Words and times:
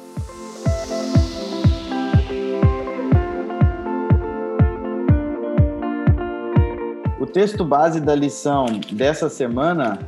O 7.19 7.25
texto 7.25 7.63
base 7.63 8.01
da 8.01 8.15
lição 8.15 8.65
dessa 8.91 9.29
semana, 9.29 9.99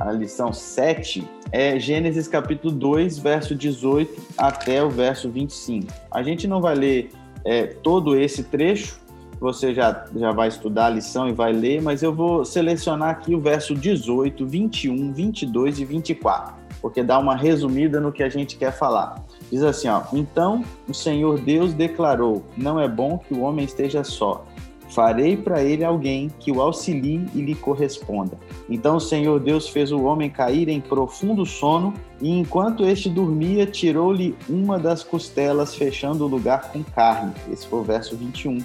a 0.00 0.10
lição 0.12 0.52
7, 0.52 1.22
é 1.52 1.78
Gênesis 1.78 2.26
capítulo 2.26 2.72
2, 2.72 3.18
verso 3.18 3.54
18 3.54 4.22
até 4.38 4.82
o 4.82 4.88
verso 4.88 5.28
25. 5.28 5.92
A 6.10 6.22
gente 6.22 6.48
não 6.48 6.60
vai 6.60 6.74
ler 6.74 7.10
é, 7.44 7.66
todo 7.66 8.18
esse 8.18 8.44
trecho, 8.44 8.98
você 9.38 9.74
já, 9.74 10.04
já 10.14 10.32
vai 10.32 10.48
estudar 10.48 10.86
a 10.86 10.90
lição 10.90 11.28
e 11.28 11.32
vai 11.32 11.52
ler, 11.52 11.80
mas 11.82 12.02
eu 12.02 12.14
vou 12.14 12.44
selecionar 12.44 13.10
aqui 13.10 13.34
o 13.34 13.40
verso 13.40 13.74
18, 13.74 14.46
21, 14.46 15.12
22 15.12 15.78
e 15.78 15.84
24, 15.84 16.54
porque 16.80 17.02
dá 17.02 17.18
uma 17.18 17.34
resumida 17.34 18.00
no 18.00 18.12
que 18.12 18.22
a 18.22 18.28
gente 18.28 18.56
quer 18.56 18.72
falar. 18.72 19.24
Diz 19.50 19.62
assim, 19.62 19.88
ó: 19.88 20.02
Então 20.12 20.64
o 20.88 20.94
Senhor 20.94 21.40
Deus 21.40 21.72
declarou: 21.72 22.44
Não 22.56 22.78
é 22.78 22.86
bom 22.86 23.18
que 23.18 23.34
o 23.34 23.40
homem 23.40 23.64
esteja 23.64 24.04
só. 24.04 24.44
Farei 24.90 25.36
para 25.36 25.62
ele 25.62 25.84
alguém 25.84 26.28
que 26.40 26.50
o 26.50 26.60
auxilie 26.60 27.24
e 27.34 27.40
lhe 27.40 27.54
corresponda. 27.54 28.36
Então 28.68 28.96
o 28.96 29.00
Senhor 29.00 29.38
Deus 29.38 29.68
fez 29.68 29.92
o 29.92 30.02
homem 30.02 30.28
cair 30.28 30.68
em 30.68 30.80
profundo 30.80 31.46
sono, 31.46 31.94
e 32.20 32.30
enquanto 32.30 32.84
este 32.84 33.08
dormia, 33.08 33.66
tirou-lhe 33.66 34.34
uma 34.48 34.78
das 34.78 35.02
costelas, 35.02 35.74
fechando 35.74 36.24
o 36.24 36.28
lugar 36.28 36.72
com 36.72 36.82
carne. 36.82 37.32
Esse 37.50 37.66
foi 37.66 37.80
o 37.80 37.84
verso 37.84 38.16
21. 38.16 38.58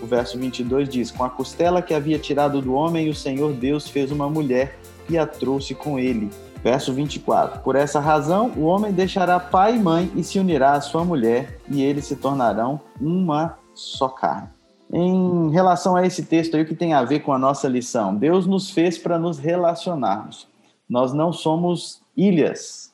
O 0.00 0.06
verso 0.06 0.38
22 0.38 0.88
diz: 0.88 1.10
Com 1.10 1.24
a 1.24 1.30
costela 1.30 1.82
que 1.82 1.92
havia 1.92 2.18
tirado 2.18 2.60
do 2.62 2.74
homem, 2.74 3.08
o 3.08 3.14
Senhor 3.14 3.52
Deus 3.52 3.88
fez 3.88 4.12
uma 4.12 4.28
mulher 4.28 4.78
e 5.08 5.18
a 5.18 5.26
trouxe 5.26 5.74
com 5.74 5.98
ele. 5.98 6.30
Verso 6.62 6.92
24: 6.92 7.60
Por 7.60 7.74
essa 7.74 8.00
razão, 8.00 8.52
o 8.56 8.62
homem 8.62 8.92
deixará 8.92 9.40
pai 9.40 9.76
e 9.76 9.78
mãe 9.78 10.10
e 10.14 10.22
se 10.22 10.38
unirá 10.38 10.72
à 10.72 10.80
sua 10.80 11.04
mulher, 11.04 11.58
e 11.68 11.82
eles 11.82 12.06
se 12.06 12.16
tornarão 12.16 12.80
uma 13.00 13.58
só 13.74 14.08
carne. 14.08 14.53
Em 14.96 15.50
relação 15.50 15.96
a 15.96 16.06
esse 16.06 16.24
texto 16.24 16.54
aí, 16.54 16.62
o 16.62 16.66
que 16.66 16.74
tem 16.74 16.94
a 16.94 17.02
ver 17.02 17.18
com 17.18 17.32
a 17.32 17.38
nossa 17.38 17.66
lição? 17.66 18.14
Deus 18.14 18.46
nos 18.46 18.70
fez 18.70 18.96
para 18.96 19.18
nos 19.18 19.40
relacionarmos. 19.40 20.46
Nós 20.88 21.12
não 21.12 21.32
somos 21.32 22.00
ilhas. 22.16 22.92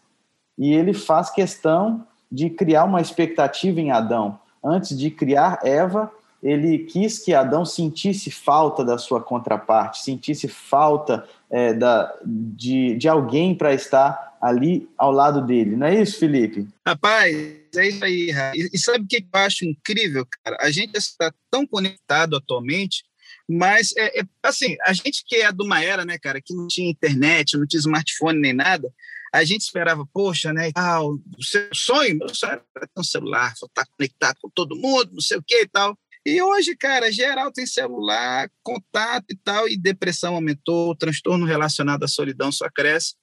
E 0.56 0.72
ele 0.72 0.94
faz 0.94 1.28
questão 1.28 2.06
de 2.32 2.48
criar 2.48 2.84
uma 2.84 3.02
expectativa 3.02 3.78
em 3.82 3.90
Adão. 3.90 4.38
Antes 4.64 4.98
de 4.98 5.10
criar 5.10 5.60
Eva, 5.62 6.10
ele 6.42 6.78
quis 6.78 7.18
que 7.18 7.34
Adão 7.34 7.66
sentisse 7.66 8.30
falta 8.30 8.82
da 8.82 8.96
sua 8.96 9.20
contraparte, 9.20 10.02
sentisse 10.02 10.48
falta 10.48 11.26
é, 11.50 11.74
da, 11.74 12.14
de, 12.24 12.96
de 12.96 13.08
alguém 13.10 13.54
para 13.54 13.74
estar 13.74 14.38
ali 14.40 14.88
ao 14.96 15.12
lado 15.12 15.42
dele. 15.42 15.76
Não 15.76 15.86
é 15.86 16.00
isso, 16.00 16.18
Felipe? 16.18 16.66
Rapaz, 16.86 17.59
é 17.76 17.88
isso 17.88 18.04
aí. 18.04 18.30
E 18.72 18.78
sabe 18.78 19.04
o 19.04 19.06
que 19.06 19.16
eu 19.16 19.40
acho 19.40 19.64
incrível, 19.64 20.26
cara? 20.44 20.56
A 20.60 20.70
gente 20.70 20.96
está 20.96 21.32
tão 21.50 21.66
conectado 21.66 22.36
atualmente, 22.36 23.04
mas 23.48 23.94
é, 23.96 24.20
é, 24.20 24.22
assim, 24.42 24.76
a 24.84 24.92
gente 24.92 25.24
que 25.26 25.36
é 25.36 25.50
de 25.50 25.62
uma 25.62 25.82
era, 25.82 26.04
né, 26.04 26.18
cara, 26.18 26.40
que 26.40 26.54
não 26.54 26.66
tinha 26.68 26.90
internet, 26.90 27.56
não 27.56 27.66
tinha 27.66 27.80
smartphone 27.80 28.40
nem 28.40 28.52
nada, 28.52 28.92
a 29.32 29.44
gente 29.44 29.62
esperava, 29.62 30.06
poxa, 30.12 30.52
né, 30.52 30.70
tal, 30.72 31.14
o 31.14 31.42
seu 31.42 31.68
sonho, 31.72 32.18
meu 32.18 32.34
sonho 32.34 32.60
era 32.76 32.86
ter 32.86 33.00
um 33.00 33.04
celular, 33.04 33.52
estar 33.52 33.68
tá 33.72 33.86
conectado 33.96 34.36
com 34.40 34.50
todo 34.50 34.76
mundo, 34.76 35.10
não 35.12 35.20
sei 35.20 35.38
o 35.38 35.42
que 35.42 35.62
e 35.62 35.68
tal. 35.68 35.96
E 36.26 36.42
hoje, 36.42 36.76
cara, 36.76 37.10
geral 37.10 37.50
tem 37.50 37.64
celular, 37.64 38.50
contato 38.62 39.26
e 39.30 39.36
tal, 39.36 39.68
e 39.68 39.76
depressão 39.76 40.34
aumentou, 40.34 40.94
transtorno 40.94 41.46
relacionado 41.46 42.04
à 42.04 42.08
solidão 42.08 42.52
só 42.52 42.68
cresce. 42.68 43.14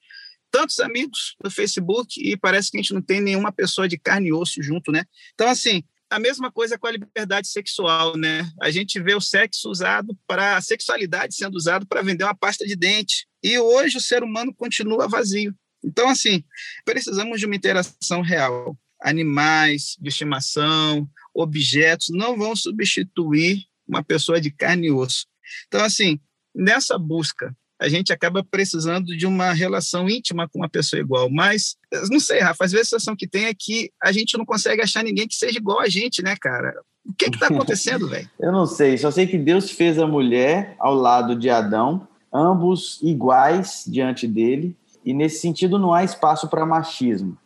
Tantos 0.51 0.79
amigos 0.79 1.35
no 1.43 1.51
Facebook 1.51 2.19
e 2.21 2.37
parece 2.37 2.71
que 2.71 2.77
a 2.77 2.81
gente 2.81 2.93
não 2.93 3.01
tem 3.01 3.21
nenhuma 3.21 3.51
pessoa 3.51 3.87
de 3.87 3.97
carne 3.97 4.29
e 4.29 4.33
osso 4.33 4.61
junto, 4.61 4.91
né? 4.91 5.03
Então, 5.33 5.47
assim, 5.49 5.83
a 6.09 6.19
mesma 6.19 6.51
coisa 6.51 6.77
com 6.77 6.87
a 6.87 6.91
liberdade 6.91 7.47
sexual, 7.47 8.17
né? 8.17 8.49
A 8.61 8.71
gente 8.71 8.99
vê 8.99 9.13
o 9.13 9.21
sexo 9.21 9.69
usado 9.69 10.17
para 10.25 10.57
a 10.57 10.61
sexualidade 10.61 11.35
sendo 11.35 11.55
usado 11.55 11.85
para 11.85 12.01
vender 12.01 12.23
uma 12.23 12.35
pasta 12.35 12.65
de 12.65 12.75
dente. 12.75 13.27
E 13.43 13.59
hoje 13.59 13.97
o 13.97 14.01
ser 14.01 14.23
humano 14.23 14.53
continua 14.53 15.07
vazio. 15.07 15.53
Então, 15.83 16.09
assim, 16.09 16.43
precisamos 16.85 17.39
de 17.39 17.45
uma 17.45 17.55
interação 17.55 18.21
real. 18.21 18.77
Animais 19.01 19.95
de 19.99 20.09
estimação, 20.09 21.07
objetos, 21.33 22.07
não 22.09 22.37
vão 22.37 22.55
substituir 22.55 23.65
uma 23.87 24.03
pessoa 24.03 24.41
de 24.41 24.49
carne 24.49 24.87
e 24.87 24.91
osso. 24.91 25.27
Então, 25.67 25.83
assim, 25.83 26.19
nessa 26.53 26.97
busca, 26.97 27.55
a 27.79 27.87
gente 27.87 28.11
acaba 28.11 28.43
precisando 28.43 29.15
de 29.15 29.25
uma 29.27 29.53
relação 29.53 30.09
íntima 30.09 30.47
com 30.49 30.59
uma 30.59 30.69
pessoa 30.69 30.99
igual. 30.99 31.29
Mas, 31.29 31.75
não 32.09 32.19
sei, 32.19 32.39
Rafa, 32.39 32.65
às 32.65 32.71
vezes 32.71 32.87
a 32.87 32.89
sensação 32.97 33.15
que 33.15 33.27
tem 33.27 33.45
é 33.45 33.53
que 33.53 33.91
a 34.01 34.11
gente 34.11 34.37
não 34.37 34.45
consegue 34.45 34.81
achar 34.81 35.03
ninguém 35.03 35.27
que 35.27 35.35
seja 35.35 35.57
igual 35.57 35.79
a 35.79 35.87
gente, 35.87 36.23
né, 36.23 36.35
cara? 36.39 36.73
O 37.05 37.13
que 37.13 37.25
está 37.25 37.47
acontecendo, 37.47 38.07
velho? 38.09 38.29
Eu 38.39 38.51
não 38.51 38.65
sei, 38.65 38.97
só 38.97 39.11
sei 39.11 39.27
que 39.27 39.37
Deus 39.37 39.69
fez 39.69 39.99
a 39.99 40.07
mulher 40.07 40.75
ao 40.79 40.95
lado 40.95 41.35
de 41.35 41.49
Adão, 41.49 42.07
ambos 42.33 42.99
iguais 43.01 43.83
diante 43.87 44.27
dele, 44.27 44.75
e 45.05 45.13
nesse 45.13 45.39
sentido 45.39 45.79
não 45.79 45.93
há 45.93 46.03
espaço 46.03 46.49
para 46.49 46.65
machismo. 46.65 47.37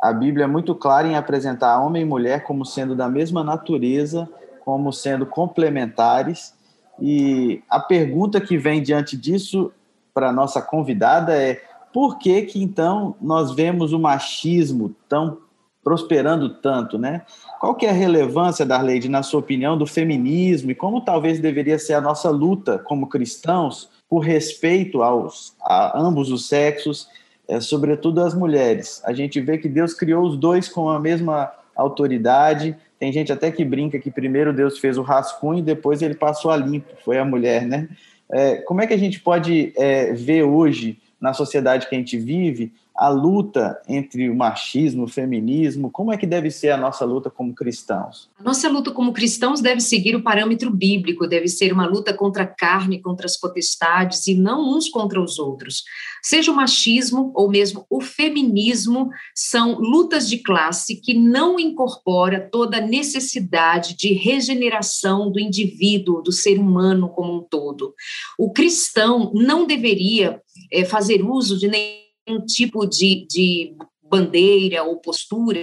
A 0.00 0.12
Bíblia 0.12 0.44
é 0.44 0.48
muito 0.48 0.74
clara 0.74 1.06
em 1.06 1.16
apresentar 1.16 1.78
homem 1.80 2.02
e 2.02 2.06
mulher 2.06 2.44
como 2.44 2.64
sendo 2.64 2.94
da 2.94 3.08
mesma 3.08 3.44
natureza, 3.44 4.26
como 4.64 4.92
sendo 4.92 5.26
complementares. 5.26 6.54
E 6.98 7.62
a 7.68 7.78
pergunta 7.78 8.40
que 8.40 8.56
vem 8.56 8.82
diante 8.82 9.14
disso 9.14 9.70
para 10.12 10.28
a 10.28 10.32
nossa 10.32 10.60
convidada 10.60 11.34
é 11.34 11.62
por 11.92 12.18
que 12.18 12.42
que 12.42 12.62
então 12.62 13.16
nós 13.20 13.52
vemos 13.52 13.92
o 13.92 13.98
machismo 13.98 14.94
tão 15.08 15.38
prosperando 15.82 16.50
tanto, 16.50 16.98
né? 16.98 17.22
Qual 17.58 17.74
que 17.74 17.86
é 17.86 17.90
a 17.90 17.94
relevância, 17.94 18.66
Darleide, 18.66 19.08
na 19.08 19.22
sua 19.22 19.40
opinião, 19.40 19.76
do 19.76 19.86
feminismo 19.86 20.70
e 20.70 20.74
como 20.74 21.00
talvez 21.00 21.40
deveria 21.40 21.78
ser 21.78 21.94
a 21.94 22.00
nossa 22.00 22.30
luta 22.30 22.78
como 22.78 23.08
cristãos 23.08 23.88
por 24.08 24.20
respeito 24.20 25.02
aos, 25.02 25.54
a 25.62 25.98
ambos 25.98 26.30
os 26.30 26.48
sexos, 26.48 27.08
é, 27.48 27.60
sobretudo 27.60 28.20
as 28.20 28.34
mulheres? 28.34 29.02
A 29.04 29.12
gente 29.12 29.40
vê 29.40 29.58
que 29.58 29.68
Deus 29.68 29.94
criou 29.94 30.24
os 30.24 30.36
dois 30.36 30.68
com 30.68 30.88
a 30.88 31.00
mesma 31.00 31.50
autoridade. 31.74 32.76
Tem 32.98 33.12
gente 33.12 33.32
até 33.32 33.50
que 33.50 33.64
brinca 33.64 33.98
que 33.98 34.10
primeiro 34.10 34.52
Deus 34.52 34.78
fez 34.78 34.98
o 34.98 35.02
rascunho 35.02 35.60
e 35.60 35.62
depois 35.62 36.02
ele 36.02 36.14
passou 36.14 36.50
a 36.50 36.56
limpo, 36.56 36.92
foi 37.04 37.18
a 37.18 37.24
mulher, 37.24 37.66
né? 37.66 37.88
É, 38.32 38.56
como 38.56 38.80
é 38.80 38.86
que 38.86 38.94
a 38.94 38.98
gente 38.98 39.20
pode 39.20 39.72
é, 39.76 40.12
ver 40.12 40.44
hoje, 40.44 40.98
na 41.20 41.32
sociedade 41.32 41.88
que 41.88 41.94
a 41.94 41.98
gente 41.98 42.16
vive, 42.16 42.72
a 42.94 43.08
luta 43.08 43.80
entre 43.88 44.28
o 44.28 44.36
machismo, 44.36 45.04
o 45.04 45.08
feminismo, 45.08 45.90
como 45.90 46.12
é 46.12 46.18
que 46.18 46.26
deve 46.26 46.50
ser 46.50 46.70
a 46.70 46.76
nossa 46.76 47.04
luta 47.04 47.30
como 47.30 47.54
cristãos? 47.54 48.28
A 48.38 48.42
nossa 48.42 48.68
luta 48.68 48.90
como 48.90 49.12
cristãos 49.12 49.60
deve 49.60 49.80
seguir 49.80 50.14
o 50.14 50.22
parâmetro 50.22 50.70
bíblico, 50.70 51.26
deve 51.26 51.48
ser 51.48 51.72
uma 51.72 51.86
luta 51.86 52.12
contra 52.12 52.42
a 52.42 52.46
carne, 52.46 53.00
contra 53.00 53.26
as 53.26 53.38
potestades 53.38 54.26
e 54.26 54.34
não 54.34 54.76
uns 54.76 54.88
contra 54.88 55.20
os 55.20 55.38
outros. 55.38 55.82
Seja 56.22 56.52
o 56.52 56.54
machismo 56.54 57.32
ou 57.34 57.48
mesmo 57.48 57.86
o 57.88 58.00
feminismo, 58.00 59.08
são 59.34 59.78
lutas 59.78 60.28
de 60.28 60.38
classe 60.38 61.00
que 61.00 61.14
não 61.14 61.58
incorpora 61.58 62.48
toda 62.52 62.76
a 62.76 62.86
necessidade 62.86 63.96
de 63.96 64.12
regeneração 64.12 65.30
do 65.30 65.40
indivíduo, 65.40 66.22
do 66.22 66.32
ser 66.32 66.58
humano 66.58 67.08
como 67.08 67.38
um 67.38 67.40
todo. 67.40 67.94
O 68.38 68.52
cristão 68.52 69.32
não 69.34 69.66
deveria 69.66 70.42
é, 70.70 70.84
fazer 70.84 71.22
uso 71.22 71.58
de 71.58 71.68
nenhum 71.68 72.09
um 72.30 72.44
tipo 72.44 72.86
de, 72.86 73.26
de 73.28 73.74
bandeira 74.10 74.82
ou 74.82 75.00
postura 75.00 75.58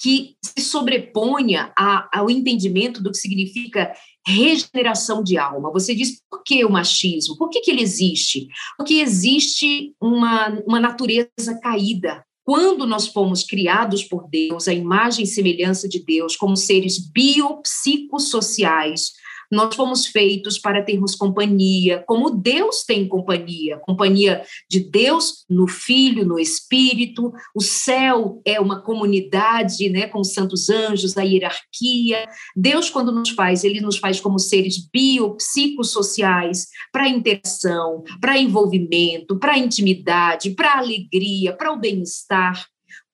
que 0.00 0.36
se 0.42 0.64
sobreponha 0.64 1.70
a, 1.76 2.08
ao 2.12 2.30
entendimento 2.30 3.02
do 3.02 3.10
que 3.10 3.18
significa 3.18 3.92
regeneração 4.26 5.22
de 5.24 5.36
alma. 5.36 5.70
Você 5.72 5.94
diz 5.94 6.22
por 6.30 6.42
que 6.44 6.64
o 6.64 6.70
machismo? 6.70 7.36
Por 7.36 7.50
que, 7.50 7.60
que 7.60 7.70
ele 7.70 7.82
existe? 7.82 8.46
Porque 8.76 8.94
existe 8.94 9.92
uma, 10.00 10.50
uma 10.66 10.78
natureza 10.78 11.58
caída. 11.60 12.24
Quando 12.44 12.86
nós 12.86 13.08
fomos 13.08 13.42
criados 13.42 14.04
por 14.04 14.28
Deus, 14.28 14.68
a 14.68 14.72
imagem 14.72 15.24
e 15.24 15.28
semelhança 15.28 15.88
de 15.88 16.02
Deus, 16.02 16.36
como 16.36 16.56
seres 16.56 16.98
biopsicossociais, 16.98 19.12
nós 19.50 19.74
fomos 19.74 20.06
feitos 20.06 20.58
para 20.58 20.82
termos 20.82 21.14
companhia, 21.14 22.04
como 22.06 22.30
Deus 22.30 22.84
tem 22.84 23.08
companhia, 23.08 23.78
companhia 23.78 24.42
de 24.68 24.80
Deus 24.80 25.44
no 25.48 25.66
Filho, 25.66 26.24
no 26.24 26.38
Espírito. 26.38 27.32
O 27.54 27.62
céu 27.62 28.42
é 28.44 28.60
uma 28.60 28.82
comunidade, 28.82 29.88
né, 29.88 30.06
com 30.06 30.20
os 30.20 30.32
santos 30.32 30.68
anjos, 30.68 31.16
a 31.16 31.22
hierarquia. 31.22 32.28
Deus, 32.54 32.90
quando 32.90 33.12
nos 33.12 33.30
faz, 33.30 33.64
ele 33.64 33.80
nos 33.80 33.98
faz 33.98 34.20
como 34.20 34.38
seres 34.38 34.88
biopsicossociais 34.92 36.66
para 36.92 37.08
interação, 37.08 38.02
para 38.20 38.38
envolvimento, 38.38 39.38
para 39.38 39.58
intimidade, 39.58 40.50
para 40.50 40.78
alegria, 40.78 41.56
para 41.56 41.72
o 41.72 41.78
bem-estar. 41.78 42.66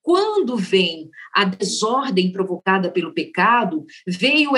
Quando 0.05 0.55
vem 0.55 1.09
a 1.35 1.47
desordem 1.47 2.31
provocada 2.31 2.91
pelo 2.91 3.15
pecado, 3.15 3.87
veio 4.07 4.51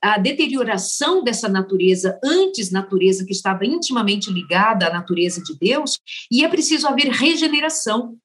a 0.00 0.16
deterioração 0.16 1.24
dessa 1.24 1.48
natureza, 1.48 2.20
antes 2.24 2.70
natureza 2.70 3.24
que 3.26 3.32
estava 3.32 3.66
intimamente 3.66 4.32
ligada 4.32 4.86
à 4.86 4.92
natureza 4.92 5.42
de 5.42 5.58
Deus, 5.58 5.98
e 6.30 6.44
é 6.44 6.48
preciso 6.48 6.86
haver 6.86 7.08
regeneração 7.08 8.16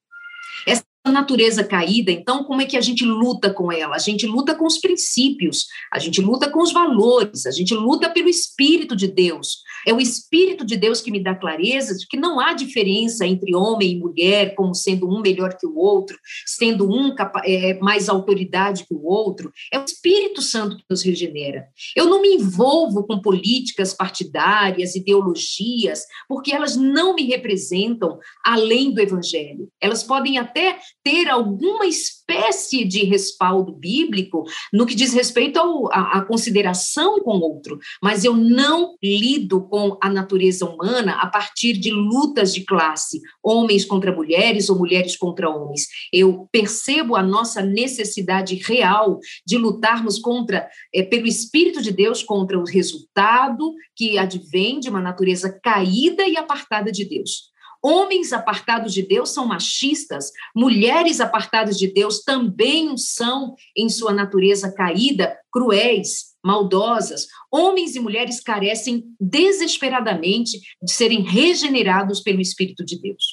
natureza 1.08 1.64
caída, 1.64 2.12
então, 2.12 2.44
como 2.44 2.62
é 2.62 2.66
que 2.66 2.78
a 2.78 2.82
gente 2.82 3.04
luta 3.04 3.54
com 3.54 3.72
ela? 3.72 3.96
A 3.96 4.00
gente 4.00 4.26
luta 4.26 4.56
com 4.56 4.66
os 4.66 4.78
princípios, 4.78 5.68
a 5.92 6.00
gente 6.00 6.22
luta 6.22 6.50
com 6.50 6.62
os 6.62 6.72
valores, 6.72 7.46
a 7.46 7.52
gente 7.52 7.74
luta 7.74 8.10
pelo 8.10 8.30
Espírito 8.30 8.96
de 8.96 9.08
Deus. 9.08 9.60
É 9.86 9.94
o 9.94 10.02
Espírito 10.02 10.66
de 10.66 10.76
Deus 10.76 11.02
que 11.02 11.12
me 11.12 11.24
dá 11.24 11.34
clareza 11.34 11.98
de 11.98 12.08
que 12.08 12.18
não 12.18 12.40
há 12.40 12.54
diferença 12.54 13.26
entre 13.26 13.56
homem 13.56 13.92
e 13.92 14.00
mulher, 14.00 14.56
como 14.56 14.76
sendo 14.76 15.08
um 15.08 15.22
melhor 15.22 15.58
que 15.58 15.66
o 15.66 15.78
outro, 15.78 16.18
sendo 16.46 16.90
um 16.90 17.16
é, 17.46 17.74
mais 17.80 18.10
autoridade 18.10 18.86
que 18.86 18.94
o 18.94 19.06
outro. 19.06 19.52
É 19.72 19.80
o 19.80 19.86
Espírito 19.86 20.42
Santo 20.42 20.78
que 20.78 20.84
nos 20.90 21.04
regenera. 21.04 21.68
Eu 21.96 22.08
não 22.08 22.22
me 22.22 22.36
envolvo 22.36 23.06
com 23.06 23.22
políticas 23.22 23.94
partidárias, 23.94 24.96
ideologias, 24.96 26.04
porque 26.28 26.54
elas 26.54 26.76
não 26.76 27.16
me 27.16 27.24
representam 27.24 28.20
além 28.46 28.92
do 28.92 29.02
Evangelho. 29.02 29.70
Elas 29.82 30.04
podem 30.04 30.38
até 30.38 30.80
ter 31.08 31.30
alguma 31.30 31.86
espécie 31.86 32.84
de 32.84 33.06
respaldo 33.06 33.72
bíblico 33.72 34.44
no 34.74 34.86
que 34.86 34.94
diz 34.94 35.14
respeito 35.14 35.58
à 35.90 36.22
consideração 36.28 37.22
com 37.22 37.38
o 37.38 37.42
outro, 37.42 37.80
mas 38.04 38.26
eu 38.26 38.36
não 38.36 38.98
lido 39.02 39.62
com 39.70 39.98
a 40.04 40.10
natureza 40.10 40.66
humana 40.66 41.14
a 41.14 41.28
partir 41.28 41.78
de 41.78 41.92
lutas 41.92 42.54
de 42.54 42.66
classe, 42.66 43.22
homens 43.42 43.86
contra 43.86 44.14
mulheres 44.14 44.70
ou 44.70 44.78
mulheres 44.78 45.16
contra 45.16 45.50
homens. 45.50 45.88
Eu 46.12 46.50
percebo 46.52 47.16
a 47.16 47.24
nossa 47.24 47.62
necessidade 47.62 48.56
real 48.56 49.18
de 49.46 49.58
lutarmos 49.58 50.20
contra, 50.20 50.68
é, 50.94 51.04
pelo 51.04 51.26
Espírito 51.26 51.82
de 51.82 51.94
Deus, 51.94 52.22
contra 52.22 52.60
o 52.60 52.66
resultado 52.66 53.74
que 53.96 54.18
advém 54.18 54.82
de 54.82 54.90
uma 54.90 55.00
natureza 55.00 55.58
caída 55.64 56.28
e 56.28 56.36
apartada 56.36 56.92
de 56.92 57.06
Deus. 57.06 57.56
Homens 57.84 58.34
apartados 58.34 58.94
de 58.94 59.02
Deus 59.02 59.30
são 59.30 59.46
machistas, 59.48 60.32
mulheres 60.56 61.20
apartadas 61.20 61.78
de 61.78 61.88
Deus 61.88 62.24
também 62.24 62.98
são, 62.98 63.56
em 63.76 63.90
sua 63.90 64.14
natureza 64.14 64.72
caída, 64.72 65.38
cruéis, 65.52 66.36
maldosas. 66.44 67.28
Homens 67.52 67.96
e 67.96 68.00
mulheres 68.00 68.40
carecem 68.40 69.04
desesperadamente 69.20 70.60
de 70.82 70.92
serem 70.92 71.22
regenerados 71.22 72.22
pelo 72.22 72.42
Espírito 72.42 72.86
de 72.86 73.00
Deus. 73.00 73.24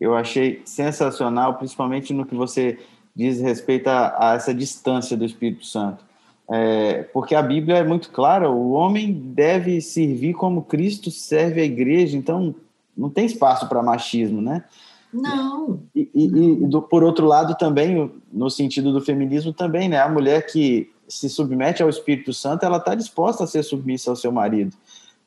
Eu 0.00 0.14
achei 0.14 0.60
sensacional, 0.64 1.54
principalmente 1.56 2.12
no 2.12 2.26
que 2.26 2.34
você 2.34 2.78
diz 3.14 3.40
respeito 3.40 3.88
a, 3.88 4.32
a 4.32 4.34
essa 4.34 4.52
distância 4.52 5.16
do 5.16 5.24
Espírito 5.24 5.64
Santo. 5.64 6.04
É, 6.50 7.04
porque 7.04 7.34
a 7.34 7.42
Bíblia 7.42 7.76
é 7.76 7.84
muito 7.84 8.10
clara: 8.10 8.50
o 8.50 8.72
homem 8.72 9.12
deve 9.12 9.80
servir 9.80 10.34
como 10.34 10.64
Cristo 10.64 11.10
serve 11.10 11.60
a 11.60 11.64
igreja. 11.64 12.16
Então, 12.16 12.54
não 12.96 13.10
tem 13.10 13.26
espaço 13.26 13.68
para 13.68 13.82
machismo, 13.82 14.40
né? 14.40 14.64
Não. 15.12 15.82
E, 15.94 16.10
e, 16.14 16.24
e 16.24 16.66
do, 16.66 16.82
por 16.82 17.04
outro 17.04 17.26
lado, 17.26 17.56
também, 17.56 18.10
no 18.32 18.50
sentido 18.50 18.92
do 18.92 19.00
feminismo, 19.00 19.52
também, 19.52 19.88
né? 19.88 20.00
A 20.00 20.08
mulher 20.08 20.46
que 20.46 20.90
se 21.08 21.28
submete 21.28 21.82
ao 21.82 21.88
Espírito 21.88 22.32
Santo, 22.32 22.64
ela 22.64 22.78
está 22.78 22.94
disposta 22.94 23.44
a 23.44 23.46
ser 23.46 23.62
submissa 23.62 24.10
ao 24.10 24.16
seu 24.16 24.32
marido. 24.32 24.76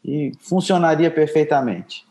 E 0.03 0.31
funcionaria 0.39 1.09
perfeitamente. 1.09 2.05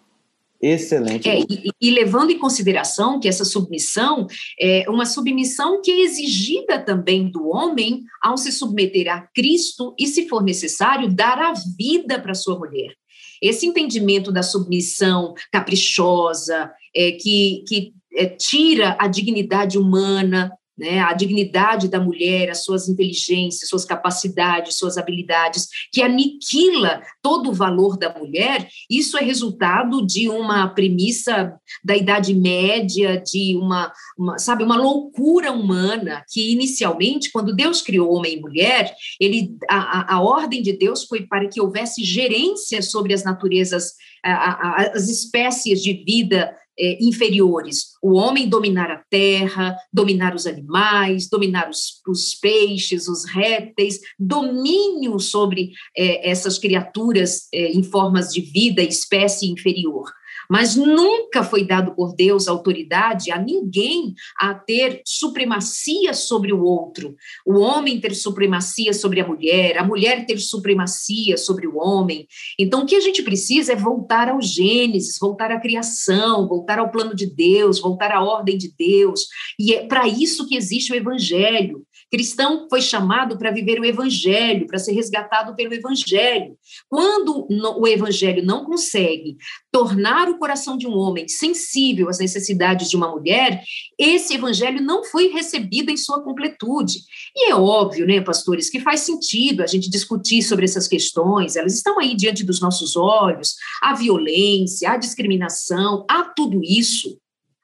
Excelente. 0.60 1.28
É, 1.28 1.38
e, 1.40 1.70
e, 1.80 1.90
levando 1.90 2.30
em 2.30 2.38
consideração 2.38 3.20
que 3.20 3.28
essa 3.28 3.44
submissão 3.44 4.26
é 4.58 4.88
uma 4.88 5.04
submissão 5.04 5.82
que 5.82 5.90
é 5.90 6.00
exigida 6.00 6.78
também 6.78 7.30
do 7.30 7.48
homem 7.48 8.02
ao 8.22 8.38
se 8.38 8.50
submeter 8.50 9.12
a 9.12 9.20
Cristo 9.34 9.94
e, 9.98 10.06
se 10.06 10.28
for 10.28 10.42
necessário, 10.42 11.12
dar 11.12 11.38
a 11.38 11.52
vida 11.76 12.18
para 12.18 12.34
sua 12.34 12.58
mulher. 12.58 12.94
Esse 13.40 13.66
entendimento 13.66 14.32
da 14.32 14.42
submissão 14.42 15.34
caprichosa, 15.52 16.70
é, 16.94 17.12
que, 17.12 17.64
que 17.66 17.92
é, 18.14 18.26
tira 18.26 18.96
a 18.98 19.06
dignidade 19.06 19.78
humana, 19.78 20.52
né, 20.76 21.00
a 21.00 21.12
dignidade 21.12 21.88
da 21.88 21.98
mulher, 21.98 22.50
as 22.50 22.64
suas 22.64 22.88
inteligências, 22.88 23.68
suas 23.68 23.84
capacidades, 23.84 24.76
suas 24.76 24.98
habilidades, 24.98 25.68
que 25.92 26.02
aniquila 26.02 27.02
todo 27.22 27.50
o 27.50 27.54
valor 27.54 27.96
da 27.96 28.12
mulher, 28.16 28.68
isso 28.90 29.16
é 29.16 29.22
resultado 29.22 30.06
de 30.06 30.28
uma 30.28 30.68
premissa 30.68 31.54
da 31.82 31.96
Idade 31.96 32.34
Média, 32.34 33.20
de 33.20 33.56
uma, 33.56 33.92
uma 34.18 34.38
sabe, 34.38 34.64
uma 34.64 34.76
loucura 34.76 35.50
humana, 35.50 36.24
que 36.30 36.52
inicialmente, 36.52 37.30
quando 37.32 37.54
Deus 37.54 37.80
criou 37.80 38.12
homem 38.12 38.34
e 38.34 38.40
mulher, 38.40 38.94
ele, 39.20 39.56
a, 39.68 40.14
a, 40.14 40.20
ordem 40.20 40.62
de 40.62 40.72
Deus 40.72 41.04
foi 41.04 41.26
para 41.26 41.48
que 41.48 41.60
houvesse 41.60 42.04
gerência 42.04 42.82
sobre 42.82 43.14
as 43.14 43.24
naturezas, 43.24 43.92
a, 44.24 44.32
a, 44.32 44.82
as 44.94 45.08
espécies 45.08 45.82
de 45.82 45.92
vida 46.04 46.54
é, 46.78 46.98
inferiores. 47.00 47.96
O 48.02 48.14
homem 48.14 48.48
dominar 48.48 48.90
a 48.90 49.02
terra, 49.10 49.76
dominar 49.92 50.34
os 50.34 50.46
animais, 50.46 51.28
dominar 51.28 51.68
os, 51.68 52.00
os 52.06 52.34
peixes, 52.34 53.08
os 53.08 53.24
répteis, 53.24 54.00
domínio 54.18 55.18
sobre 55.18 55.72
é, 55.96 56.30
essas 56.30 56.58
criaturas 56.58 57.48
é, 57.52 57.72
em 57.72 57.82
formas 57.82 58.32
de 58.32 58.40
vida, 58.40 58.82
espécie 58.82 59.50
inferior. 59.50 60.10
Mas 60.48 60.76
nunca 60.76 61.42
foi 61.42 61.64
dado 61.64 61.94
por 61.94 62.14
Deus 62.14 62.48
autoridade 62.48 63.30
a 63.30 63.38
ninguém 63.38 64.14
a 64.38 64.54
ter 64.54 65.02
supremacia 65.04 66.14
sobre 66.14 66.52
o 66.52 66.62
outro. 66.62 67.14
O 67.44 67.58
homem 67.58 68.00
ter 68.00 68.14
supremacia 68.14 68.92
sobre 68.92 69.20
a 69.20 69.26
mulher, 69.26 69.78
a 69.78 69.84
mulher 69.84 70.26
ter 70.26 70.38
supremacia 70.38 71.36
sobre 71.36 71.66
o 71.66 71.76
homem. 71.76 72.26
Então, 72.58 72.82
o 72.82 72.86
que 72.86 72.96
a 72.96 73.00
gente 73.00 73.22
precisa 73.22 73.72
é 73.72 73.76
voltar 73.76 74.28
ao 74.28 74.40
Gênesis, 74.40 75.18
voltar 75.20 75.50
à 75.50 75.60
criação, 75.60 76.46
voltar 76.46 76.78
ao 76.78 76.90
plano 76.90 77.14
de 77.14 77.26
Deus, 77.26 77.80
voltar 77.80 78.12
à 78.12 78.22
ordem 78.22 78.56
de 78.56 78.72
Deus. 78.76 79.26
E 79.58 79.74
é 79.74 79.86
para 79.86 80.06
isso 80.06 80.46
que 80.46 80.56
existe 80.56 80.92
o 80.92 80.96
Evangelho. 80.96 81.84
Cristão 82.10 82.68
foi 82.70 82.80
chamado 82.80 83.36
para 83.36 83.50
viver 83.50 83.80
o 83.80 83.84
evangelho, 83.84 84.66
para 84.66 84.78
ser 84.78 84.92
resgatado 84.92 85.56
pelo 85.56 85.74
evangelho. 85.74 86.56
Quando 86.88 87.46
o 87.50 87.86
evangelho 87.86 88.44
não 88.44 88.64
consegue 88.64 89.36
tornar 89.72 90.28
o 90.28 90.38
coração 90.38 90.76
de 90.76 90.86
um 90.86 90.96
homem 90.96 91.26
sensível 91.26 92.08
às 92.08 92.18
necessidades 92.18 92.88
de 92.88 92.96
uma 92.96 93.10
mulher, 93.10 93.62
esse 93.98 94.34
evangelho 94.34 94.80
não 94.80 95.04
foi 95.04 95.28
recebido 95.28 95.90
em 95.90 95.96
sua 95.96 96.22
completude. 96.22 97.00
E 97.34 97.50
é 97.50 97.54
óbvio, 97.56 98.06
né, 98.06 98.20
pastores, 98.20 98.70
que 98.70 98.80
faz 98.80 99.00
sentido 99.00 99.62
a 99.62 99.66
gente 99.66 99.90
discutir 99.90 100.42
sobre 100.42 100.64
essas 100.64 100.86
questões, 100.86 101.56
elas 101.56 101.74
estão 101.74 101.98
aí 101.98 102.14
diante 102.14 102.44
dos 102.44 102.60
nossos 102.60 102.96
olhos, 102.96 103.56
a 103.82 103.94
violência, 103.94 104.90
a 104.90 104.96
discriminação, 104.96 106.06
há 106.08 106.24
tudo 106.24 106.60
isso. 106.62 107.18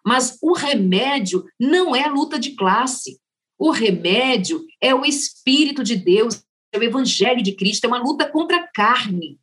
Mas 0.04 0.36
o 0.42 0.52
remédio 0.52 1.44
não 1.60 1.94
é 1.94 2.04
a 2.04 2.12
luta 2.12 2.38
de 2.38 2.56
classe. 2.56 3.21
O 3.62 3.70
remédio 3.70 4.66
é 4.80 4.92
o 4.92 5.04
Espírito 5.04 5.84
de 5.84 5.94
Deus, 5.94 6.42
é 6.72 6.78
o 6.80 6.82
Evangelho 6.82 7.44
de 7.44 7.52
Cristo, 7.52 7.84
é 7.84 7.86
uma 7.86 8.02
luta 8.02 8.28
contra 8.28 8.56
a 8.56 8.66
carne. 8.66 9.38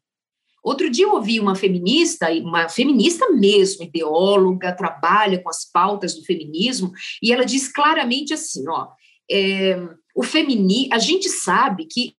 Outro 0.62 0.90
dia 0.90 1.06
eu 1.06 1.14
ouvi 1.14 1.40
uma 1.40 1.56
feminista, 1.56 2.30
uma 2.34 2.68
feminista 2.68 3.30
mesmo, 3.30 3.86
ideóloga, 3.86 4.76
trabalha 4.76 5.42
com 5.42 5.50
as 5.50 5.64
pautas 5.64 6.16
do 6.16 6.26
feminismo, 6.26 6.92
e 7.24 7.32
ela 7.32 7.46
diz 7.46 7.72
claramente 7.72 8.34
assim: 8.34 8.68
ó, 8.68 8.90
é, 9.32 9.80
o 10.14 10.22
feminismo, 10.22 10.94
a 10.94 11.00
gente 11.00 11.30
sabe 11.30 11.86
que, 11.86 12.14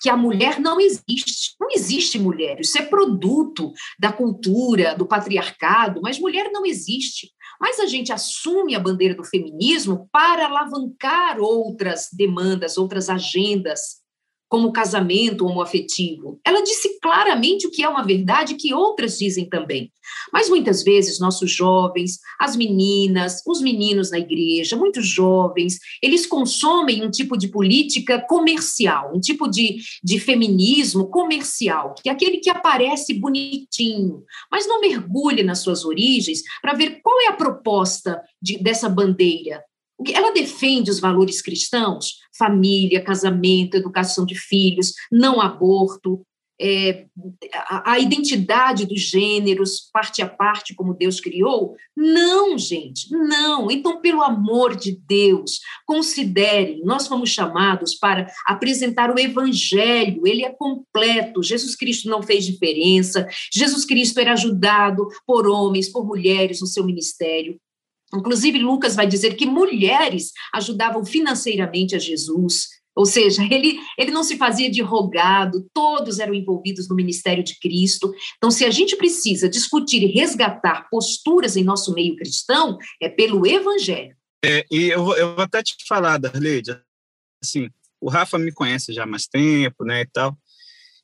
que 0.00 0.08
a 0.08 0.16
mulher 0.16 0.58
não 0.58 0.80
existe, 0.80 1.54
não 1.60 1.68
existe 1.70 2.18
mulher, 2.18 2.60
isso 2.60 2.78
é 2.78 2.82
produto 2.82 3.72
da 3.98 4.12
cultura, 4.12 4.94
do 4.94 5.06
patriarcado, 5.06 6.00
mas 6.02 6.18
mulher 6.18 6.50
não 6.52 6.64
existe. 6.64 7.30
Mas 7.60 7.78
a 7.78 7.86
gente 7.86 8.12
assume 8.12 8.74
a 8.74 8.80
bandeira 8.80 9.14
do 9.14 9.24
feminismo 9.24 10.08
para 10.10 10.46
alavancar 10.46 11.38
outras 11.38 12.08
demandas, 12.12 12.78
outras 12.78 13.10
agendas, 13.10 14.00
como 14.50 14.72
casamento 14.72 15.46
homoafetivo. 15.46 16.40
Ela 16.44 16.60
disse 16.60 16.98
claramente 17.00 17.68
o 17.68 17.70
que 17.70 17.84
é 17.84 17.88
uma 17.88 18.02
verdade 18.02 18.56
que 18.56 18.74
outras 18.74 19.16
dizem 19.16 19.48
também. 19.48 19.92
Mas 20.32 20.48
muitas 20.48 20.82
vezes 20.82 21.20
nossos 21.20 21.52
jovens, 21.52 22.18
as 22.38 22.56
meninas, 22.56 23.42
os 23.46 23.60
meninos 23.60 24.10
na 24.10 24.18
igreja, 24.18 24.76
muitos 24.76 25.06
jovens, 25.06 25.78
eles 26.02 26.26
consomem 26.26 27.06
um 27.06 27.10
tipo 27.10 27.36
de 27.36 27.46
política 27.46 28.20
comercial, 28.28 29.12
um 29.14 29.20
tipo 29.20 29.48
de, 29.48 29.76
de 30.02 30.18
feminismo 30.18 31.08
comercial, 31.08 31.94
que 32.02 32.08
é 32.08 32.12
aquele 32.12 32.38
que 32.38 32.50
aparece 32.50 33.14
bonitinho, 33.14 34.24
mas 34.50 34.66
não 34.66 34.80
mergulha 34.80 35.44
nas 35.44 35.60
suas 35.60 35.84
origens 35.84 36.42
para 36.60 36.74
ver 36.74 37.00
qual 37.02 37.20
é 37.20 37.28
a 37.28 37.36
proposta 37.36 38.20
de, 38.42 38.58
dessa 38.60 38.88
bandeira. 38.88 39.62
Ela 40.12 40.32
defende 40.32 40.90
os 40.90 41.00
valores 41.00 41.42
cristãos, 41.42 42.16
família, 42.36 43.02
casamento, 43.02 43.76
educação 43.76 44.24
de 44.24 44.34
filhos, 44.34 44.94
não 45.10 45.40
aborto, 45.40 46.24
é, 46.60 47.06
a, 47.54 47.92
a, 47.92 47.98
identidade 47.98 48.84
dos 48.84 49.00
gêneros, 49.00 49.88
parte 49.90 50.20
a 50.20 50.28
parte, 50.28 50.74
como 50.74 50.92
Deus 50.92 51.18
criou? 51.18 51.74
Não, 51.96 52.58
gente, 52.58 53.10
não. 53.10 53.70
Então, 53.70 54.00
pelo 54.02 54.22
amor 54.22 54.76
de 54.76 54.92
Deus, 55.08 55.60
considerem, 55.86 56.82
nós 56.84 57.06
fomos 57.06 57.30
chamados 57.30 57.94
para 57.94 58.26
apresentar 58.46 59.10
o 59.10 59.18
Evangelho, 59.18 60.26
ele 60.26 60.44
é 60.44 60.50
completo. 60.50 61.42
Jesus 61.42 61.74
Cristo 61.74 62.10
não 62.10 62.22
fez 62.22 62.44
diferença, 62.44 63.26
Jesus 63.50 63.86
Cristo 63.86 64.20
era 64.20 64.34
ajudado 64.34 65.08
por 65.26 65.48
homens, 65.48 65.88
por 65.90 66.06
mulheres 66.06 66.60
no 66.60 66.66
seu 66.66 66.84
ministério. 66.84 67.58
Inclusive, 68.14 68.58
Lucas 68.58 68.96
vai 68.96 69.06
dizer 69.06 69.34
que 69.34 69.46
mulheres 69.46 70.32
ajudavam 70.52 71.04
financeiramente 71.04 71.94
a 71.94 71.98
Jesus, 71.98 72.68
ou 72.94 73.06
seja, 73.06 73.42
ele, 73.50 73.78
ele 73.96 74.10
não 74.10 74.24
se 74.24 74.36
fazia 74.36 74.70
de 74.70 74.82
rogado, 74.82 75.66
todos 75.72 76.18
eram 76.18 76.34
envolvidos 76.34 76.88
no 76.88 76.96
ministério 76.96 77.42
de 77.42 77.58
Cristo. 77.58 78.12
Então, 78.36 78.50
se 78.50 78.64
a 78.64 78.70
gente 78.70 78.96
precisa 78.96 79.48
discutir 79.48 80.02
e 80.02 80.12
resgatar 80.12 80.88
posturas 80.90 81.56
em 81.56 81.64
nosso 81.64 81.94
meio 81.94 82.16
cristão, 82.16 82.76
é 83.00 83.08
pelo 83.08 83.46
Evangelho. 83.46 84.16
É, 84.44 84.64
e 84.70 84.88
eu, 84.88 85.16
eu 85.16 85.34
vou 85.34 85.44
até 85.44 85.62
te 85.62 85.76
falar, 85.86 86.18
Darleide, 86.18 86.78
assim, 87.42 87.70
o 88.00 88.10
Rafa 88.10 88.38
me 88.38 88.52
conhece 88.52 88.92
já 88.92 89.04
há 89.04 89.06
mais 89.06 89.26
tempo, 89.26 89.84
né, 89.84 90.00
e 90.00 90.06
tal. 90.06 90.36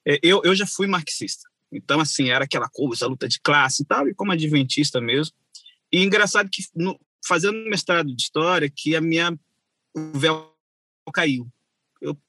É, 0.07 0.19
eu, 0.23 0.41
eu 0.45 0.55
já 0.55 0.67
fui 0.67 0.87
marxista. 0.87 1.49
Então, 1.73 2.01
assim, 2.01 2.31
era 2.31 2.45
aquela 2.45 2.69
coisa, 2.69 3.07
luta 3.07 3.29
de 3.29 3.41
classe 3.41 3.83
e 3.83 3.87
tal, 3.87 4.09
e 4.09 4.15
como 4.15 4.33
adventista 4.33 5.01
mesmo, 5.01 5.35
e 5.93 6.03
engraçado 6.03 6.49
que, 6.51 6.63
no, 6.75 6.99
fazendo 7.27 7.59
mestrado 7.69 8.15
de 8.15 8.23
história, 8.23 8.71
que 8.75 8.95
a 8.97 9.01
minha 9.01 9.39
o 9.95 10.19
véu 10.19 10.53
caiu. 11.13 11.49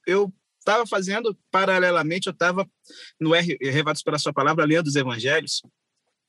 Eu 0.06 0.32
estava 0.58 0.86
fazendo, 0.86 1.36
paralelamente, 1.50 2.26
eu 2.26 2.32
estava 2.32 2.68
no 3.20 3.34
R, 3.34 3.56
Revados 3.60 4.02
pela 4.02 4.18
Sua 4.18 4.32
Palavra, 4.32 4.64
lendo 4.64 4.86
os 4.86 4.96
Evangelhos, 4.96 5.62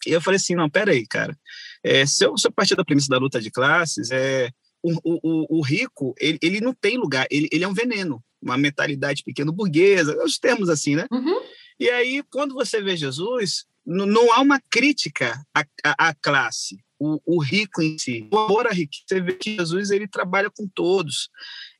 e 0.08 0.12
eu 0.12 0.22
falei 0.22 0.38
assim, 0.38 0.56
não, 0.56 0.70
peraí, 0.70 1.06
cara, 1.06 1.38
é, 1.84 2.06
se, 2.06 2.26
eu, 2.26 2.38
se 2.38 2.48
eu 2.48 2.52
partir 2.52 2.76
da 2.76 2.86
premissa 2.86 3.10
da 3.10 3.18
luta 3.18 3.42
de 3.42 3.52
classes, 3.52 4.12
é, 4.12 4.50
o, 4.82 4.94
o, 5.04 5.60
o 5.60 5.62
rico, 5.62 6.16
ele, 6.20 6.40
ele 6.42 6.62
não 6.62 6.74
tem 6.74 6.98
lugar, 6.98 7.28
ele, 7.30 7.50
ele 7.52 7.64
é 7.64 7.68
um 7.68 7.74
veneno, 7.74 8.24
uma 8.42 8.58
mentalidade 8.58 9.24
pequeno 9.24 9.52
burguesa, 9.52 10.24
os 10.24 10.40
termos 10.40 10.70
assim, 10.70 10.96
né? 10.96 11.06
Uhum. 11.12 11.42
E 11.78 11.90
aí, 11.90 12.24
quando 12.30 12.54
você 12.54 12.82
vê 12.82 12.96
Jesus, 12.96 13.66
não 13.86 14.32
há 14.32 14.40
uma 14.40 14.62
crítica 14.70 15.46
à, 15.54 15.66
à, 15.84 16.10
à 16.10 16.14
classe, 16.14 16.78
o, 17.00 17.20
o, 17.26 17.42
rico 17.42 17.82
em 17.82 17.98
si. 17.98 18.28
O 18.32 18.38
amor 18.38 18.68
à 18.68 18.72
riqueza, 18.72 19.04
você 19.08 19.22
vê 19.22 19.34
que 19.34 19.56
Jesus 19.56 19.90
ele 19.90 20.08
trabalha 20.08 20.50
com 20.50 20.68
todos. 20.68 21.30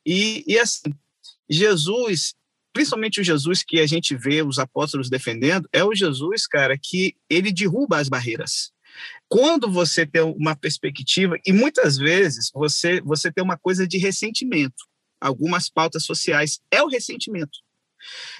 E, 0.04 0.42
e 0.46 0.58
assim, 0.58 0.92
Jesus, 1.48 2.34
principalmente 2.72 3.20
o 3.20 3.24
Jesus 3.24 3.62
que 3.62 3.80
a 3.80 3.86
gente 3.86 4.16
vê 4.16 4.42
os 4.42 4.58
apóstolos 4.58 5.10
defendendo, 5.10 5.68
é 5.72 5.84
o 5.84 5.94
Jesus, 5.94 6.46
cara, 6.46 6.78
que 6.80 7.14
ele 7.28 7.52
derruba 7.52 7.98
as 7.98 8.08
barreiras. 8.08 8.72
Quando 9.28 9.70
você 9.70 10.04
tem 10.04 10.22
uma 10.22 10.56
perspectiva, 10.56 11.36
e 11.46 11.52
muitas 11.52 11.96
vezes 11.96 12.50
você, 12.52 13.00
você 13.00 13.30
tem 13.30 13.44
uma 13.44 13.58
coisa 13.58 13.86
de 13.86 13.98
ressentimento, 13.98 14.84
algumas 15.20 15.68
pautas 15.68 16.04
sociais, 16.04 16.60
é 16.70 16.82
o 16.82 16.88
ressentimento. 16.88 17.58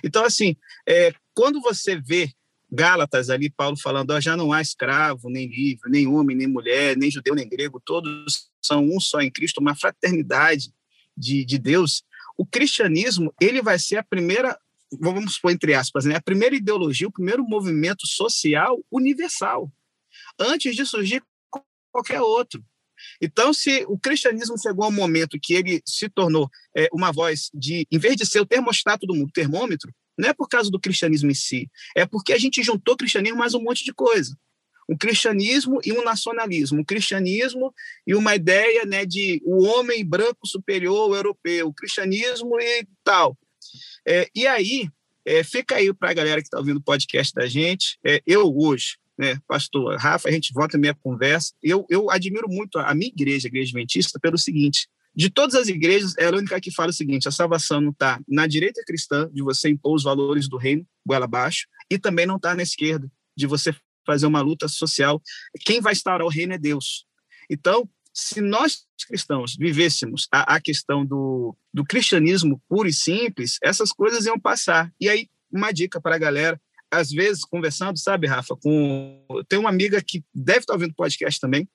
Então, 0.02 0.25
assim, 0.25 0.56
é, 0.88 1.12
quando 1.34 1.60
você 1.60 2.00
vê 2.00 2.32
Gálatas 2.73 3.31
ali, 3.31 3.50
Paulo 3.50 3.77
falando, 3.77 4.12
ó, 4.12 4.21
já 4.21 4.37
não 4.37 4.53
há 4.53 4.61
escravo, 4.61 5.29
nem 5.29 5.49
livre, 5.49 5.91
nem 5.91 6.07
homem, 6.07 6.37
nem 6.37 6.47
mulher, 6.47 6.97
nem 6.97 7.11
judeu, 7.11 7.35
nem 7.35 7.49
grego, 7.49 7.81
todos 7.85 8.49
são 8.62 8.85
um 8.85 9.00
só 9.00 9.21
em 9.21 9.31
Cristo, 9.31 9.61
uma 9.61 9.75
fraternidade 9.75 10.73
de, 11.17 11.45
de 11.45 11.59
Deus. 11.59 12.05
O 12.39 12.47
cristianismo, 12.47 13.35
ele 13.41 13.61
vai 13.61 13.79
ser 13.79 13.97
a 13.97 14.05
primeira, 14.05 14.57
vamos 15.00 15.39
pôr 15.39 15.50
entre 15.50 15.75
aspas, 15.75 16.05
né, 16.05 16.15
a 16.17 16.23
primeira 16.23 16.55
ideologia, 16.55 17.09
o 17.09 17.12
primeiro 17.12 17.45
movimento 17.45 18.07
social 18.07 18.79
universal, 18.91 19.71
antes 20.39 20.77
de 20.77 20.87
surgir 20.87 21.23
qualquer 21.91 22.21
outro. 22.21 22.65
Então, 23.21 23.53
se 23.53 23.85
o 23.89 23.99
cristianismo 23.99 24.59
chegou 24.59 24.85
ao 24.85 24.93
momento 24.93 25.39
que 25.41 25.55
ele 25.55 25.83
se 25.87 26.09
tornou 26.09 26.49
é, 26.77 26.89
uma 26.93 27.11
voz 27.11 27.50
de, 27.53 27.87
em 27.91 27.99
vez 27.99 28.17
de 28.17 28.27
ser 28.27 28.41
o 28.41 28.47
termostato 28.47 29.07
do 29.07 29.15
mundo, 29.15 29.33
termômetro, 29.33 29.93
não 30.21 30.29
é 30.29 30.35
por 30.35 30.49
causa 30.49 30.71
do 30.71 30.79
cristianismo 30.79 31.31
em 31.31 31.35
si, 31.35 31.71
é 31.97 32.05
porque 32.05 32.33
a 32.33 32.39
gente 32.39 32.62
juntou 32.62 32.97
cristianismo 32.97 33.39
mais 33.39 33.55
um 33.55 33.62
monte 33.62 33.85
de 33.85 33.93
coisa. 33.93 34.37
um 34.89 34.97
cristianismo 34.97 35.81
e 35.85 35.93
um 35.93 36.03
nacionalismo, 36.03 36.81
um 36.81 36.85
cristianismo 36.85 37.73
e 38.05 38.12
uma 38.12 38.35
ideia 38.35 38.85
né, 38.85 39.07
de 39.07 39.41
o 39.45 39.65
homem 39.65 40.05
branco 40.05 40.45
superior 40.47 41.15
europeu, 41.15 41.69
o 41.69 41.75
cristianismo 41.75 42.61
e 42.61 42.85
tal. 43.05 43.39
É, 44.05 44.29
e 44.35 44.49
aí, 44.49 44.89
é, 45.25 45.45
fica 45.45 45.77
aí 45.77 45.95
para 45.95 46.11
a 46.11 46.15
galera 46.15 46.41
que 46.41 46.49
está 46.49 46.59
ouvindo 46.59 46.79
o 46.79 46.83
podcast 46.83 47.33
da 47.33 47.47
gente. 47.47 47.99
É, 48.05 48.21
eu 48.27 48.53
hoje, 48.53 48.97
né, 49.17 49.39
pastor 49.47 49.97
Rafa, 49.97 50.29
a 50.29 50.33
gente 50.33 50.53
volta 50.53 50.77
a 50.77 50.81
minha 50.81 50.95
conversa. 50.95 51.55
Eu, 51.62 51.87
eu 51.89 52.11
admiro 52.11 52.49
muito 52.49 52.77
a, 52.77 52.91
a 52.91 52.95
minha 52.95 53.09
igreja, 53.09 53.47
a 53.47 53.50
Igreja 53.50 53.71
Adventista, 53.71 54.19
pelo 54.19 54.37
seguinte: 54.37 54.89
de 55.14 55.29
todas 55.29 55.55
as 55.55 55.69
igrejas, 55.69 56.14
é 56.17 56.26
a 56.26 56.31
única 56.31 56.61
que 56.61 56.71
fala 56.71 56.90
o 56.90 56.95
seguinte: 56.95 57.29
a 57.29 57.33
salvação 57.33 57.81
não 57.81 57.90
está 57.90 58.21
na 58.29 58.47
direita 58.47 58.83
cristã, 58.87 59.29
de 59.33 59.43
você 59.43 59.69
impor 59.69 59.95
os 59.95 60.05
valores 60.05 60.49
do 60.49 60.57
reino, 60.57 60.87
goela 61.07 61.25
abaixo, 61.25 61.67
e 61.90 61.99
também 61.99 62.26
não 62.26 62.37
está 62.37 62.55
na 62.55 62.62
esquerda, 62.62 63.11
de 63.37 63.47
você 63.47 63.75
fazer 64.07 64.26
uma 64.26 64.40
luta 64.40 64.69
social. 64.69 65.21
Quem 65.64 65.81
vai 65.81 65.93
instaurar 65.93 66.26
o 66.26 66.31
reino 66.31 66.55
é 66.55 66.59
Deus. 66.59 67.05
Então, 67.50 67.88
se 68.12 68.40
nós 68.40 68.85
cristãos 69.07 69.57
vivêssemos 69.57 70.29
a, 70.33 70.57
a 70.57 70.61
questão 70.61 71.05
do, 71.05 71.57
do 71.73 71.85
cristianismo 71.85 72.61
puro 72.69 72.88
e 72.88 72.93
simples, 72.93 73.59
essas 73.62 73.93
coisas 73.93 74.26
iam 74.26 74.38
passar. 74.38 74.93
E 75.00 75.09
aí, 75.09 75.29
uma 75.50 75.73
dica 75.73 76.00
para 76.00 76.17
a 76.17 76.19
galera, 76.19 76.61
às 76.90 77.11
vezes, 77.11 77.45
conversando, 77.45 77.99
sabe, 77.99 78.26
Rafa, 78.26 78.57
com. 78.57 79.25
Tem 79.49 79.59
uma 79.59 79.71
amiga 79.71 80.02
que 80.02 80.25
deve 80.35 80.61
estar 80.61 80.73
ouvindo 80.73 80.90
o 80.90 80.97
podcast 80.97 81.40
também, 81.40 81.69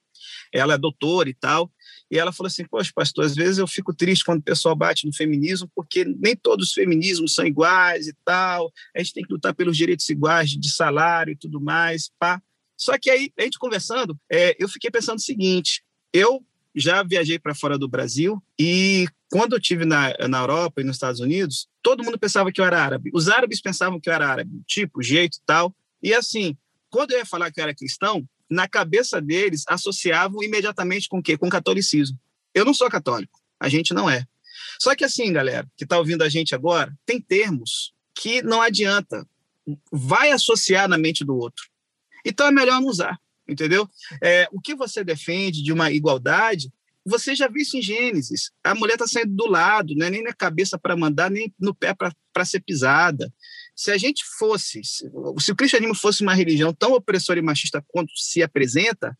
ela 0.53 0.73
é 0.73 0.77
doutora 0.77 1.29
e 1.29 1.33
tal, 1.33 1.71
e 2.09 2.19
ela 2.19 2.31
falou 2.31 2.47
assim: 2.47 2.65
Poxa, 2.65 2.91
pastor, 2.93 3.25
às 3.25 3.35
vezes 3.35 3.57
eu 3.57 3.67
fico 3.67 3.93
triste 3.93 4.23
quando 4.23 4.39
o 4.39 4.43
pessoal 4.43 4.75
bate 4.75 5.05
no 5.05 5.13
feminismo, 5.13 5.69
porque 5.75 6.05
nem 6.05 6.35
todos 6.35 6.69
os 6.69 6.73
feminismos 6.73 7.33
são 7.33 7.45
iguais 7.45 8.07
e 8.07 8.13
tal, 8.23 8.71
a 8.95 8.99
gente 8.99 9.13
tem 9.13 9.23
que 9.23 9.33
lutar 9.33 9.53
pelos 9.53 9.75
direitos 9.75 10.07
iguais 10.09 10.51
de 10.51 10.71
salário 10.71 11.31
e 11.31 11.37
tudo 11.37 11.59
mais, 11.59 12.11
pá. 12.19 12.41
Só 12.77 12.97
que 12.97 13.09
aí, 13.09 13.31
a 13.37 13.43
gente 13.43 13.57
conversando, 13.57 14.19
é, 14.31 14.55
eu 14.59 14.67
fiquei 14.67 14.91
pensando 14.91 15.17
o 15.17 15.21
seguinte: 15.21 15.83
eu 16.13 16.43
já 16.75 17.03
viajei 17.03 17.39
para 17.39 17.55
fora 17.55 17.77
do 17.77 17.87
Brasil 17.87 18.41
e 18.59 19.07
quando 19.31 19.53
eu 19.53 19.59
tive 19.59 19.85
na, 19.85 20.13
na 20.27 20.39
Europa 20.39 20.81
e 20.81 20.83
nos 20.83 20.97
Estados 20.97 21.19
Unidos, 21.19 21.67
todo 21.81 22.03
mundo 22.03 22.19
pensava 22.19 22.51
que 22.51 22.59
eu 22.59 22.65
era 22.65 22.81
árabe. 22.81 23.09
Os 23.13 23.29
árabes 23.29 23.61
pensavam 23.61 23.99
que 23.99 24.09
eu 24.09 24.13
era 24.13 24.27
árabe, 24.27 24.61
tipo, 24.67 25.01
jeito 25.01 25.37
e 25.37 25.41
tal. 25.45 25.75
E 26.03 26.13
assim, 26.13 26.55
quando 26.89 27.11
eu 27.11 27.17
ia 27.17 27.25
falar 27.25 27.51
que 27.51 27.59
eu 27.59 27.63
era 27.63 27.75
cristão, 27.75 28.27
na 28.49 28.67
cabeça 28.67 29.21
deles, 29.21 29.63
associavam 29.67 30.43
imediatamente 30.43 31.09
com 31.09 31.19
o 31.19 31.23
quê? 31.23 31.37
Com 31.37 31.47
o 31.47 31.51
catolicismo. 31.51 32.19
Eu 32.53 32.65
não 32.65 32.73
sou 32.73 32.89
católico, 32.89 33.39
a 33.59 33.67
gente 33.67 33.93
não 33.93 34.09
é. 34.09 34.25
Só 34.79 34.95
que 34.95 35.03
assim, 35.03 35.31
galera, 35.31 35.67
que 35.75 35.83
está 35.83 35.97
ouvindo 35.97 36.23
a 36.23 36.29
gente 36.29 36.55
agora, 36.55 36.93
tem 37.05 37.19
termos 37.19 37.93
que 38.13 38.41
não 38.41 38.61
adianta, 38.61 39.27
vai 39.91 40.31
associar 40.31 40.87
na 40.87 40.97
mente 40.97 41.25
do 41.25 41.35
outro. 41.35 41.65
Então 42.25 42.47
é 42.47 42.51
melhor 42.51 42.79
não 42.79 42.87
usar, 42.87 43.19
entendeu? 43.47 43.89
É, 44.21 44.47
o 44.51 44.61
que 44.61 44.75
você 44.75 45.03
defende 45.03 45.61
de 45.61 45.73
uma 45.73 45.91
igualdade, 45.91 46.71
você 47.05 47.35
já 47.35 47.47
viu 47.47 47.61
isso 47.61 47.77
em 47.77 47.81
Gênesis. 47.81 48.51
A 48.63 48.73
mulher 48.73 48.93
está 48.93 49.07
saindo 49.07 49.35
do 49.35 49.47
lado, 49.47 49.93
né? 49.95 50.09
nem 50.09 50.23
na 50.23 50.33
cabeça 50.33 50.77
para 50.77 50.95
mandar, 50.95 51.29
nem 51.29 51.53
no 51.59 51.73
pé 51.73 51.93
para 51.93 52.45
ser 52.45 52.61
pisada 52.61 53.31
se 53.75 53.91
a 53.91 53.97
gente 53.97 54.23
fosse, 54.37 54.81
se 54.83 55.51
o 55.51 55.55
cristianismo 55.55 55.93
fosse 55.93 56.21
uma 56.21 56.33
religião 56.33 56.73
tão 56.73 56.93
opressora 56.93 57.39
e 57.39 57.41
machista 57.41 57.83
quanto 57.87 58.11
se 58.15 58.41
apresenta, 58.41 59.17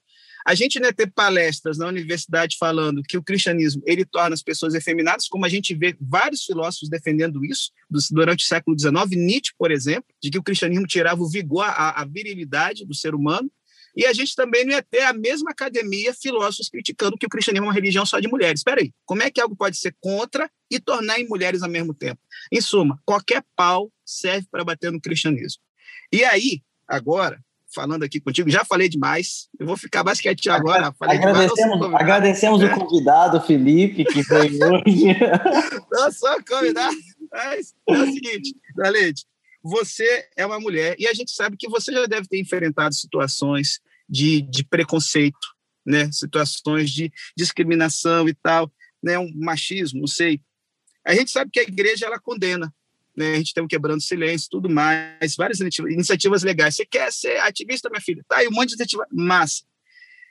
a 0.47 0.53
gente 0.53 0.79
não 0.79 0.87
ia 0.87 0.93
ter 0.93 1.11
palestras 1.11 1.77
na 1.77 1.87
universidade 1.87 2.55
falando 2.59 3.01
que 3.01 3.17
o 3.17 3.23
cristianismo 3.23 3.81
ele 3.85 4.05
torna 4.05 4.35
as 4.35 4.43
pessoas 4.43 4.75
efeminadas, 4.75 5.27
como 5.27 5.43
a 5.43 5.49
gente 5.49 5.73
vê 5.73 5.97
vários 5.99 6.43
filósofos 6.43 6.87
defendendo 6.87 7.43
isso 7.43 7.71
durante 8.11 8.45
o 8.45 8.47
século 8.47 8.79
XIX, 8.79 8.93
Nietzsche, 9.17 9.53
por 9.57 9.71
exemplo, 9.71 10.05
de 10.21 10.29
que 10.29 10.37
o 10.37 10.43
cristianismo 10.43 10.85
tirava 10.85 11.21
o 11.21 11.29
vigor, 11.29 11.65
a, 11.65 12.01
a 12.01 12.05
virilidade 12.05 12.85
do 12.85 12.93
ser 12.93 13.15
humano, 13.15 13.51
e 13.95 14.05
a 14.05 14.13
gente 14.13 14.35
também 14.35 14.65
não 14.65 14.73
ia 14.73 14.83
ter 14.83 15.01
a 15.01 15.13
mesma 15.13 15.51
academia, 15.51 16.13
filósofos 16.13 16.69
criticando 16.69 17.17
que 17.17 17.25
o 17.25 17.29
cristianismo 17.29 17.65
é 17.65 17.69
uma 17.69 17.73
religião 17.73 18.05
só 18.05 18.19
de 18.19 18.27
mulheres. 18.27 18.59
Espera 18.59 18.81
aí, 18.81 18.91
como 19.05 19.23
é 19.23 19.31
que 19.31 19.39
algo 19.39 19.55
pode 19.55 19.77
ser 19.77 19.95
contra 19.99 20.51
e 20.69 20.79
tornar 20.79 21.19
em 21.19 21.27
mulheres 21.27 21.63
ao 21.63 21.69
mesmo 21.69 21.93
tempo? 21.93 22.19
Em 22.51 22.59
suma, 22.59 22.99
qualquer 23.05 23.43
pau 23.55 23.91
serve 24.05 24.47
para 24.49 24.63
bater 24.63 24.91
no 24.91 25.01
cristianismo. 25.01 25.61
E 26.11 26.23
aí, 26.23 26.61
agora, 26.87 27.39
falando 27.73 28.03
aqui 28.03 28.19
contigo, 28.19 28.49
já 28.49 28.63
falei 28.63 28.87
demais, 28.87 29.49
eu 29.59 29.65
vou 29.65 29.75
ficar 29.75 30.03
mais 30.03 30.21
quietinho 30.21 30.55
agora. 30.55 30.93
agradecemos 31.01 31.79
demais, 31.79 32.01
agradecemos 32.01 32.63
o 32.63 32.69
convidado, 32.69 33.41
Felipe, 33.41 34.05
que 34.05 34.21
veio 34.23 34.59
hoje. 34.63 35.19
Não 35.91 36.11
sou 36.11 36.43
convidado, 36.47 36.95
mas 37.31 37.73
é 37.89 37.93
o 37.93 38.05
seguinte, 38.05 38.55
Dalete, 38.75 39.25
você 39.61 40.27
é 40.37 40.45
uma 40.45 40.59
mulher 40.59 40.95
e 40.99 41.07
a 41.07 41.13
gente 41.13 41.31
sabe 41.31 41.57
que 41.57 41.67
você 41.67 41.91
já 41.91 42.05
deve 42.05 42.27
ter 42.27 42.39
enfrentado 42.39 42.93
situações 42.93 43.79
de, 44.07 44.41
de 44.41 44.63
preconceito, 44.63 45.47
né? 45.85 46.09
situações 46.11 46.91
de 46.91 47.11
discriminação 47.35 48.29
e 48.29 48.33
tal, 48.33 48.71
né? 49.03 49.17
um 49.17 49.31
machismo, 49.35 49.99
não 50.01 50.07
sei. 50.07 50.39
A 51.05 51.13
gente 51.13 51.31
sabe 51.31 51.51
que 51.51 51.59
a 51.59 51.63
igreja 51.63 52.05
ela 52.05 52.19
condena, 52.19 52.73
né? 53.15 53.33
a 53.33 53.37
gente 53.37 53.53
tem 53.53 53.63
um 53.63 53.67
quebrando 53.67 54.01
silêncio, 54.01 54.49
tudo 54.49 54.69
mais, 54.69 55.35
várias 55.35 55.59
iniciativas 55.59 56.43
legais. 56.43 56.75
Você 56.75 56.85
quer 56.85 57.11
ser 57.11 57.37
ativista, 57.39 57.89
minha 57.89 58.01
filha? 58.01 58.23
Tá 58.27 58.37
aí 58.37 58.47
um 58.47 58.51
monte 58.51 58.69
de 58.69 58.73
iniciativa 58.73 59.05
massa. 59.11 59.63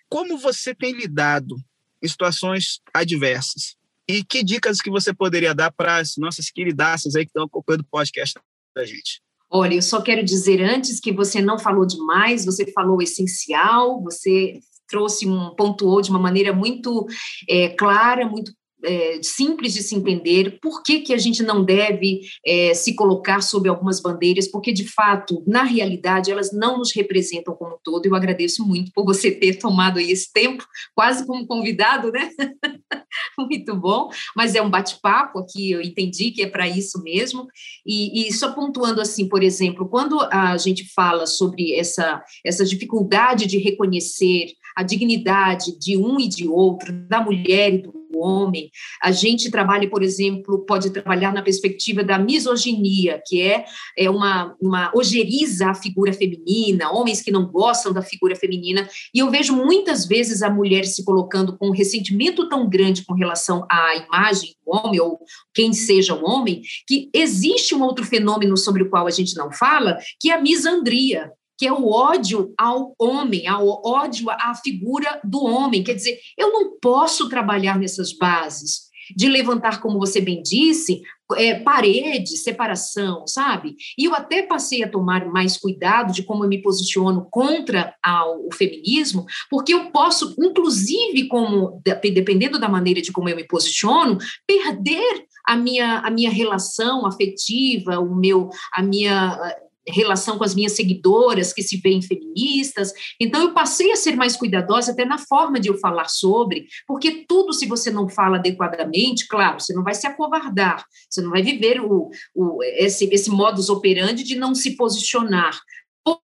Como 0.08 0.38
você 0.38 0.74
tem 0.74 0.92
lidado 0.92 1.56
em 2.02 2.08
situações 2.08 2.80
adversas? 2.92 3.76
E 4.06 4.22
que 4.22 4.44
dicas 4.44 4.80
que 4.80 4.90
você 4.90 5.14
poderia 5.14 5.54
dar 5.54 5.72
para 5.72 5.96
as 5.96 6.16
nossas 6.16 6.50
queridaças 6.50 7.16
aí 7.16 7.24
que 7.24 7.30
estão 7.30 7.44
acompanhando 7.44 7.80
o 7.80 7.90
podcast 7.90 8.38
da 8.76 8.84
gente? 8.84 9.22
Olha, 9.50 9.74
eu 9.74 9.82
só 9.82 10.02
quero 10.02 10.22
dizer 10.22 10.60
antes 10.62 11.00
que 11.00 11.12
você 11.12 11.40
não 11.40 11.58
falou 11.58 11.86
demais, 11.86 12.44
você 12.44 12.70
falou 12.72 12.98
o 12.98 13.02
essencial, 13.02 14.02
você 14.02 14.58
trouxe 14.88 15.26
um 15.26 15.54
pontuou 15.54 16.02
de 16.02 16.10
uma 16.10 16.18
maneira 16.18 16.52
muito 16.52 17.06
é, 17.48 17.68
clara, 17.70 18.28
muito 18.28 18.52
é, 18.84 19.20
simples 19.22 19.72
de 19.72 19.82
se 19.82 19.94
entender, 19.94 20.58
por 20.60 20.82
que, 20.82 21.00
que 21.00 21.14
a 21.14 21.18
gente 21.18 21.42
não 21.42 21.64
deve 21.64 22.20
é, 22.44 22.74
se 22.74 22.94
colocar 22.94 23.40
sob 23.40 23.68
algumas 23.68 24.00
bandeiras, 24.00 24.48
porque, 24.48 24.72
de 24.72 24.86
fato, 24.86 25.42
na 25.46 25.62
realidade, 25.62 26.30
elas 26.30 26.52
não 26.52 26.78
nos 26.78 26.94
representam 26.94 27.54
como 27.54 27.74
um 27.74 27.78
todo. 27.82 28.06
Eu 28.06 28.14
agradeço 28.14 28.66
muito 28.66 28.92
por 28.92 29.04
você 29.04 29.30
ter 29.30 29.58
tomado 29.58 29.98
esse 29.98 30.32
tempo, 30.32 30.66
quase 30.94 31.26
como 31.26 31.46
convidado, 31.46 32.10
né? 32.10 32.30
muito 33.38 33.74
bom, 33.76 34.08
mas 34.36 34.54
é 34.54 34.62
um 34.62 34.70
bate-papo 34.70 35.38
aqui, 35.38 35.70
eu 35.70 35.80
entendi 35.80 36.30
que 36.30 36.42
é 36.42 36.48
para 36.48 36.68
isso 36.68 37.02
mesmo. 37.02 37.46
E, 37.86 38.28
e, 38.28 38.32
só 38.32 38.52
pontuando 38.52 39.00
assim, 39.00 39.28
por 39.28 39.42
exemplo, 39.42 39.88
quando 39.88 40.20
a 40.30 40.56
gente 40.56 40.92
fala 40.94 41.26
sobre 41.26 41.74
essa, 41.74 42.22
essa 42.44 42.64
dificuldade 42.64 43.46
de 43.46 43.58
reconhecer 43.58 44.52
a 44.76 44.82
dignidade 44.82 45.78
de 45.78 45.96
um 45.96 46.18
e 46.18 46.28
de 46.28 46.48
outro, 46.48 46.92
da 47.08 47.20
mulher 47.20 47.74
e 47.74 47.78
do 47.78 48.03
homem. 48.18 48.70
A 49.03 49.11
gente 49.11 49.50
trabalha, 49.50 49.88
por 49.88 50.03
exemplo, 50.03 50.64
pode 50.66 50.90
trabalhar 50.90 51.33
na 51.33 51.42
perspectiva 51.42 52.03
da 52.03 52.18
misoginia, 52.18 53.22
que 53.27 53.40
é, 53.40 53.64
é 53.96 54.11
uma, 54.11 54.55
uma 54.61 54.90
ojeriza 54.94 55.70
a 55.70 55.74
figura 55.74 56.12
feminina, 56.12 56.90
homens 56.90 57.22
que 57.22 57.31
não 57.31 57.46
gostam 57.46 57.92
da 57.92 58.03
figura 58.03 58.37
feminina. 58.37 58.88
E 59.14 59.18
eu 59.18 59.31
vejo 59.31 59.55
muitas 59.55 60.07
vezes 60.07 60.42
a 60.42 60.50
mulher 60.50 60.85
se 60.85 61.05
colocando 61.05 61.57
com 61.57 61.68
um 61.68 61.72
ressentimento 61.72 62.48
tão 62.48 62.68
grande 62.68 63.05
com 63.05 63.14
relação 63.14 63.66
à 63.70 63.96
imagem 63.96 64.55
do 64.64 64.74
homem, 64.74 65.00
ou 65.00 65.18
quem 65.53 65.72
seja 65.72 66.14
o 66.14 66.24
homem, 66.24 66.62
que 66.87 67.09
existe 67.12 67.74
um 67.74 67.83
outro 67.83 68.05
fenômeno 68.05 68.57
sobre 68.57 68.83
o 68.83 68.90
qual 68.90 69.07
a 69.07 69.11
gente 69.11 69.37
não 69.37 69.53
fala, 69.53 69.98
que 70.20 70.31
é 70.31 70.35
a 70.35 70.40
misandria 70.40 71.31
que 71.58 71.66
é 71.66 71.72
o 71.72 71.88
ódio 71.88 72.52
ao 72.58 72.94
homem, 72.98 73.46
ao 73.46 73.82
ódio 73.84 74.30
à 74.30 74.54
figura 74.54 75.20
do 75.24 75.44
homem. 75.44 75.84
Quer 75.84 75.94
dizer, 75.94 76.18
eu 76.36 76.52
não 76.52 76.78
posso 76.80 77.28
trabalhar 77.28 77.78
nessas 77.78 78.12
bases 78.12 78.84
de 79.14 79.28
levantar, 79.28 79.80
como 79.80 79.98
você 79.98 80.20
bem 80.20 80.42
disse, 80.42 81.02
é, 81.36 81.54
parede, 81.54 82.36
separação, 82.36 83.26
sabe? 83.26 83.76
E 83.98 84.04
eu 84.04 84.14
até 84.14 84.42
passei 84.42 84.82
a 84.82 84.88
tomar 84.88 85.26
mais 85.26 85.56
cuidado 85.56 86.12
de 86.12 86.22
como 86.22 86.44
eu 86.44 86.48
me 86.48 86.62
posiciono 86.62 87.26
contra 87.30 87.94
ao, 88.02 88.46
o 88.46 88.54
feminismo, 88.54 89.26
porque 89.50 89.74
eu 89.74 89.90
posso, 89.90 90.34
inclusive, 90.38 91.28
como 91.28 91.82
dependendo 91.84 92.58
da 92.58 92.68
maneira 92.68 93.02
de 93.02 93.12
como 93.12 93.28
eu 93.28 93.36
me 93.36 93.46
posiciono, 93.46 94.18
perder 94.46 95.26
a 95.46 95.56
minha, 95.56 95.98
a 95.98 96.10
minha 96.10 96.30
relação 96.30 97.06
afetiva, 97.06 97.98
o 97.98 98.14
meu, 98.14 98.48
a 98.72 98.82
minha 98.82 99.38
relação 99.86 100.38
com 100.38 100.44
as 100.44 100.54
minhas 100.54 100.72
seguidoras 100.72 101.52
que 101.52 101.62
se 101.62 101.76
veem 101.78 102.02
feministas. 102.02 102.92
Então, 103.20 103.42
eu 103.42 103.52
passei 103.52 103.92
a 103.92 103.96
ser 103.96 104.16
mais 104.16 104.36
cuidadosa 104.36 104.92
até 104.92 105.04
na 105.04 105.18
forma 105.18 105.60
de 105.60 105.68
eu 105.68 105.78
falar 105.78 106.08
sobre, 106.08 106.66
porque 106.86 107.24
tudo, 107.28 107.52
se 107.52 107.66
você 107.66 107.90
não 107.90 108.08
fala 108.08 108.36
adequadamente, 108.36 109.26
claro, 109.28 109.60
você 109.60 109.72
não 109.74 109.82
vai 109.82 109.94
se 109.94 110.06
acovardar, 110.06 110.84
você 111.08 111.20
não 111.20 111.30
vai 111.30 111.42
viver 111.42 111.80
o, 111.80 112.10
o, 112.34 112.62
esse, 112.62 113.08
esse 113.12 113.30
modus 113.30 113.68
operandi 113.68 114.24
de 114.24 114.36
não 114.36 114.54
se 114.54 114.76
posicionar. 114.76 115.58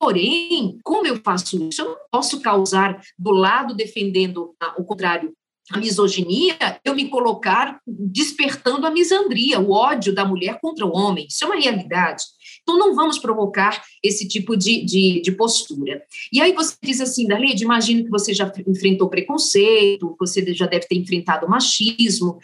Porém, 0.01 0.77
como 0.83 1.07
eu 1.07 1.21
faço 1.23 1.57
isso, 1.69 1.83
eu 1.83 1.91
não 1.91 1.97
posso 2.11 2.41
causar 2.41 3.01
do 3.17 3.31
lado 3.31 3.75
defendendo 3.75 4.55
o 4.77 4.85
contrário 4.85 5.33
a 5.71 5.79
misoginia, 5.79 6.57
eu 6.85 6.95
me 6.95 7.09
colocar 7.09 7.79
despertando 7.87 8.87
a 8.87 8.91
misandria, 8.91 9.61
o 9.61 9.71
ódio 9.71 10.15
da 10.15 10.25
mulher 10.25 10.59
contra 10.61 10.87
o 10.87 10.97
homem. 10.97 11.27
Isso 11.29 11.45
é 11.45 11.47
uma 11.47 11.61
realidade. 11.61 12.25
Então, 12.69 12.79
não 12.79 12.95
vamos 12.95 13.19
provocar 13.19 13.83
esse 14.05 14.29
tipo 14.29 14.55
de, 14.55 14.85
de, 14.85 15.23
de 15.23 15.33
postura. 15.33 16.03
E 16.31 16.39
aí 16.39 16.53
você 16.53 16.77
diz 16.83 17.01
assim, 17.01 17.27
Darlene, 17.27 17.63
imagino 17.63 18.05
que 18.05 18.11
você 18.11 18.35
já 18.35 18.53
enfrentou 18.67 19.09
preconceito, 19.09 20.15
você 20.21 20.53
já 20.53 20.67
deve 20.67 20.87
ter 20.87 20.97
enfrentado 20.97 21.49
machismo. 21.49 22.39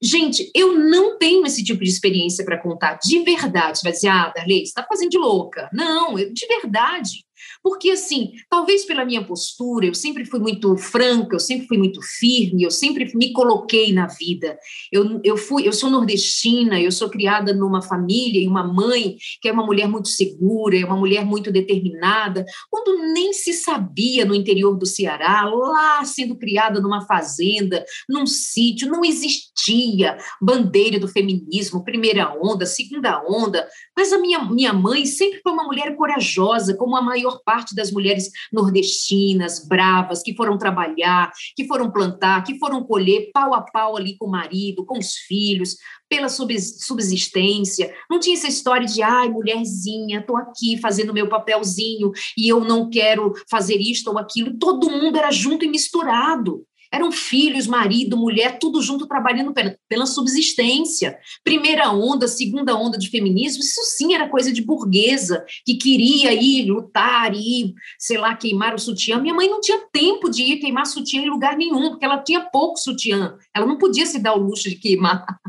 Gente, 0.00 0.48
eu 0.54 0.78
não 0.78 1.18
tenho 1.18 1.44
esse 1.44 1.64
tipo 1.64 1.82
de 1.82 1.90
experiência 1.90 2.44
para 2.44 2.60
contar 2.62 3.00
de 3.02 3.18
verdade. 3.24 3.78
Você 3.78 3.82
vai 3.82 3.92
dizer, 3.92 4.08
ah, 4.08 4.32
Darley, 4.32 4.58
você 4.58 4.62
está 4.62 4.86
fazendo 4.88 5.10
de 5.10 5.18
louca. 5.18 5.68
Não, 5.72 6.16
eu, 6.16 6.32
de 6.32 6.46
verdade. 6.46 7.24
Porque, 7.62 7.90
assim, 7.90 8.32
talvez 8.48 8.84
pela 8.84 9.04
minha 9.04 9.24
postura, 9.24 9.86
eu 9.86 9.94
sempre 9.94 10.24
fui 10.24 10.40
muito 10.40 10.76
franca, 10.76 11.36
eu 11.36 11.40
sempre 11.40 11.66
fui 11.66 11.78
muito 11.78 12.00
firme, 12.02 12.62
eu 12.62 12.70
sempre 12.70 13.10
me 13.14 13.32
coloquei 13.32 13.92
na 13.92 14.06
vida. 14.06 14.58
Eu, 14.90 15.20
eu, 15.22 15.36
fui, 15.36 15.66
eu 15.66 15.72
sou 15.72 15.90
nordestina, 15.90 16.80
eu 16.80 16.90
sou 16.92 17.08
criada 17.08 17.52
numa 17.52 17.82
família 17.82 18.40
e 18.40 18.48
uma 18.48 18.64
mãe 18.64 19.16
que 19.40 19.48
é 19.48 19.52
uma 19.52 19.64
mulher 19.64 19.88
muito 19.88 20.08
segura, 20.08 20.78
é 20.78 20.84
uma 20.84 20.96
mulher 20.96 21.24
muito 21.24 21.50
determinada, 21.50 22.44
quando 22.70 23.12
nem 23.12 23.32
se 23.32 23.52
sabia 23.52 24.24
no 24.24 24.34
interior 24.34 24.76
do 24.76 24.86
Ceará, 24.86 25.44
lá 25.44 26.04
sendo 26.04 26.36
criada 26.36 26.80
numa 26.80 27.06
fazenda, 27.06 27.84
num 28.08 28.26
sítio, 28.26 28.88
não 28.88 29.04
existia 29.04 30.18
bandeira 30.40 30.98
do 30.98 31.08
feminismo, 31.08 31.84
primeira 31.84 32.32
onda, 32.40 32.66
segunda 32.66 33.22
onda, 33.26 33.68
mas 33.96 34.12
a 34.12 34.18
minha, 34.18 34.44
minha 34.44 34.72
mãe 34.72 35.06
sempre 35.06 35.40
foi 35.42 35.52
uma 35.52 35.64
mulher 35.64 35.96
corajosa, 35.96 36.76
como 36.76 36.96
a 36.96 37.02
maior 37.02 37.31
parte 37.44 37.74
das 37.74 37.90
mulheres 37.90 38.30
nordestinas, 38.52 39.66
bravas, 39.66 40.22
que 40.22 40.34
foram 40.34 40.58
trabalhar, 40.58 41.32
que 41.56 41.66
foram 41.66 41.90
plantar, 41.90 42.44
que 42.44 42.58
foram 42.58 42.82
colher 42.82 43.30
pau 43.32 43.54
a 43.54 43.62
pau 43.62 43.96
ali 43.96 44.16
com 44.16 44.26
o 44.26 44.30
marido, 44.30 44.84
com 44.84 44.98
os 44.98 45.14
filhos, 45.14 45.76
pela 46.08 46.28
subsistência. 46.28 47.94
Não 48.10 48.20
tinha 48.20 48.36
essa 48.36 48.48
história 48.48 48.86
de, 48.86 49.02
ai, 49.02 49.30
mulherzinha, 49.30 50.20
estou 50.20 50.36
aqui 50.36 50.76
fazendo 50.78 51.14
meu 51.14 51.28
papelzinho 51.28 52.12
e 52.36 52.46
eu 52.46 52.60
não 52.60 52.90
quero 52.90 53.32
fazer 53.50 53.76
isto 53.76 54.10
ou 54.10 54.18
aquilo. 54.18 54.58
Todo 54.58 54.90
mundo 54.90 55.16
era 55.16 55.30
junto 55.30 55.64
e 55.64 55.68
misturado. 55.68 56.66
Eram 56.92 57.10
filhos, 57.10 57.66
marido, 57.66 58.16
mulher, 58.16 58.58
tudo 58.58 58.82
junto 58.82 59.06
trabalhando 59.06 59.54
pela, 59.54 59.76
pela 59.88 60.06
subsistência. 60.06 61.16
Primeira 61.42 61.90
onda, 61.90 62.28
segunda 62.28 62.76
onda 62.76 62.98
de 62.98 63.08
feminismo, 63.08 63.62
isso 63.62 63.80
sim 63.96 64.14
era 64.14 64.28
coisa 64.28 64.52
de 64.52 64.62
burguesa, 64.62 65.44
que 65.64 65.76
queria 65.76 66.34
ir 66.34 66.66
lutar, 66.66 67.34
ir, 67.34 67.72
sei 67.98 68.18
lá, 68.18 68.36
queimar 68.36 68.74
o 68.74 68.78
sutiã. 68.78 69.18
Minha 69.18 69.34
mãe 69.34 69.48
não 69.48 69.60
tinha 69.60 69.80
tempo 69.92 70.28
de 70.28 70.42
ir 70.42 70.58
queimar 70.58 70.86
sutiã 70.86 71.22
em 71.22 71.30
lugar 71.30 71.56
nenhum, 71.56 71.90
porque 71.90 72.04
ela 72.04 72.18
tinha 72.18 72.40
pouco 72.40 72.78
sutiã. 72.78 73.36
Ela 73.54 73.66
não 73.66 73.78
podia 73.78 74.04
se 74.04 74.18
dar 74.18 74.34
o 74.34 74.42
luxo 74.42 74.68
de 74.68 74.76
queimar. 74.76 75.24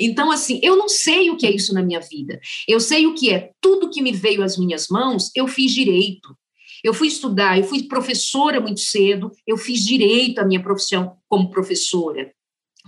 Então, 0.00 0.32
assim, 0.32 0.58
eu 0.64 0.76
não 0.76 0.88
sei 0.88 1.30
o 1.30 1.36
que 1.36 1.46
é 1.46 1.54
isso 1.54 1.72
na 1.72 1.80
minha 1.80 2.00
vida. 2.00 2.40
Eu 2.66 2.80
sei 2.80 3.06
o 3.06 3.14
que 3.14 3.30
é 3.30 3.52
tudo 3.60 3.88
que 3.88 4.02
me 4.02 4.10
veio 4.10 4.42
às 4.42 4.58
minhas 4.58 4.88
mãos, 4.88 5.30
eu 5.32 5.46
fiz 5.46 5.72
direito. 5.72 6.36
Eu 6.82 6.94
fui 6.94 7.08
estudar, 7.08 7.58
eu 7.58 7.64
fui 7.64 7.82
professora 7.84 8.60
muito 8.60 8.80
cedo, 8.80 9.30
eu 9.46 9.56
fiz 9.56 9.84
direito 9.84 10.38
à 10.38 10.44
minha 10.44 10.62
profissão 10.62 11.16
como 11.28 11.50
professora. 11.50 12.32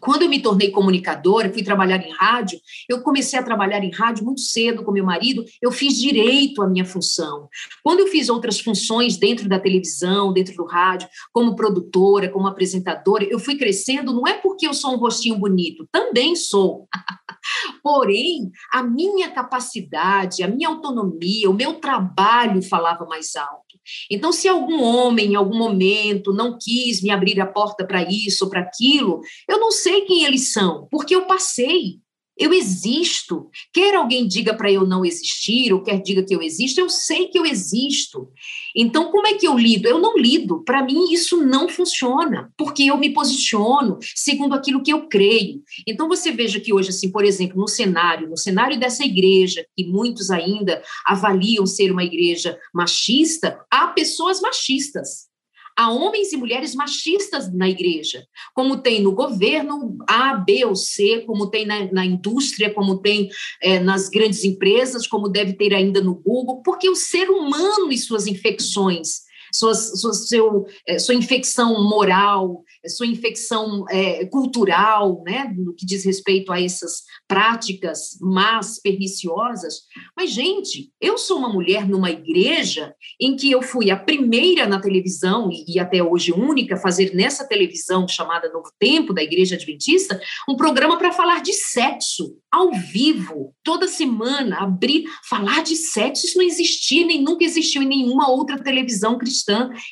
Quando 0.03 0.23
eu 0.23 0.29
me 0.29 0.41
tornei 0.43 0.69
comunicadora, 0.69 1.53
fui 1.53 1.63
trabalhar 1.63 2.05
em 2.05 2.11
rádio, 2.11 2.59
eu 2.89 3.03
comecei 3.03 3.39
a 3.39 3.43
trabalhar 3.43 3.85
em 3.85 3.91
rádio 3.93 4.25
muito 4.25 4.41
cedo 4.41 4.83
com 4.83 4.91
meu 4.91 5.05
marido, 5.05 5.45
eu 5.63 5.71
fiz 5.71 5.97
direito 5.97 6.61
à 6.61 6.69
minha 6.69 6.85
função. 6.85 7.49
Quando 7.85 8.01
eu 8.01 8.09
fiz 8.09 8.29
outras 8.29 8.59
funções 8.59 9.17
dentro 9.17 9.49
da 9.49 9.61
televisão, 9.61 10.33
dentro 10.33 10.57
do 10.57 10.65
rádio, 10.65 11.09
como 11.33 11.55
produtora, 11.55 12.29
como 12.29 12.49
apresentadora, 12.49 13.23
eu 13.25 13.39
fui 13.39 13.57
crescendo, 13.57 14.13
não 14.13 14.27
é 14.27 14.35
porque 14.35 14.67
eu 14.67 14.75
sou 14.75 14.93
um 14.93 14.99
rostinho 14.99 15.39
bonito, 15.39 15.87
também 15.93 16.35
sou. 16.35 16.89
Porém, 17.81 18.51
a 18.73 18.83
minha 18.83 19.31
capacidade, 19.31 20.43
a 20.43 20.49
minha 20.49 20.69
autonomia, 20.69 21.49
o 21.49 21.55
meu 21.55 21.75
trabalho 21.75 22.61
falava 22.63 23.05
mais 23.05 23.37
alto. 23.37 23.62
Então, 24.11 24.33
se 24.33 24.49
algum 24.49 24.83
homem, 24.83 25.33
em 25.33 25.35
algum 25.35 25.57
momento, 25.57 26.33
não 26.33 26.59
quis 26.59 27.03
me 27.03 27.11
abrir 27.11 27.41
a 27.41 27.47
porta 27.47 27.87
para 27.87 28.03
isso 28.03 28.45
ou 28.45 28.51
para 28.51 28.61
aquilo, 28.61 29.21
eu 29.49 29.59
não 29.59 29.71
sei 29.71 30.03
quem 30.03 30.25
eles 30.25 30.53
são, 30.53 30.87
porque 30.91 31.15
eu 31.15 31.27
passei. 31.27 32.01
Eu 32.43 32.53
existo. 32.53 33.49
Quer 33.73 33.95
alguém 33.95 34.27
diga 34.27 34.53
para 34.53 34.69
eu 34.69 34.85
não 34.85 35.05
existir, 35.05 35.73
ou 35.73 35.81
quer 35.81 36.03
diga 36.03 36.25
que 36.25 36.35
eu 36.35 36.43
existo, 36.43 36.81
eu 36.81 36.89
sei 36.89 37.29
que 37.29 37.39
eu 37.39 37.47
existo. 37.47 38.29
Então, 38.75 39.13
como 39.13 39.29
é 39.29 39.35
que 39.35 39.47
eu 39.47 39.57
lido? 39.57 39.87
Eu 39.87 40.01
não 40.01 40.17
lido. 40.17 40.65
Para 40.65 40.83
mim, 40.83 41.13
isso 41.13 41.37
não 41.37 41.69
funciona, 41.69 42.53
porque 42.59 42.83
eu 42.83 42.99
me 42.99 43.11
posiciono 43.11 43.97
segundo 44.17 44.55
aquilo 44.55 44.83
que 44.83 44.93
eu 44.93 45.07
creio. 45.07 45.63
Então, 45.87 46.09
você 46.09 46.33
veja 46.33 46.59
que 46.59 46.73
hoje, 46.73 46.89
assim, 46.89 47.13
por 47.13 47.25
exemplo, 47.25 47.61
no 47.61 47.69
cenário, 47.69 48.29
no 48.29 48.37
cenário 48.37 48.77
dessa 48.77 49.05
igreja, 49.05 49.65
que 49.77 49.87
muitos 49.87 50.29
ainda 50.29 50.83
avaliam 51.07 51.65
ser 51.65 51.93
uma 51.93 52.03
igreja 52.03 52.59
machista, 52.75 53.57
há 53.71 53.87
pessoas 53.87 54.41
machistas. 54.41 55.32
Há 55.77 55.91
homens 55.91 56.33
e 56.33 56.37
mulheres 56.37 56.75
machistas 56.75 57.53
na 57.53 57.69
igreja, 57.69 58.27
como 58.55 58.79
tem 58.79 59.01
no 59.01 59.13
governo 59.13 59.97
A, 60.07 60.35
B 60.35 60.65
ou 60.65 60.77
C, 60.77 61.23
como 61.27 61.51
tem 61.51 61.65
na, 61.65 61.91
na 61.93 62.05
indústria, 62.05 62.73
como 62.73 62.99
tem 62.99 63.31
é, 63.61 63.79
nas 63.79 64.09
grandes 64.09 64.45
empresas, 64.45 65.07
como 65.07 65.29
deve 65.29 65.55
ter 65.55 65.75
ainda 65.75 66.01
no 66.01 66.15
Google, 66.15 66.63
porque 66.63 66.89
o 66.89 66.95
ser 66.95 67.31
humano 67.31 67.91
e 67.91 67.99
suas 67.99 68.27
infecções 68.27 69.23
sua, 69.53 69.75
seu, 69.75 70.67
é, 70.87 70.99
sua 70.99 71.15
infecção 71.15 71.83
moral, 71.83 72.63
sua 72.89 73.07
infecção 73.07 73.85
é, 73.91 74.25
cultural, 74.27 75.23
né, 75.25 75.53
no 75.57 75.75
que 75.75 75.87
diz 75.87 76.05
respeito 76.05 76.53
a 76.53 76.61
essas 76.61 77.03
práticas 77.29 78.19
más, 78.21 78.81
perniciosas. 78.81 79.83
Mas, 80.17 80.31
gente, 80.31 80.91
eu 81.01 81.17
sou 81.19 81.39
uma 81.39 81.53
mulher 81.53 81.89
numa 81.89 82.11
igreja 82.11 82.95
em 83.21 83.37
que 83.37 83.51
eu 83.51 83.63
fui 83.63 83.91
a 83.91 83.97
primeira 83.97 84.67
na 84.67 84.81
televisão, 84.81 85.51
e, 85.51 85.75
e 85.75 85.79
até 85.79 86.03
hoje 86.03 86.33
única, 86.33 86.75
a 86.75 86.81
fazer 86.81 87.15
nessa 87.15 87.47
televisão 87.47 88.09
chamada 88.09 88.51
Novo 88.51 88.71
Tempo, 88.79 89.13
da 89.13 89.23
Igreja 89.23 89.55
Adventista, 89.55 90.21
um 90.49 90.57
programa 90.57 90.99
para 90.99 91.13
falar 91.13 91.43
de 91.43 91.53
sexo, 91.53 92.37
ao 92.51 92.73
vivo, 92.73 93.55
toda 93.63 93.89
semana, 93.89 94.59
abrir, 94.59 95.05
falar 95.29 95.63
de 95.63 95.77
sexo, 95.77 96.27
isso 96.27 96.39
não 96.39 96.45
existia, 96.45 97.07
nem 97.07 97.23
nunca 97.23 97.45
existiu 97.45 97.83
em 97.83 97.89
nenhuma 97.89 98.29
outra 98.29 98.63
televisão 98.63 99.17
cristã, 99.17 99.42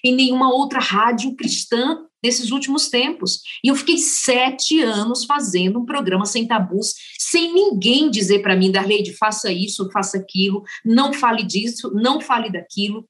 em 0.04 0.14
nenhuma 0.14 0.52
outra 0.52 0.78
rádio 0.78 1.34
cristã 1.34 1.98
nesses 2.22 2.50
últimos 2.50 2.88
tempos. 2.88 3.40
E 3.64 3.68
eu 3.68 3.74
fiquei 3.74 3.98
sete 3.98 4.80
anos 4.82 5.24
fazendo 5.24 5.80
um 5.80 5.86
programa 5.86 6.26
sem 6.26 6.46
tabus, 6.46 6.94
sem 7.18 7.52
ninguém 7.52 8.10
dizer 8.10 8.40
para 8.40 8.56
mim, 8.56 8.70
Darleide, 8.70 9.16
faça 9.16 9.52
isso, 9.52 9.90
faça 9.90 10.18
aquilo, 10.18 10.62
não 10.84 11.12
fale 11.12 11.42
disso, 11.42 11.90
não 11.94 12.20
fale 12.20 12.50
daquilo. 12.50 13.08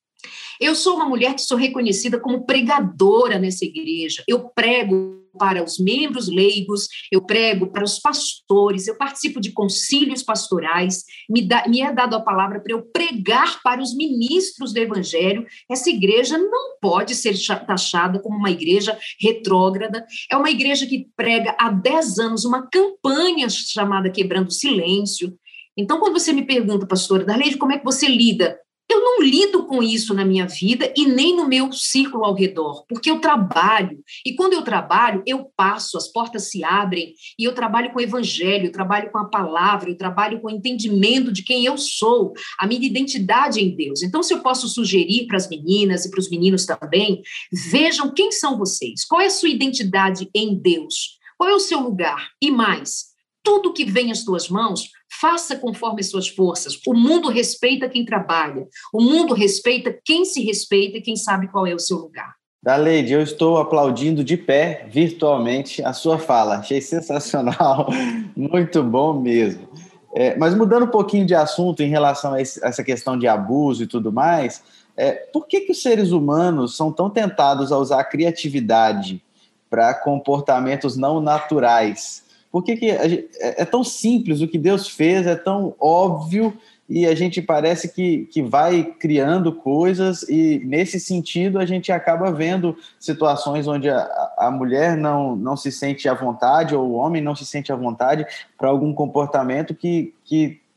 Eu 0.60 0.74
sou 0.74 0.96
uma 0.96 1.06
mulher 1.06 1.34
que 1.34 1.42
sou 1.42 1.56
reconhecida 1.56 2.20
como 2.20 2.44
pregadora 2.44 3.38
nessa 3.38 3.64
igreja. 3.64 4.22
Eu 4.28 4.50
prego 4.50 5.20
para 5.38 5.62
os 5.62 5.78
membros 5.78 6.28
leigos, 6.28 6.88
eu 7.10 7.22
prego 7.22 7.68
para 7.68 7.84
os 7.84 7.98
pastores, 7.98 8.86
eu 8.86 8.96
participo 8.96 9.40
de 9.40 9.52
concílios 9.52 10.22
pastorais, 10.22 11.04
me, 11.28 11.46
dá, 11.46 11.66
me 11.68 11.80
é 11.80 11.92
dado 11.92 12.16
a 12.16 12.20
palavra 12.20 12.60
para 12.60 12.72
eu 12.72 12.82
pregar 12.82 13.62
para 13.62 13.80
os 13.80 13.94
ministros 13.94 14.72
do 14.72 14.78
evangelho. 14.78 15.46
Essa 15.70 15.90
igreja 15.90 16.36
não 16.36 16.78
pode 16.80 17.14
ser 17.14 17.34
taxada 17.66 18.18
como 18.20 18.36
uma 18.36 18.50
igreja 18.50 18.98
retrógrada, 19.20 20.04
é 20.30 20.36
uma 20.36 20.50
igreja 20.50 20.86
que 20.86 21.06
prega 21.16 21.56
há 21.58 21.70
10 21.70 22.18
anos 22.18 22.44
uma 22.44 22.68
campanha 22.68 23.48
chamada 23.48 24.10
Quebrando 24.10 24.52
Silêncio. 24.52 25.34
Então, 25.76 25.98
quando 25.98 26.18
você 26.18 26.32
me 26.32 26.42
pergunta, 26.44 26.86
pastora 26.86 27.24
Darleide, 27.24 27.56
como 27.56 27.72
é 27.72 27.78
que 27.78 27.84
você 27.84 28.06
lida 28.06 28.58
eu 28.92 29.00
não 29.00 29.22
lido 29.22 29.66
com 29.66 29.82
isso 29.82 30.14
na 30.14 30.24
minha 30.24 30.46
vida 30.46 30.92
e 30.96 31.06
nem 31.06 31.36
no 31.36 31.48
meu 31.48 31.72
círculo 31.72 32.24
ao 32.24 32.34
redor, 32.34 32.84
porque 32.88 33.10
eu 33.10 33.20
trabalho. 33.20 34.02
E 34.24 34.34
quando 34.34 34.54
eu 34.54 34.62
trabalho, 34.62 35.22
eu 35.26 35.50
passo, 35.56 35.96
as 35.96 36.08
portas 36.08 36.50
se 36.50 36.64
abrem, 36.64 37.14
e 37.38 37.44
eu 37.44 37.54
trabalho 37.54 37.92
com 37.92 37.98
o 37.98 38.02
evangelho, 38.02 38.66
eu 38.66 38.72
trabalho 38.72 39.10
com 39.10 39.18
a 39.18 39.28
palavra, 39.28 39.90
eu 39.90 39.96
trabalho 39.96 40.40
com 40.40 40.48
o 40.48 40.50
entendimento 40.50 41.32
de 41.32 41.42
quem 41.42 41.64
eu 41.64 41.76
sou, 41.76 42.32
a 42.58 42.66
minha 42.66 42.86
identidade 42.86 43.60
em 43.60 43.74
Deus. 43.74 44.02
Então, 44.02 44.22
se 44.22 44.34
eu 44.34 44.40
posso 44.40 44.68
sugerir 44.68 45.26
para 45.26 45.36
as 45.36 45.48
meninas 45.48 46.04
e 46.04 46.10
para 46.10 46.20
os 46.20 46.30
meninos 46.30 46.66
também, 46.66 47.22
vejam 47.70 48.12
quem 48.12 48.32
são 48.32 48.58
vocês, 48.58 49.04
qual 49.04 49.20
é 49.20 49.26
a 49.26 49.30
sua 49.30 49.48
identidade 49.48 50.28
em 50.34 50.54
Deus, 50.54 51.18
qual 51.38 51.50
é 51.50 51.54
o 51.54 51.60
seu 51.60 51.80
lugar, 51.80 52.28
e 52.40 52.50
mais, 52.50 53.10
tudo 53.42 53.72
que 53.72 53.84
vem 53.84 54.12
às 54.12 54.24
tuas 54.24 54.48
mãos, 54.48 54.90
faça 55.10 55.56
conforme 55.56 56.02
suas 56.02 56.28
forças. 56.28 56.78
O 56.86 56.94
mundo 56.94 57.28
respeita 57.28 57.88
quem 57.88 58.04
trabalha, 58.04 58.66
o 58.92 59.02
mundo 59.02 59.34
respeita 59.34 59.96
quem 60.04 60.24
se 60.24 60.42
respeita 60.42 60.98
e 60.98 61.02
quem 61.02 61.16
sabe 61.16 61.48
qual 61.48 61.66
é 61.66 61.74
o 61.74 61.78
seu 61.78 61.98
lugar. 61.98 62.34
Da 62.62 62.76
Leide, 62.76 63.14
eu 63.14 63.22
estou 63.22 63.56
aplaudindo 63.56 64.22
de 64.22 64.36
pé, 64.36 64.86
virtualmente, 64.90 65.82
a 65.82 65.94
sua 65.94 66.18
fala. 66.18 66.56
Achei 66.56 66.80
sensacional, 66.82 67.88
muito 68.36 68.82
bom 68.82 69.18
mesmo. 69.18 69.66
É, 70.14 70.36
mas 70.36 70.54
mudando 70.54 70.84
um 70.84 70.90
pouquinho 70.90 71.24
de 71.24 71.34
assunto 71.34 71.82
em 71.82 71.88
relação 71.88 72.34
a 72.34 72.42
esse, 72.42 72.62
essa 72.64 72.84
questão 72.84 73.18
de 73.18 73.26
abuso 73.26 73.82
e 73.82 73.86
tudo 73.86 74.12
mais, 74.12 74.62
é, 74.96 75.12
por 75.12 75.46
que, 75.46 75.60
que 75.62 75.72
os 75.72 75.80
seres 75.80 76.10
humanos 76.10 76.76
são 76.76 76.92
tão 76.92 77.08
tentados 77.08 77.72
a 77.72 77.78
usar 77.78 78.00
a 78.00 78.04
criatividade 78.04 79.22
para 79.70 79.94
comportamentos 79.94 80.96
não 80.96 81.20
naturais? 81.20 82.24
Por 82.50 82.64
que, 82.64 82.76
que 82.76 83.08
gente, 83.08 83.28
é, 83.38 83.62
é 83.62 83.64
tão 83.64 83.84
simples 83.84 84.40
o 84.40 84.48
que 84.48 84.58
Deus 84.58 84.88
fez, 84.88 85.26
é 85.26 85.36
tão 85.36 85.74
óbvio 85.78 86.56
e 86.88 87.06
a 87.06 87.14
gente 87.14 87.40
parece 87.40 87.88
que, 87.88 88.26
que 88.32 88.42
vai 88.42 88.82
criando 88.82 89.52
coisas 89.52 90.22
e 90.28 90.60
nesse 90.64 90.98
sentido 90.98 91.60
a 91.60 91.64
gente 91.64 91.92
acaba 91.92 92.32
vendo 92.32 92.76
situações 92.98 93.68
onde 93.68 93.88
a, 93.88 94.32
a 94.36 94.50
mulher 94.50 94.96
não, 94.96 95.36
não 95.36 95.56
se 95.56 95.70
sente 95.70 96.08
à 96.08 96.14
vontade 96.14 96.74
ou 96.74 96.88
o 96.88 96.94
homem 96.94 97.22
não 97.22 97.36
se 97.36 97.46
sente 97.46 97.72
à 97.72 97.76
vontade 97.76 98.26
para 98.58 98.68
algum 98.68 98.92
comportamento 98.92 99.72
que 99.72 100.12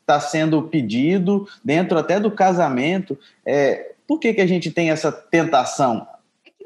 está 0.02 0.20
sendo 0.20 0.62
pedido 0.62 1.48
dentro 1.64 1.98
até 1.98 2.20
do 2.20 2.30
casamento. 2.30 3.18
É, 3.44 3.94
por 4.08 4.20
que, 4.20 4.36
que 4.36 4.42
a 4.42 4.48
gente 4.48 4.70
tem 4.70 4.92
essa 4.92 5.12
tentação? 5.12 6.06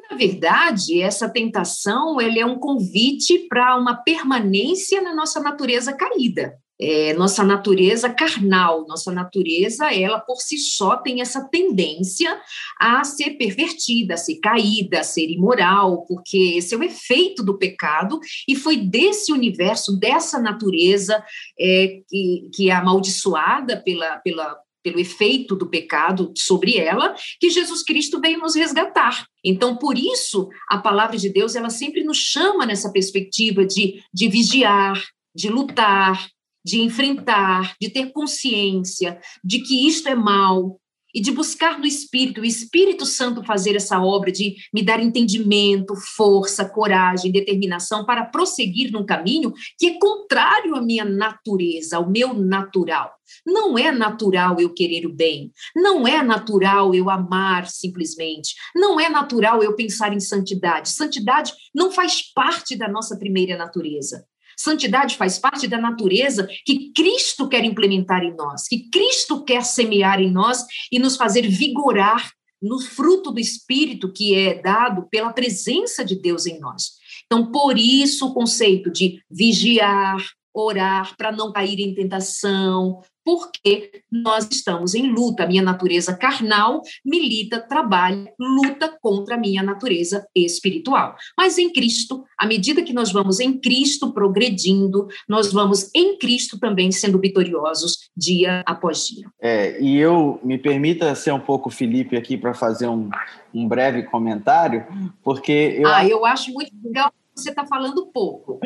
Na 0.10 0.16
verdade, 0.16 1.02
essa 1.02 1.30
tentação 1.30 2.20
ele 2.22 2.40
é 2.40 2.46
um 2.46 2.60
convite 2.60 3.48
para 3.50 3.76
uma 3.78 3.96
permanência 3.96 5.02
na 5.02 5.14
nossa 5.14 5.40
natureza 5.40 5.94
caída. 5.94 6.58
É, 6.80 7.12
nossa 7.16 7.44
natureza 7.44 8.08
carnal, 8.08 8.86
nossa 8.88 9.12
natureza, 9.12 9.92
ela 9.92 10.20
por 10.20 10.36
si 10.36 10.60
só 10.60 10.96
tem 10.96 11.22
essa 11.22 11.44
tendência 11.50 12.40
a 12.80 13.04
ser 13.04 13.32
pervertida, 13.32 14.14
a 14.14 14.18
ser 14.18 14.36
caída, 14.36 15.00
a 15.00 15.04
ser 15.04 15.28
imoral, 15.28 16.06
porque 16.06 16.54
esse 16.56 16.76
é 16.76 16.78
o 16.78 16.84
efeito 16.84 17.44
do 17.44 17.58
pecado, 17.58 18.20
e 18.48 18.56
foi 18.56 18.78
desse 18.78 19.34
universo, 19.34 20.00
dessa 20.00 20.40
natureza 20.40 21.24
é, 21.60 22.02
que, 22.08 22.50
que 22.54 22.70
é 22.70 22.74
amaldiçoada 22.74 23.82
pela, 23.84 24.18
pela, 24.20 24.56
pelo 24.84 25.00
efeito 25.00 25.56
do 25.56 25.70
pecado 25.70 26.32
sobre 26.36 26.78
ela, 26.78 27.16
que 27.40 27.50
Jesus 27.50 27.84
Cristo 27.84 28.20
veio 28.20 28.40
nos 28.40 28.56
resgatar. 28.56 29.26
Então, 29.44 29.78
por 29.78 29.98
isso, 29.98 30.50
a 30.70 30.78
palavra 30.78 31.18
de 31.18 31.30
Deus, 31.30 31.56
ela 31.56 31.70
sempre 31.70 32.04
nos 32.04 32.18
chama 32.18 32.66
nessa 32.66 32.92
perspectiva 32.92 33.66
de, 33.66 34.02
de 34.14 34.28
vigiar, 34.28 35.02
de 35.36 35.50
lutar, 35.50 36.28
de 36.66 36.82
enfrentar, 36.82 37.76
de 37.80 37.90
ter 37.90 38.12
consciência 38.12 39.20
de 39.44 39.60
que 39.60 39.88
isto 39.88 40.10
é 40.10 40.16
mal 40.16 40.80
e 41.18 41.20
de 41.20 41.32
buscar 41.32 41.80
no 41.80 41.88
Espírito, 41.88 42.42
o 42.42 42.46
Espírito 42.46 43.04
Santo 43.04 43.44
fazer 43.44 43.76
essa 43.76 44.00
obra 44.00 44.32
de 44.32 44.56
me 44.72 44.84
dar 44.84 45.02
entendimento, 45.02 45.96
força, 46.16 46.64
coragem, 46.64 47.32
determinação 47.32 48.06
para 48.06 48.24
prosseguir 48.24 48.92
num 48.92 49.04
caminho 49.04 49.52
que 49.80 49.88
é 49.88 49.98
contrário 49.98 50.76
à 50.76 50.82
minha 50.82 51.04
natureza, 51.04 51.98
ao 51.98 52.08
meu 52.08 52.36
natural. 52.36 53.12
Não 53.44 53.80
é 53.80 53.92
natural 53.92 54.58
eu 54.60 54.72
querer 54.72 55.08
o 55.08 55.12
bem, 55.12 55.52
não 55.76 56.08
é 56.08 56.22
natural 56.22 56.94
eu 56.94 57.10
amar 57.10 57.68
simplesmente, 57.68 58.54
não 58.76 59.00
é 59.00 59.10
natural 59.10 59.64
eu 59.64 59.76
pensar 59.76 60.14
em 60.14 60.20
santidade. 60.20 60.90
Santidade 60.90 61.52
não 61.74 61.92
faz 61.92 62.32
parte 62.32 62.76
da 62.76 62.88
nossa 62.88 63.18
primeira 63.18 63.58
natureza. 63.58 64.24
Santidade 64.58 65.16
faz 65.16 65.38
parte 65.38 65.68
da 65.68 65.78
natureza 65.78 66.48
que 66.66 66.92
Cristo 66.92 67.48
quer 67.48 67.64
implementar 67.64 68.24
em 68.24 68.36
nós, 68.36 68.68
que 68.68 68.90
Cristo 68.90 69.44
quer 69.44 69.64
semear 69.64 70.20
em 70.20 70.32
nós 70.32 70.66
e 70.92 70.98
nos 70.98 71.16
fazer 71.16 71.48
vigorar 71.48 72.32
no 72.62 72.80
fruto 72.80 73.32
do 73.32 73.40
Espírito 73.40 74.12
que 74.12 74.34
é 74.34 74.62
dado 74.62 75.08
pela 75.10 75.32
presença 75.32 76.04
de 76.04 76.16
Deus 76.20 76.46
em 76.46 76.60
nós. 76.60 76.94
Então, 77.26 77.52
por 77.52 77.78
isso 77.78 78.28
o 78.28 78.34
conceito 78.34 78.90
de 78.90 79.22
vigiar, 79.30 80.18
orar 80.54 81.16
para 81.16 81.32
não 81.32 81.52
cair 81.52 81.80
em 81.80 81.94
tentação, 81.94 83.02
porque 83.28 84.04
nós 84.10 84.48
estamos 84.50 84.96
em 84.96 85.12
luta. 85.12 85.44
A 85.44 85.48
minha 85.48 85.62
natureza 85.62 86.16
carnal 86.16 86.82
milita, 87.04 87.60
trabalha, 87.60 88.32
luta 88.40 88.98
contra 89.02 89.36
a 89.36 89.38
minha 89.38 89.62
natureza 89.62 90.26
espiritual. 90.34 91.14
Mas 91.38 91.58
em 91.58 91.70
Cristo, 91.74 92.24
à 92.40 92.48
medida 92.48 92.82
que 92.82 92.94
nós 92.94 93.12
vamos 93.12 93.42
em 93.42 93.60
Cristo 93.60 94.14
progredindo, 94.14 95.10
nós 95.28 95.52
vamos 95.52 95.94
em 95.94 96.18
Cristo 96.18 96.58
também 96.58 96.90
sendo 96.90 97.20
vitoriosos 97.20 98.10
dia 98.16 98.64
após 98.66 99.06
dia. 99.08 99.28
É, 99.42 99.78
e 99.82 99.98
eu 99.98 100.40
me 100.42 100.58
permita 100.58 101.14
ser 101.14 101.34
um 101.34 101.40
pouco 101.42 101.70
Felipe 101.70 102.16
aqui 102.16 102.38
para 102.38 102.54
fazer 102.54 102.88
um, 102.88 103.10
um 103.54 103.68
breve 103.68 104.04
comentário, 104.04 104.86
porque 105.22 105.76
eu. 105.82 105.88
Ah, 105.90 106.08
eu 106.08 106.26
acho 106.26 106.54
muito 106.54 106.72
legal 106.82 107.12
você 107.42 107.50
está 107.50 107.66
falando 107.66 108.08
pouco. 108.08 108.60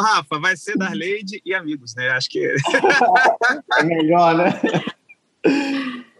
Rafa, 0.00 0.38
vai 0.38 0.56
ser 0.56 0.76
Darleide 0.76 1.42
e 1.44 1.54
amigos, 1.54 1.94
né? 1.94 2.10
Acho 2.10 2.30
que. 2.30 2.38
é 3.78 3.84
melhor, 3.84 4.34
né? 4.34 4.60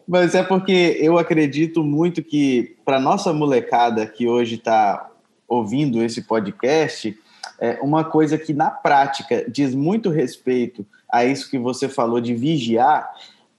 Mas 0.06 0.34
é 0.34 0.42
porque 0.42 0.98
eu 1.00 1.16
acredito 1.18 1.82
muito 1.82 2.22
que, 2.22 2.76
para 2.84 3.00
nossa 3.00 3.32
molecada 3.32 4.06
que 4.06 4.26
hoje 4.26 4.56
está 4.56 5.08
ouvindo 5.48 6.02
esse 6.02 6.22
podcast, 6.22 7.16
é 7.58 7.78
uma 7.80 8.04
coisa 8.04 8.36
que 8.36 8.52
na 8.52 8.70
prática 8.70 9.44
diz 9.48 9.74
muito 9.74 10.10
respeito 10.10 10.84
a 11.10 11.24
isso 11.24 11.50
que 11.50 11.58
você 11.58 11.88
falou 11.88 12.20
de 12.20 12.34
vigiar 12.34 13.08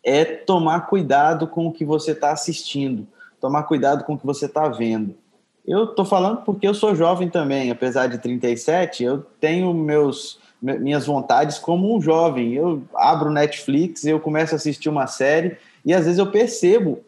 é 0.03 0.25
tomar 0.25 0.81
cuidado 0.87 1.47
com 1.47 1.67
o 1.67 1.71
que 1.71 1.85
você 1.85 2.11
está 2.11 2.31
assistindo, 2.31 3.07
tomar 3.39 3.63
cuidado 3.63 4.03
com 4.03 4.15
o 4.15 4.17
que 4.17 4.25
você 4.25 4.47
está 4.47 4.67
vendo. 4.67 5.15
Eu 5.65 5.85
estou 5.85 6.03
falando 6.03 6.41
porque 6.43 6.67
eu 6.67 6.73
sou 6.73 6.95
jovem 6.95 7.29
também, 7.29 7.71
apesar 7.71 8.07
de 8.07 8.17
37, 8.17 9.03
eu 9.03 9.25
tenho 9.39 9.73
meus 9.73 10.41
minhas 10.61 11.05
vontades 11.05 11.59
como 11.59 11.93
um 11.93 12.01
jovem. 12.01 12.53
Eu 12.53 12.83
abro 12.95 13.29
Netflix, 13.29 14.05
eu 14.05 14.19
começo 14.19 14.53
a 14.53 14.55
assistir 14.55 14.87
uma 14.87 15.07
série 15.07 15.57
e 15.85 15.93
às 15.93 16.05
vezes 16.05 16.19
eu 16.19 16.31
percebo 16.31 17.01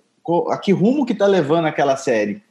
a 0.49 0.57
que 0.57 0.73
rumo 0.73 1.05
que 1.05 1.13
está 1.13 1.25
levando 1.25 1.65
aquela 1.65 1.95
série. 1.95 2.43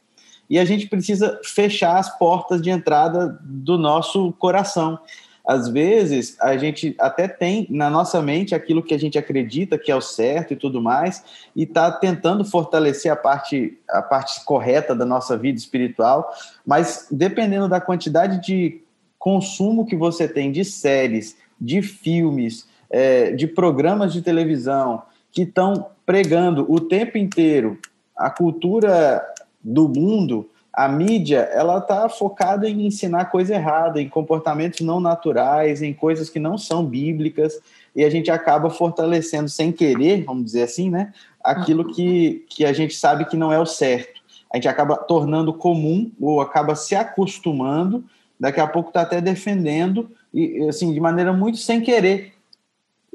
E 0.49 0.59
a 0.59 0.65
gente 0.65 0.87
precisa 0.87 1.41
fechar 1.45 1.99
as 1.99 2.19
portas 2.19 2.63
de 2.63 2.71
entrada 2.71 3.39
do 3.43 3.77
nosso 3.77 4.33
coração 4.33 4.99
às 5.47 5.69
vezes 5.69 6.37
a 6.41 6.57
gente 6.57 6.95
até 6.99 7.29
tem 7.29 7.67
na 7.69 7.91
nossa 7.91 8.23
mente 8.23 8.55
aquilo 8.55 8.83
que 8.83 8.95
a 8.95 8.99
gente 8.99 9.19
acredita 9.19 9.77
que 9.77 9.93
é 9.93 9.97
o 9.97 10.01
certo 10.01 10.55
e 10.55 10.57
tudo 10.57 10.81
mais, 10.81 11.23
e 11.55 11.65
está 11.65 11.91
tentando 11.93 12.45
fortalecer 12.45 13.13
a 13.13 13.17
parte, 13.17 13.79
a 13.89 14.01
parte 14.01 14.45
correta 14.45 14.95
da 14.95 15.05
nossa 15.05 15.37
vida 15.37 15.59
espiritual, 15.59 16.33
mas 16.67 17.07
dependendo 17.11 17.69
da 17.69 17.81
quantidade 17.81 18.41
de 18.45 18.81
consumo 19.19 19.85
que 19.85 19.97
você 19.97 20.27
tem 20.27 20.51
de 20.51 20.65
séries, 20.65 21.37
de 21.61 21.83
filmes, 21.83 22.67
é, 22.91 23.33
de 23.33 23.47
programas 23.47 24.13
de 24.13 24.23
televisão 24.23 25.03
que 25.31 25.43
estão 25.43 25.89
pregando 26.07 26.65
o 26.71 26.81
tempo 26.81 27.19
inteiro 27.19 27.79
a 28.17 28.31
cultura 28.31 29.23
do 29.63 29.89
mundo, 29.89 30.49
a 30.75 30.89
mídia 30.89 31.49
ela 31.53 31.79
está 31.79 32.09
focada 32.09 32.69
em 32.69 32.87
ensinar 32.87 33.27
coisa 33.27 33.55
errada, 33.55 34.03
em 34.03 34.09
comportamentos 34.09 34.81
não 34.81 34.99
naturais, 34.99 35.83
em 35.83 35.95
coisas 35.95 36.29
que 36.29 36.41
não 36.41 36.59
são 36.59 36.85
bíblicas, 36.85 37.61
e 37.95 38.03
a 38.05 38.11
gente 38.11 38.29
acaba 38.29 38.69
fortalecendo 38.69 39.49
sem 39.49 39.71
querer, 39.71 40.25
vamos 40.25 40.47
dizer 40.47 40.63
assim, 40.63 40.91
né, 40.91 41.13
aquilo 41.43 41.95
que, 41.95 42.45
que 42.49 42.65
a 42.65 42.73
gente 42.73 42.97
sabe 42.97 43.25
que 43.25 43.37
não 43.37 43.53
é 43.53 43.61
o 43.61 43.67
certo. 43.67 44.21
A 44.53 44.57
gente 44.57 44.67
acaba 44.67 44.97
tornando 44.97 45.55
comum 45.55 46.11
ou 46.21 46.41
acaba 46.41 46.75
se 46.75 46.97
acostumando, 46.97 48.05
daqui 48.39 48.61
a 48.61 48.67
pouco 48.67 48.89
está 48.89 49.03
até 49.03 49.21
defendendo, 49.21 50.11
e 50.33 50.67
assim, 50.69 50.93
de 50.93 50.99
maneira 50.99 51.33
muito 51.33 51.59
sem 51.59 51.81
querer. 51.81 52.35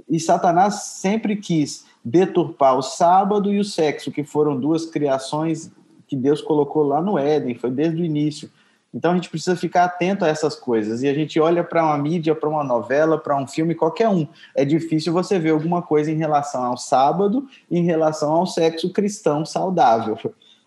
E 0.09 0.17
Satanás 0.17 0.83
sempre 0.83 1.35
quis 1.35 1.85
deturpar 2.03 2.77
o 2.77 2.81
sábado 2.81 3.53
e 3.53 3.59
o 3.59 3.65
sexo, 3.65 4.11
que 4.11 4.23
foram 4.23 4.57
duas 4.57 4.85
criações 4.85 5.69
que 6.09 6.15
Deus 6.15 6.41
colocou 6.41 6.81
lá 6.83 6.99
no 7.01 7.19
Éden, 7.19 7.53
foi 7.53 7.69
desde 7.69 8.01
o 8.01 8.05
início. 8.05 8.49
Então 8.91 9.11
a 9.11 9.15
gente 9.15 9.29
precisa 9.29 9.55
ficar 9.55 9.85
atento 9.85 10.25
a 10.25 10.27
essas 10.27 10.55
coisas. 10.55 11.03
E 11.03 11.07
a 11.07 11.13
gente 11.13 11.39
olha 11.39 11.63
para 11.63 11.85
uma 11.85 11.97
mídia, 11.97 12.33
para 12.33 12.49
uma 12.49 12.63
novela, 12.63 13.19
para 13.19 13.37
um 13.37 13.45
filme, 13.45 13.75
qualquer 13.75 14.09
um. 14.09 14.27
É 14.55 14.65
difícil 14.65 15.13
você 15.13 15.37
ver 15.37 15.51
alguma 15.51 15.83
coisa 15.83 16.11
em 16.11 16.15
relação 16.15 16.63
ao 16.63 16.75
sábado 16.75 17.47
em 17.69 17.83
relação 17.83 18.31
ao 18.31 18.47
sexo 18.47 18.91
cristão 18.91 19.45
saudável. 19.45 20.17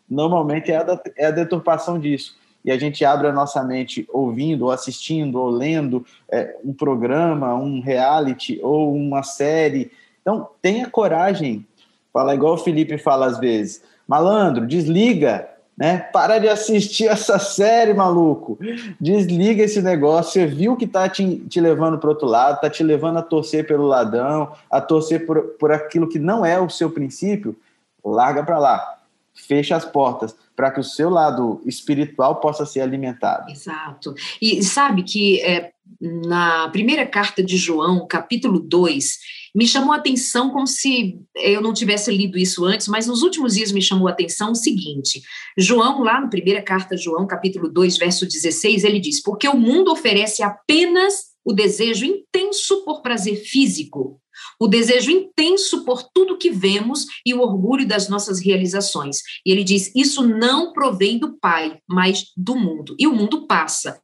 Normalmente 0.09 0.71
é 0.71 0.77
a, 0.77 1.03
é 1.17 1.27
a 1.27 1.31
deturpação 1.33 1.99
disso. 1.99 2.37
E 2.65 2.71
a 2.71 2.79
gente 2.79 3.05
abre 3.05 3.27
a 3.27 3.33
nossa 3.33 3.65
mente 3.65 4.07
ouvindo, 4.13 4.67
ou 4.67 4.71
assistindo, 4.71 5.41
ou 5.41 5.51
lendo 5.51 6.07
é, 6.31 6.57
um 6.65 6.73
programa, 6.73 7.53
um 7.57 7.81
reality 7.81 8.61
ou 8.63 8.95
uma 8.95 9.25
série. 9.25 9.91
Então 10.21 10.49
tenha 10.61 10.89
coragem. 10.89 11.67
Fala 12.13 12.37
igual 12.37 12.55
o 12.55 12.59
Felipe 12.59 12.99
fala 12.99 13.27
às 13.27 13.41
vezes 13.41 13.83
Malandro, 14.07 14.67
desliga, 14.67 15.49
né? 15.77 15.99
Para 15.99 16.39
de 16.39 16.49
assistir 16.49 17.07
essa 17.09 17.39
série, 17.39 17.95
maluco. 17.95 18.59
Desliga 19.01 19.63
esse 19.63 19.81
negócio. 19.81 20.33
Você 20.33 20.47
viu 20.47 20.77
que 20.77 20.87
tá 20.87 21.09
te, 21.09 21.39
te 21.49 21.61
levando 21.61 21.99
para 21.99 22.11
outro 22.11 22.27
lado, 22.27 22.61
tá 22.61 22.69
te 22.69 22.83
levando 22.83 23.19
a 23.19 23.23
torcer 23.23 23.67
pelo 23.67 23.87
ladrão, 23.87 24.53
a 24.71 24.81
torcer 24.81 25.27
por, 25.27 25.43
por 25.59 25.73
aquilo 25.73 26.09
que 26.09 26.19
não 26.19 26.45
é 26.45 26.61
o 26.61 26.71
seu 26.71 26.91
princípio. 26.91 27.57
Larga 28.05 28.43
para 28.43 28.59
lá. 28.59 28.99
feche 29.35 29.73
as 29.73 29.85
portas 29.85 30.35
para 30.55 30.71
que 30.71 30.81
o 30.81 30.85
seu 30.85 31.09
lado 31.09 31.61
espiritual 31.65 32.37
possa 32.37 32.67
ser 32.67 32.81
alimentado. 32.81 33.51
Exato. 33.51 34.15
E 34.41 34.63
sabe 34.63 35.03
que 35.03 35.41
é, 35.41 35.73
na 36.01 36.69
primeira 36.69 37.07
carta 37.07 37.43
de 37.43 37.57
João, 37.57 38.07
capítulo 38.07 38.61
2, 38.61 39.19
me 39.55 39.67
chamou 39.67 39.93
a 39.93 39.97
atenção 39.97 40.51
como 40.51 40.67
se 40.67 41.19
eu 41.37 41.61
não 41.61 41.75
tivesse 41.75 42.11
lido 42.11 42.39
isso 42.39 42.65
antes, 42.65 42.89
mas 42.89 43.07
nos 43.07 43.23
últimos 43.23 43.55
dias 43.55 43.71
me 43.71 43.83
chamou 43.83 44.09
a 44.09 44.13
atenção 44.13 44.53
o 44.53 44.57
seguinte: 44.57 45.21
João, 45.59 46.03
lá 46.03 46.21
na 46.21 46.29
primeira 46.29 46.63
carta 46.63 46.97
de 46.97 47.03
João, 47.03 47.27
capítulo 47.27 47.69
2, 47.69 47.99
verso 47.99 48.27
16, 48.27 48.85
ele 48.85 48.99
diz: 48.99 49.23
Porque 49.23 49.47
o 49.47 49.57
mundo 49.57 49.93
oferece 49.93 50.43
apenas 50.43 51.33
o 51.45 51.53
desejo 51.53 52.05
intenso 52.05 52.85
por 52.85 53.03
prazer 53.03 53.37
físico, 53.37 54.21
o 54.59 54.67
desejo 54.67 55.11
intenso 55.11 55.85
por 55.85 56.03
tudo 56.15 56.39
que 56.39 56.51
vemos 56.51 57.05
e 57.27 57.35
o 57.35 57.41
orgulho 57.41 57.87
das 57.87 58.09
nossas 58.09 58.41
realizações. 58.41 59.19
E 59.45 59.53
ele 59.53 59.65
diz: 59.65 59.93
Isso 59.95 60.27
não 60.27 60.73
provém 60.73 61.19
do 61.19 61.39
Pai, 61.39 61.79
mas 61.87 62.25
do 62.35 62.57
mundo. 62.57 62.97
E 62.99 63.07
o 63.07 63.15
mundo 63.15 63.47
passa, 63.47 64.01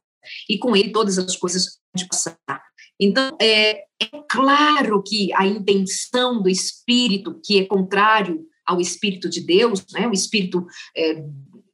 e 0.47 0.59
com 0.59 0.75
ele 0.75 0.91
todas 0.91 1.17
as 1.17 1.35
coisas 1.35 1.79
podem 1.91 2.07
passar. 2.07 2.68
Então, 2.99 3.35
é, 3.41 3.83
é 4.01 4.23
claro 4.29 5.01
que 5.01 5.33
a 5.33 5.47
intenção 5.47 6.41
do 6.41 6.49
Espírito, 6.49 7.39
que 7.43 7.59
é 7.59 7.65
contrário 7.65 8.45
ao 8.65 8.81
Espírito 8.81 9.29
de 9.29 9.41
Deus, 9.41 9.85
né, 9.93 10.07
o 10.07 10.13
Espírito 10.13 10.65
é, 10.95 11.23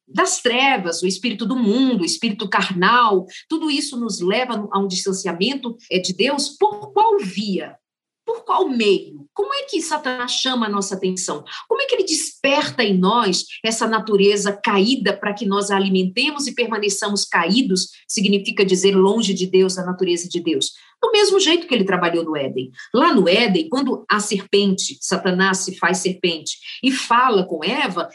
das 0.08 0.42
trevas, 0.42 1.04
o 1.04 1.08
espírito 1.08 1.46
do 1.46 1.58
mundo, 1.58 2.02
o 2.02 2.06
espírito 2.06 2.48
carnal, 2.48 3.26
tudo 3.50 3.70
isso 3.70 4.00
nos 4.00 4.22
leva 4.22 4.66
a 4.72 4.80
um 4.80 4.88
distanciamento 4.88 5.76
é, 5.92 6.00
de 6.00 6.14
Deus 6.14 6.50
por 6.58 6.94
qual 6.94 7.18
via? 7.20 7.76
Por 8.26 8.44
qual 8.44 8.68
meio? 8.68 9.28
Como 9.34 9.54
é 9.54 9.64
que 9.64 9.82
Satanás 9.82 10.32
chama 10.32 10.66
a 10.66 10.70
nossa 10.70 10.96
atenção? 10.96 11.44
Como 11.68 11.82
é 11.82 11.86
que 11.86 11.96
ele 11.96 12.06
desperta 12.06 12.84
em 12.84 12.98
nós 12.98 13.46
essa 13.64 13.88
natureza 13.88 14.52
caída 14.52 15.16
para 15.16 15.34
que 15.34 15.46
nós 15.46 15.70
a 15.70 15.76
alimentemos 15.76 16.48
e 16.48 16.56
permaneçamos 16.56 17.26
caídos? 17.26 17.90
Significa 18.08 18.66
dizer 18.66 18.96
longe 18.96 19.34
de 19.34 19.46
Deus, 19.46 19.78
a 19.78 19.86
natureza 19.86 20.28
de 20.28 20.40
Deus. 20.40 20.72
Do 21.06 21.12
mesmo 21.12 21.40
jeito 21.40 21.68
que 21.68 21.76
ele 21.76 21.84
trabalhou 21.84 22.26
no 22.26 22.36
Éden. 22.36 22.72
Lá 22.92 23.14
no 23.14 23.30
Éden, 23.30 23.70
quando 23.70 24.04
a 24.10 24.20
serpente, 24.20 24.98
Satanás 25.00 25.60
se 25.60 25.78
faz 25.78 26.00
serpente 26.00 26.58
e 26.84 26.92
fala 26.92 27.46
com 27.46 27.64
Eva, 27.64 28.10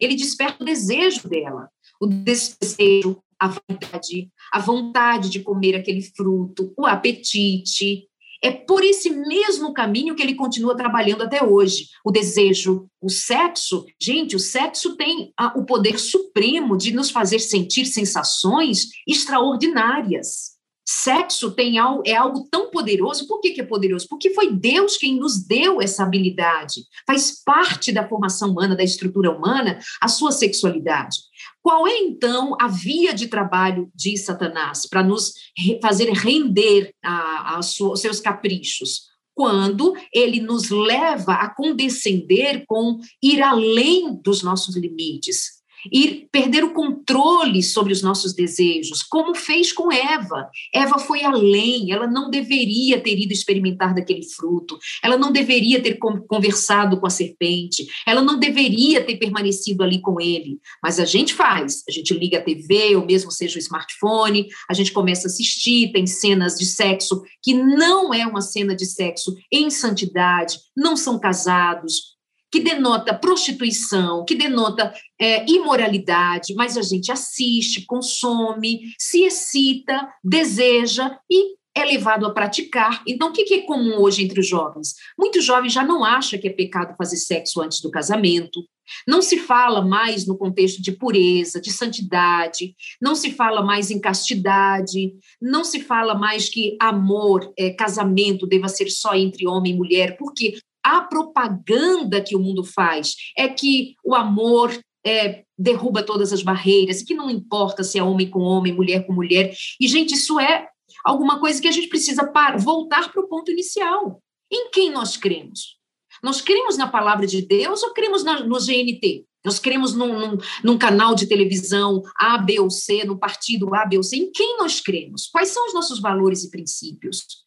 ele 0.00 0.16
desperta 0.16 0.60
o 0.60 0.66
desejo 0.66 1.28
dela, 1.28 1.68
o 2.00 2.06
desejo, 2.08 3.22
a 3.38 3.46
vontade, 3.46 4.28
a 4.52 4.58
vontade 4.58 5.30
de 5.30 5.38
comer 5.38 5.76
aquele 5.76 6.02
fruto, 6.02 6.74
o 6.76 6.84
apetite. 6.84 8.08
É 8.42 8.50
por 8.50 8.82
esse 8.82 9.08
mesmo 9.08 9.72
caminho 9.72 10.16
que 10.16 10.22
ele 10.22 10.34
continua 10.34 10.76
trabalhando 10.76 11.22
até 11.22 11.44
hoje. 11.44 11.90
O 12.04 12.10
desejo, 12.10 12.88
o 13.00 13.08
sexo. 13.08 13.86
Gente, 14.02 14.34
o 14.34 14.40
sexo 14.40 14.96
tem 14.96 15.32
o 15.54 15.64
poder 15.64 15.96
supremo 15.96 16.76
de 16.76 16.92
nos 16.92 17.08
fazer 17.08 17.38
sentir 17.38 17.86
sensações 17.86 18.88
extraordinárias. 19.06 20.51
Sexo 20.84 21.52
tem 21.52 21.78
algo, 21.78 22.02
é 22.04 22.14
algo 22.14 22.46
tão 22.50 22.70
poderoso. 22.70 23.26
Por 23.26 23.40
que, 23.40 23.50
que 23.50 23.60
é 23.60 23.64
poderoso? 23.64 24.06
Porque 24.08 24.34
foi 24.34 24.52
Deus 24.52 24.96
quem 24.96 25.18
nos 25.18 25.44
deu 25.44 25.80
essa 25.80 26.02
habilidade. 26.02 26.82
Faz 27.06 27.42
parte 27.44 27.92
da 27.92 28.08
formação 28.08 28.50
humana, 28.50 28.76
da 28.76 28.82
estrutura 28.82 29.30
humana, 29.30 29.78
a 30.00 30.08
sua 30.08 30.32
sexualidade. 30.32 31.18
Qual 31.62 31.86
é, 31.86 31.96
então, 31.98 32.56
a 32.60 32.66
via 32.66 33.14
de 33.14 33.28
trabalho 33.28 33.90
de 33.94 34.16
Satanás 34.16 34.86
para 34.88 35.02
nos 35.02 35.32
fazer 35.80 36.10
render 36.10 36.92
a, 37.02 37.12
a 37.12 37.56
aos 37.56 37.76
seus 38.00 38.20
caprichos? 38.20 39.12
Quando 39.34 39.94
ele 40.12 40.40
nos 40.40 40.68
leva 40.68 41.34
a 41.34 41.54
condescender 41.54 42.64
com 42.66 42.98
ir 43.22 43.40
além 43.40 44.20
dos 44.22 44.42
nossos 44.42 44.76
limites, 44.76 45.61
e 45.90 46.28
perder 46.30 46.64
o 46.64 46.72
controle 46.72 47.62
sobre 47.62 47.92
os 47.92 48.02
nossos 48.02 48.34
desejos, 48.34 49.02
como 49.02 49.34
fez 49.34 49.72
com 49.72 49.92
Eva. 49.92 50.48
Eva 50.72 50.98
foi 50.98 51.24
além, 51.24 51.92
ela 51.92 52.06
não 52.06 52.30
deveria 52.30 53.00
ter 53.00 53.18
ido 53.18 53.32
experimentar 53.32 53.94
daquele 53.94 54.22
fruto, 54.24 54.78
ela 55.02 55.16
não 55.16 55.32
deveria 55.32 55.82
ter 55.82 55.98
conversado 55.98 57.00
com 57.00 57.06
a 57.06 57.10
serpente, 57.10 57.86
ela 58.06 58.22
não 58.22 58.38
deveria 58.38 59.02
ter 59.02 59.16
permanecido 59.16 59.82
ali 59.82 60.00
com 60.00 60.20
ele. 60.20 60.58
Mas 60.82 60.98
a 60.98 61.04
gente 61.04 61.34
faz, 61.34 61.82
a 61.88 61.92
gente 61.92 62.14
liga 62.14 62.38
a 62.38 62.42
TV, 62.42 62.96
ou 62.96 63.06
mesmo 63.06 63.30
seja 63.30 63.56
o 63.56 63.60
smartphone, 63.60 64.48
a 64.68 64.74
gente 64.74 64.92
começa 64.92 65.26
a 65.26 65.30
assistir, 65.30 65.92
tem 65.92 66.06
cenas 66.06 66.56
de 66.56 66.66
sexo 66.66 67.22
que 67.42 67.54
não 67.54 68.12
é 68.12 68.26
uma 68.26 68.40
cena 68.40 68.74
de 68.74 68.86
sexo 68.86 69.34
em 69.50 69.70
santidade, 69.70 70.58
não 70.76 70.96
são 70.96 71.18
casados, 71.18 72.11
que 72.52 72.60
denota 72.60 73.14
prostituição, 73.14 74.26
que 74.26 74.34
denota 74.34 74.92
é, 75.18 75.50
imoralidade, 75.50 76.54
mas 76.54 76.76
a 76.76 76.82
gente 76.82 77.10
assiste, 77.10 77.86
consome, 77.86 78.80
se 78.98 79.24
excita, 79.24 80.06
deseja 80.22 81.18
e 81.30 81.56
é 81.74 81.84
levado 81.86 82.26
a 82.26 82.30
praticar. 82.30 83.02
Então, 83.08 83.30
o 83.30 83.32
que 83.32 83.54
é 83.54 83.62
comum 83.62 83.98
hoje 84.02 84.22
entre 84.22 84.38
os 84.40 84.46
jovens? 84.46 84.94
Muitos 85.18 85.42
jovens 85.42 85.72
já 85.72 85.82
não 85.82 86.04
acham 86.04 86.38
que 86.38 86.46
é 86.46 86.52
pecado 86.52 86.94
fazer 86.98 87.16
sexo 87.16 87.62
antes 87.62 87.80
do 87.80 87.90
casamento. 87.90 88.60
Não 89.08 89.22
se 89.22 89.38
fala 89.38 89.80
mais 89.80 90.26
no 90.26 90.36
contexto 90.36 90.82
de 90.82 90.92
pureza, 90.92 91.60
de 91.60 91.72
santidade, 91.72 92.74
não 93.00 93.14
se 93.14 93.30
fala 93.30 93.62
mais 93.62 93.90
em 93.90 93.98
castidade, 93.98 95.14
não 95.40 95.64
se 95.64 95.80
fala 95.80 96.14
mais 96.14 96.50
que 96.50 96.76
amor, 96.78 97.50
é, 97.58 97.70
casamento 97.70 98.46
deva 98.46 98.68
ser 98.68 98.90
só 98.90 99.14
entre 99.14 99.46
homem 99.46 99.72
e 99.72 99.76
mulher, 99.76 100.18
porque 100.18 100.58
a 100.84 101.02
propaganda 101.02 102.20
que 102.20 102.36
o 102.36 102.40
mundo 102.40 102.64
faz 102.64 103.14
é 103.36 103.48
que 103.48 103.94
o 104.04 104.14
amor 104.14 104.72
é, 105.04 105.44
derruba 105.58 106.02
todas 106.02 106.32
as 106.32 106.42
barreiras, 106.42 107.02
que 107.02 107.14
não 107.14 107.30
importa 107.30 107.82
se 107.82 107.98
é 107.98 108.02
homem 108.02 108.28
com 108.28 108.40
homem, 108.40 108.72
mulher 108.72 109.06
com 109.06 109.12
mulher. 109.12 109.54
E, 109.80 109.88
gente, 109.88 110.14
isso 110.14 110.38
é 110.38 110.68
alguma 111.04 111.40
coisa 111.40 111.60
que 111.60 111.68
a 111.68 111.72
gente 111.72 111.88
precisa 111.88 112.26
para, 112.26 112.58
voltar 112.58 113.12
para 113.12 113.22
o 113.22 113.28
ponto 113.28 113.50
inicial. 113.50 114.22
Em 114.50 114.70
quem 114.70 114.90
nós 114.90 115.16
cremos? 115.16 115.78
Nós 116.22 116.40
cremos 116.40 116.76
na 116.76 116.86
palavra 116.86 117.26
de 117.26 117.42
Deus 117.42 117.82
ou 117.82 117.92
cremos 117.92 118.22
na, 118.22 118.44
no 118.44 118.58
GNT? 118.58 119.24
Nós 119.44 119.58
cremos 119.58 119.92
num, 119.92 120.18
num, 120.18 120.38
num, 120.62 120.78
canal 120.78 121.16
de 121.16 121.26
televisão 121.26 122.00
A, 122.16 122.38
B 122.38 122.60
ou 122.60 122.70
C, 122.70 123.04
no 123.04 123.18
partido 123.18 123.74
A, 123.74 123.84
B 123.84 123.96
ou 123.96 124.02
C. 124.02 124.16
Em 124.16 124.30
quem 124.30 124.56
nós 124.56 124.80
cremos? 124.80 125.26
Quais 125.26 125.48
são 125.48 125.66
os 125.66 125.74
nossos 125.74 126.00
valores 126.00 126.44
e 126.44 126.50
princípios? 126.50 127.41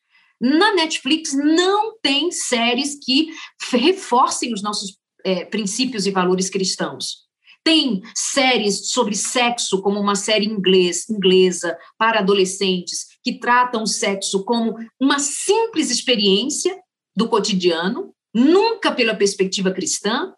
Na 0.46 0.76
Netflix 0.76 1.34
não 1.34 1.98
tem 2.04 2.32
séries 2.32 3.00
que 3.04 3.30
reforcem 3.72 4.54
os 4.54 4.62
nossos 4.62 4.96
é, 5.24 5.44
princípios 5.44 6.06
e 6.06 6.12
valores 6.12 6.52
cristãos. 6.52 7.26
Tem 7.64 8.04
séries 8.16 8.92
sobre 8.92 9.16
sexo, 9.16 9.82
como 9.82 10.00
uma 10.00 10.14
série 10.14 10.46
inglês, 10.46 11.10
inglesa 11.10 11.76
para 11.98 12.20
adolescentes, 12.20 13.08
que 13.24 13.40
tratam 13.40 13.82
o 13.82 13.88
sexo 13.88 14.46
como 14.46 14.76
uma 15.02 15.18
simples 15.18 15.90
experiência 15.90 16.80
do 17.16 17.28
cotidiano, 17.28 18.14
nunca 18.32 18.92
pela 18.92 19.16
perspectiva 19.16 19.72
cristã, 19.72 20.32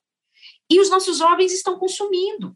e 0.72 0.80
os 0.80 0.89
nossos 0.89 1.17
jovens 1.17 1.52
estão 1.52 1.78
consumindo. 1.78 2.56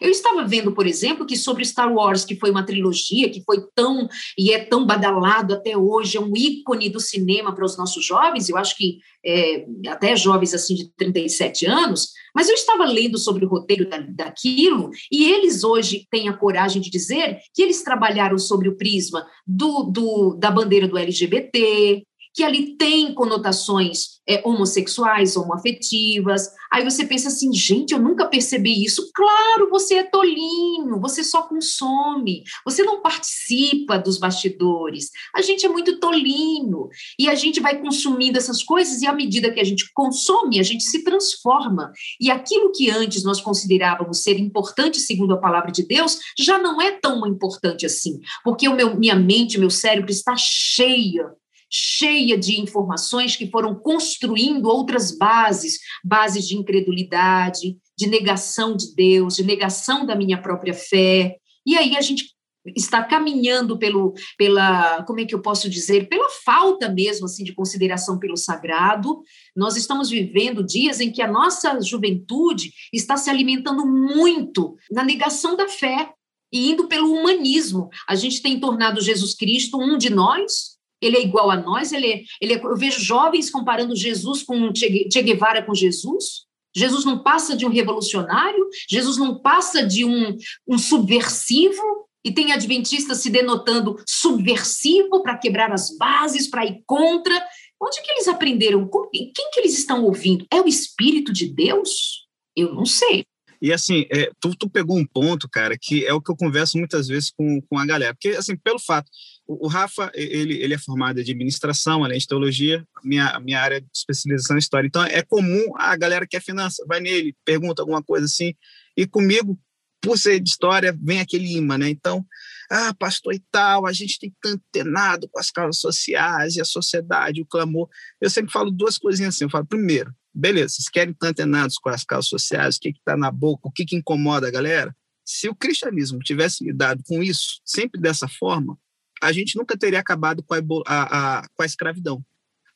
Eu 0.00 0.10
estava 0.10 0.44
vendo, 0.44 0.72
por 0.72 0.86
exemplo, 0.86 1.26
que 1.26 1.36
sobre 1.36 1.64
Star 1.64 1.92
Wars, 1.92 2.24
que 2.24 2.36
foi 2.36 2.50
uma 2.50 2.64
trilogia 2.64 3.30
que 3.30 3.42
foi 3.42 3.58
tão 3.74 4.08
e 4.36 4.52
é 4.52 4.58
tão 4.64 4.86
badalado 4.86 5.54
até 5.54 5.76
hoje, 5.76 6.16
é 6.16 6.20
um 6.20 6.36
ícone 6.36 6.88
do 6.88 7.00
cinema 7.00 7.54
para 7.54 7.64
os 7.64 7.76
nossos 7.76 8.04
jovens, 8.04 8.48
eu 8.48 8.56
acho 8.56 8.76
que 8.76 8.98
é, 9.24 9.66
até 9.88 10.16
jovens 10.16 10.54
assim 10.54 10.74
de 10.74 10.90
37 10.96 11.66
anos, 11.66 12.12
mas 12.34 12.48
eu 12.48 12.54
estava 12.54 12.84
lendo 12.84 13.18
sobre 13.18 13.44
o 13.44 13.48
roteiro 13.48 13.88
da, 13.88 13.98
daquilo 13.98 14.90
e 15.10 15.30
eles 15.30 15.64
hoje 15.64 16.06
têm 16.10 16.28
a 16.28 16.36
coragem 16.36 16.80
de 16.80 16.90
dizer 16.90 17.38
que 17.54 17.62
eles 17.62 17.82
trabalharam 17.82 18.38
sobre 18.38 18.68
o 18.68 18.76
prisma 18.76 19.26
do, 19.46 19.84
do 19.84 20.36
da 20.38 20.50
bandeira 20.50 20.86
do 20.86 20.96
LGBT, 20.96 22.06
que 22.38 22.44
ali 22.44 22.76
tem 22.76 23.12
conotações 23.14 24.20
é, 24.24 24.40
homossexuais, 24.44 25.36
homoafetivas. 25.36 26.48
Aí 26.72 26.84
você 26.84 27.04
pensa 27.04 27.26
assim, 27.26 27.52
gente, 27.52 27.92
eu 27.92 27.98
nunca 27.98 28.28
percebi 28.28 28.84
isso. 28.84 29.10
Claro, 29.12 29.68
você 29.68 29.96
é 29.96 30.02
tolinho, 30.04 31.00
você 31.00 31.24
só 31.24 31.42
consome, 31.42 32.44
você 32.64 32.84
não 32.84 33.02
participa 33.02 33.98
dos 33.98 34.18
bastidores. 34.18 35.10
A 35.34 35.42
gente 35.42 35.66
é 35.66 35.68
muito 35.68 35.98
tolinho 35.98 36.88
e 37.18 37.28
a 37.28 37.34
gente 37.34 37.58
vai 37.58 37.80
consumindo 37.80 38.38
essas 38.38 38.62
coisas 38.62 39.02
e 39.02 39.06
à 39.08 39.12
medida 39.12 39.50
que 39.50 39.58
a 39.58 39.64
gente 39.64 39.92
consome, 39.92 40.60
a 40.60 40.62
gente 40.62 40.84
se 40.84 41.02
transforma. 41.02 41.90
E 42.20 42.30
aquilo 42.30 42.70
que 42.70 42.88
antes 42.88 43.24
nós 43.24 43.40
considerávamos 43.40 44.22
ser 44.22 44.38
importante 44.38 45.00
segundo 45.00 45.34
a 45.34 45.40
palavra 45.40 45.72
de 45.72 45.84
Deus, 45.84 46.20
já 46.38 46.56
não 46.56 46.80
é 46.80 46.92
tão 46.92 47.26
importante 47.26 47.84
assim, 47.84 48.20
porque 48.44 48.68
o 48.68 48.76
meu, 48.76 48.96
minha 48.96 49.16
mente, 49.16 49.58
meu 49.58 49.70
cérebro 49.70 50.12
está 50.12 50.36
cheia 50.36 51.36
cheia 51.70 52.36
de 52.38 52.60
informações 52.60 53.36
que 53.36 53.50
foram 53.50 53.74
construindo 53.74 54.66
outras 54.66 55.16
bases, 55.16 55.78
bases 56.04 56.46
de 56.46 56.56
incredulidade, 56.56 57.76
de 57.96 58.06
negação 58.06 58.76
de 58.76 58.94
Deus, 58.94 59.36
de 59.36 59.44
negação 59.44 60.06
da 60.06 60.14
minha 60.14 60.40
própria 60.40 60.74
fé. 60.74 61.36
E 61.66 61.76
aí 61.76 61.96
a 61.96 62.00
gente 62.00 62.36
está 62.76 63.02
caminhando 63.02 63.78
pelo, 63.78 64.14
pela, 64.36 65.02
como 65.04 65.20
é 65.20 65.24
que 65.24 65.34
eu 65.34 65.40
posso 65.40 65.68
dizer, 65.68 66.08
pela 66.08 66.28
falta 66.44 66.88
mesmo 66.88 67.26
assim 67.26 67.44
de 67.44 67.54
consideração 67.54 68.18
pelo 68.18 68.36
sagrado. 68.36 69.20
Nós 69.56 69.76
estamos 69.76 70.10
vivendo 70.10 70.64
dias 70.64 71.00
em 71.00 71.10
que 71.10 71.22
a 71.22 71.30
nossa 71.30 71.80
juventude 71.80 72.72
está 72.92 73.16
se 73.16 73.30
alimentando 73.30 73.86
muito 73.86 74.76
na 74.90 75.02
negação 75.02 75.56
da 75.56 75.68
fé 75.68 76.12
e 76.52 76.70
indo 76.70 76.88
pelo 76.88 77.12
humanismo. 77.12 77.88
A 78.08 78.14
gente 78.14 78.42
tem 78.42 78.58
tornado 78.58 79.00
Jesus 79.00 79.34
Cristo 79.34 79.78
um 79.78 79.96
de 79.96 80.10
nós. 80.10 80.77
Ele 81.00 81.16
é 81.16 81.22
igual 81.22 81.50
a 81.50 81.56
nós, 81.56 81.92
ele 81.92 82.06
é, 82.06 82.22
ele 82.40 82.54
é, 82.54 82.60
eu 82.62 82.76
vejo 82.76 83.00
jovens 83.00 83.50
comparando 83.50 83.94
Jesus 83.94 84.42
com 84.42 84.74
Che 84.74 85.22
Guevara 85.22 85.62
com 85.62 85.74
Jesus. 85.74 86.46
Jesus 86.76 87.04
não 87.04 87.22
passa 87.22 87.56
de 87.56 87.64
um 87.64 87.70
revolucionário, 87.70 88.68
Jesus 88.88 89.16
não 89.16 89.40
passa 89.40 89.84
de 89.84 90.04
um, 90.04 90.36
um 90.66 90.78
subversivo, 90.78 92.08
e 92.24 92.32
tem 92.32 92.52
adventistas 92.52 93.18
se 93.18 93.30
denotando 93.30 93.96
subversivo 94.06 95.22
para 95.22 95.38
quebrar 95.38 95.72
as 95.72 95.96
bases, 95.96 96.48
para 96.48 96.66
ir 96.66 96.82
contra. 96.84 97.34
Onde 97.80 98.02
que 98.02 98.10
eles 98.10 98.28
aprenderam? 98.28 98.88
Quem 99.12 99.50
que 99.52 99.60
eles 99.60 99.78
estão 99.78 100.04
ouvindo? 100.04 100.46
É 100.52 100.60
o 100.60 100.68
Espírito 100.68 101.32
de 101.32 101.46
Deus? 101.46 102.26
Eu 102.56 102.74
não 102.74 102.84
sei. 102.84 103.24
E 103.62 103.72
assim, 103.72 104.06
é, 104.12 104.30
tu, 104.40 104.54
tu, 104.56 104.68
pegou 104.68 104.96
um 104.96 105.06
ponto, 105.06 105.48
cara, 105.48 105.76
que 105.80 106.04
é 106.04 106.12
o 106.12 106.20
que 106.20 106.30
eu 106.30 106.36
converso 106.36 106.78
muitas 106.78 107.08
vezes 107.08 107.30
com, 107.30 107.60
com 107.62 107.78
a 107.78 107.86
galera. 107.86 108.14
Porque, 108.14 108.36
assim, 108.36 108.56
pelo 108.56 108.78
fato, 108.78 109.10
o, 109.48 109.66
Rafa, 109.66 110.12
ele, 110.14 110.62
ele 110.62 110.74
é 110.74 110.78
formado 110.78 111.24
de 111.24 111.32
administração, 111.32 112.04
além 112.04 112.18
de 112.18 112.26
teologia, 112.26 112.86
minha, 113.02 113.40
minha 113.40 113.58
área 113.58 113.80
de 113.80 113.88
especialização 113.94 114.56
em 114.56 114.58
história. 114.58 114.86
Então, 114.86 115.02
é 115.02 115.22
comum 115.22 115.72
a 115.76 115.96
galera 115.96 116.26
que 116.26 116.36
é 116.36 116.40
finança, 116.40 116.84
vai 116.86 117.00
nele, 117.00 117.34
pergunta 117.46 117.80
alguma 117.80 118.02
coisa 118.02 118.26
assim. 118.26 118.54
E 118.94 119.06
comigo, 119.06 119.58
por 120.02 120.18
ser 120.18 120.38
de 120.38 120.50
história, 120.50 120.94
vem 121.02 121.20
aquele 121.20 121.50
imã, 121.56 121.78
né? 121.78 121.88
Então, 121.88 122.24
ah, 122.70 122.92
pastor 122.94 123.34
e 123.34 123.42
tal, 123.50 123.86
a 123.86 123.92
gente 123.92 124.18
tem 124.18 124.30
tanto 124.42 124.62
antenado 124.68 125.26
com 125.30 125.40
as 125.40 125.50
causas 125.50 125.80
sociais 125.80 126.56
e 126.56 126.60
a 126.60 126.64
sociedade, 126.64 127.40
o 127.40 127.46
clamor. 127.46 127.88
Eu 128.20 128.28
sempre 128.28 128.52
falo 128.52 128.70
duas 128.70 128.98
coisinhas 128.98 129.34
assim. 129.34 129.44
Eu 129.44 129.50
falo, 129.50 129.64
primeiro, 129.66 130.14
beleza, 130.34 130.74
vocês 130.74 130.90
querem 130.90 131.12
estar 131.12 131.28
antenados 131.28 131.78
com 131.78 131.88
as 131.88 132.04
causas 132.04 132.28
sociais, 132.28 132.76
o 132.76 132.80
que 132.80 132.90
está 132.90 133.16
na 133.16 133.30
boca, 133.30 133.66
o 133.66 133.72
que, 133.72 133.86
que 133.86 133.96
incomoda 133.96 134.46
a 134.46 134.50
galera? 134.50 134.94
Se 135.24 135.48
o 135.48 135.54
cristianismo 135.54 136.18
tivesse 136.18 136.62
lidado 136.64 137.02
com 137.06 137.22
isso, 137.22 137.60
sempre 137.64 137.98
dessa 137.98 138.28
forma, 138.28 138.78
a 139.22 139.32
gente 139.32 139.56
nunca 139.56 139.76
teria 139.76 140.00
acabado 140.00 140.42
com 140.42 140.54
a, 140.54 140.60
a, 140.86 141.38
a, 141.38 141.48
com 141.54 141.62
a 141.62 141.66
escravidão. 141.66 142.24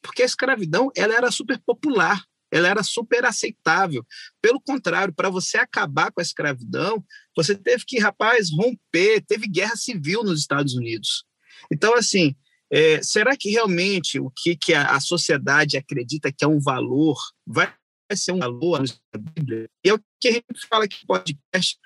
Porque 0.03 0.23
a 0.23 0.27
escravidão 0.27 0.91
ela 0.97 1.15
era 1.15 1.31
super 1.31 1.59
popular, 1.65 2.25
ela 2.51 2.69
era 2.69 2.83
super 2.83 3.25
aceitável. 3.25 4.05
Pelo 4.41 4.61
contrário, 4.61 5.15
para 5.15 5.31
você 5.31 5.57
acabar 5.57 6.13
com 6.13 6.21
a 6.21 6.23
escravidão, 6.23 7.03
você 7.37 7.55
teve 7.55 7.85
que, 7.87 7.99
rapaz, 7.99 8.51
romper, 8.51 9.25
teve 9.27 9.47
guerra 9.47 9.77
civil 9.77 10.23
nos 10.23 10.41
Estados 10.41 10.75
Unidos. 10.75 11.25
Então, 11.71 11.95
assim, 11.95 12.35
é, 12.71 13.03
será 13.03 13.37
que 13.37 13.51
realmente 13.51 14.19
o 14.19 14.31
que, 14.31 14.57
que 14.57 14.75
a, 14.75 14.97
a, 14.97 15.01
sociedade 15.01 15.77
acredita 15.77 16.33
que 16.33 16.43
é 16.43 16.49
um 16.49 16.59
valor 16.59 17.19
vai 17.47 17.71
ser 18.15 18.33
um 18.33 18.39
valor 18.39 18.83
na 18.83 19.21
Bíblia? 19.21 19.69
E 19.85 19.91
é 19.91 19.95
o 19.95 20.01
que 20.19 20.29
a 20.29 20.33
gente 20.33 20.67
fala 20.69 20.85
aqui 20.85 20.97
no 21.03 21.07
podcast. 21.07 21.79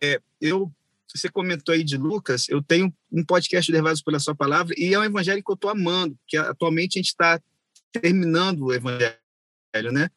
É, 0.00 0.20
eu, 0.40 0.72
você 1.14 1.28
comentou 1.28 1.74
aí 1.74 1.82
de 1.82 1.96
Lucas, 1.96 2.48
eu 2.48 2.62
tenho 2.62 2.92
um 3.10 3.24
podcast 3.24 3.70
Levados 3.70 4.02
pela 4.02 4.18
Sua 4.18 4.34
Palavra 4.34 4.74
e 4.76 4.92
é 4.92 4.98
um 4.98 5.04
evangelho 5.04 5.42
que 5.42 5.50
eu 5.50 5.54
estou 5.54 5.70
amando, 5.70 6.16
que 6.26 6.36
atualmente 6.36 6.98
a 6.98 7.00
gente 7.00 7.08
está 7.08 7.40
terminando 7.92 8.66
o 8.66 8.72
evangelho 8.72 9.18
né? 9.92 10.08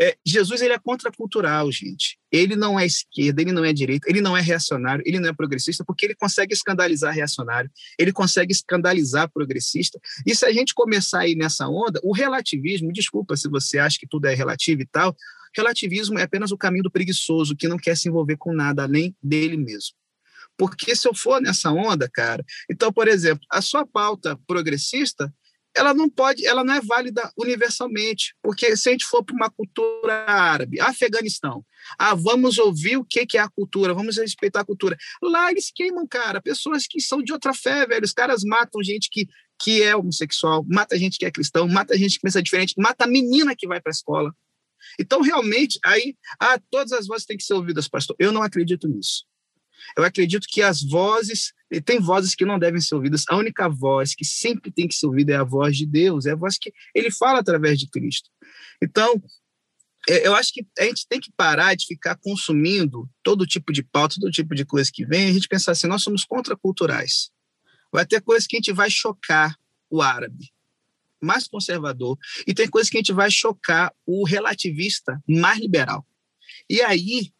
É, 0.00 0.16
Jesus 0.24 0.60
ele 0.62 0.72
é 0.72 0.78
contracultural, 0.78 1.70
gente. 1.70 2.18
Ele 2.30 2.56
não 2.56 2.78
é 2.78 2.86
esquerda, 2.86 3.42
ele 3.42 3.52
não 3.52 3.64
é 3.64 3.72
direita, 3.72 4.08
ele 4.08 4.20
não 4.20 4.36
é 4.36 4.40
reacionário, 4.40 5.02
ele 5.06 5.20
não 5.20 5.28
é 5.28 5.32
progressista, 5.32 5.84
porque 5.84 6.06
ele 6.06 6.14
consegue 6.14 6.52
escandalizar 6.52 7.14
reacionário, 7.14 7.70
ele 7.98 8.12
consegue 8.12 8.52
escandalizar 8.52 9.30
progressista. 9.30 10.00
E 10.26 10.34
se 10.34 10.44
a 10.44 10.52
gente 10.52 10.74
começar 10.74 11.20
aí 11.20 11.34
nessa 11.34 11.68
onda, 11.68 12.00
o 12.02 12.12
relativismo, 12.12 12.92
desculpa 12.92 13.36
se 13.36 13.48
você 13.48 13.78
acha 13.78 13.98
que 13.98 14.06
tudo 14.06 14.26
é 14.26 14.34
relativo 14.34 14.82
e 14.82 14.86
tal, 14.86 15.14
relativismo 15.54 16.18
é 16.18 16.22
apenas 16.22 16.50
o 16.50 16.58
caminho 16.58 16.84
do 16.84 16.90
preguiçoso 16.90 17.56
que 17.56 17.68
não 17.68 17.76
quer 17.76 17.96
se 17.96 18.08
envolver 18.08 18.36
com 18.36 18.52
nada 18.52 18.82
além 18.84 19.14
dele 19.22 19.56
mesmo. 19.56 19.94
Porque 20.56 20.94
se 20.94 21.08
eu 21.08 21.14
for 21.14 21.40
nessa 21.40 21.70
onda, 21.70 22.08
cara, 22.08 22.44
então, 22.70 22.92
por 22.92 23.08
exemplo, 23.08 23.44
a 23.50 23.60
sua 23.60 23.86
pauta 23.86 24.38
progressista 24.46 25.32
ela 25.74 25.94
não 25.94 26.08
pode, 26.08 26.46
ela 26.46 26.62
não 26.62 26.74
é 26.74 26.80
válida 26.80 27.30
universalmente, 27.36 28.34
porque 28.42 28.76
se 28.76 28.88
a 28.88 28.92
gente 28.92 29.06
for 29.06 29.24
para 29.24 29.34
uma 29.34 29.50
cultura 29.50 30.24
árabe, 30.26 30.80
Afeganistão, 30.80 31.64
ah, 31.98 32.14
vamos 32.14 32.58
ouvir 32.58 32.96
o 32.96 33.04
que, 33.04 33.24
que 33.24 33.38
é 33.38 33.40
a 33.40 33.48
cultura, 33.48 33.94
vamos 33.94 34.18
respeitar 34.18 34.60
a 34.60 34.64
cultura. 34.64 34.96
Lá 35.22 35.50
eles 35.50 35.72
queimam, 35.74 36.06
cara, 36.06 36.42
pessoas 36.42 36.86
que 36.86 37.00
são 37.00 37.22
de 37.22 37.32
outra 37.32 37.54
fé, 37.54 37.86
velho. 37.86 38.04
Os 38.04 38.12
caras 38.12 38.42
matam 38.44 38.82
gente 38.82 39.08
que, 39.10 39.26
que 39.58 39.82
é 39.82 39.96
homossexual, 39.96 40.64
mata 40.68 40.98
gente 40.98 41.18
que 41.18 41.24
é 41.24 41.30
cristão, 41.30 41.66
mata 41.66 41.96
gente 41.96 42.16
que 42.16 42.22
pensa 42.22 42.42
diferente, 42.42 42.74
mata 42.76 43.04
a 43.04 43.08
menina 43.08 43.56
que 43.56 43.66
vai 43.66 43.80
para 43.80 43.90
a 43.90 43.94
escola. 43.96 44.32
Então, 45.00 45.22
realmente, 45.22 45.78
aí, 45.84 46.14
ah, 46.38 46.58
todas 46.70 46.92
as 46.92 47.06
vozes 47.06 47.24
têm 47.24 47.36
que 47.36 47.44
ser 47.44 47.54
ouvidas, 47.54 47.88
pastor. 47.88 48.14
Eu 48.18 48.30
não 48.30 48.42
acredito 48.42 48.86
nisso. 48.86 49.24
Eu 49.96 50.04
acredito 50.04 50.46
que 50.48 50.62
as 50.62 50.82
vozes, 50.82 51.52
tem 51.84 52.00
vozes 52.00 52.34
que 52.34 52.44
não 52.44 52.58
devem 52.58 52.80
ser 52.80 52.94
ouvidas. 52.94 53.24
A 53.28 53.36
única 53.36 53.68
voz 53.68 54.14
que 54.14 54.24
sempre 54.24 54.70
tem 54.70 54.88
que 54.88 54.94
ser 54.94 55.06
ouvida 55.06 55.32
é 55.32 55.36
a 55.36 55.44
voz 55.44 55.76
de 55.76 55.86
Deus, 55.86 56.26
é 56.26 56.32
a 56.32 56.36
voz 56.36 56.58
que 56.58 56.72
ele 56.94 57.10
fala 57.10 57.40
através 57.40 57.78
de 57.78 57.88
Cristo. 57.88 58.30
Então, 58.82 59.22
é, 60.08 60.26
eu 60.26 60.34
acho 60.34 60.52
que 60.52 60.66
a 60.78 60.84
gente 60.84 61.06
tem 61.06 61.20
que 61.20 61.30
parar 61.36 61.74
de 61.74 61.86
ficar 61.86 62.16
consumindo 62.16 63.08
todo 63.22 63.46
tipo 63.46 63.72
de 63.72 63.82
pauta, 63.82 64.16
todo 64.20 64.32
tipo 64.32 64.54
de 64.54 64.64
coisa 64.64 64.90
que 64.92 65.04
vem, 65.04 65.26
e 65.26 65.30
a 65.30 65.32
gente 65.34 65.48
pensar 65.48 65.72
assim, 65.72 65.86
nós 65.86 66.02
somos 66.02 66.24
contraculturais. 66.24 67.30
Vai 67.92 68.04
ter 68.06 68.20
coisas 68.20 68.46
que 68.46 68.56
a 68.56 68.58
gente 68.58 68.72
vai 68.72 68.90
chocar 68.90 69.56
o 69.88 70.02
árabe, 70.02 70.50
mais 71.20 71.46
conservador, 71.46 72.18
e 72.46 72.54
tem 72.54 72.68
coisas 72.68 72.90
que 72.90 72.96
a 72.96 73.00
gente 73.00 73.12
vai 73.12 73.30
chocar 73.30 73.94
o 74.04 74.24
relativista 74.24 75.22
mais 75.28 75.60
liberal. 75.60 76.04
E 76.68 76.80
aí, 76.82 77.32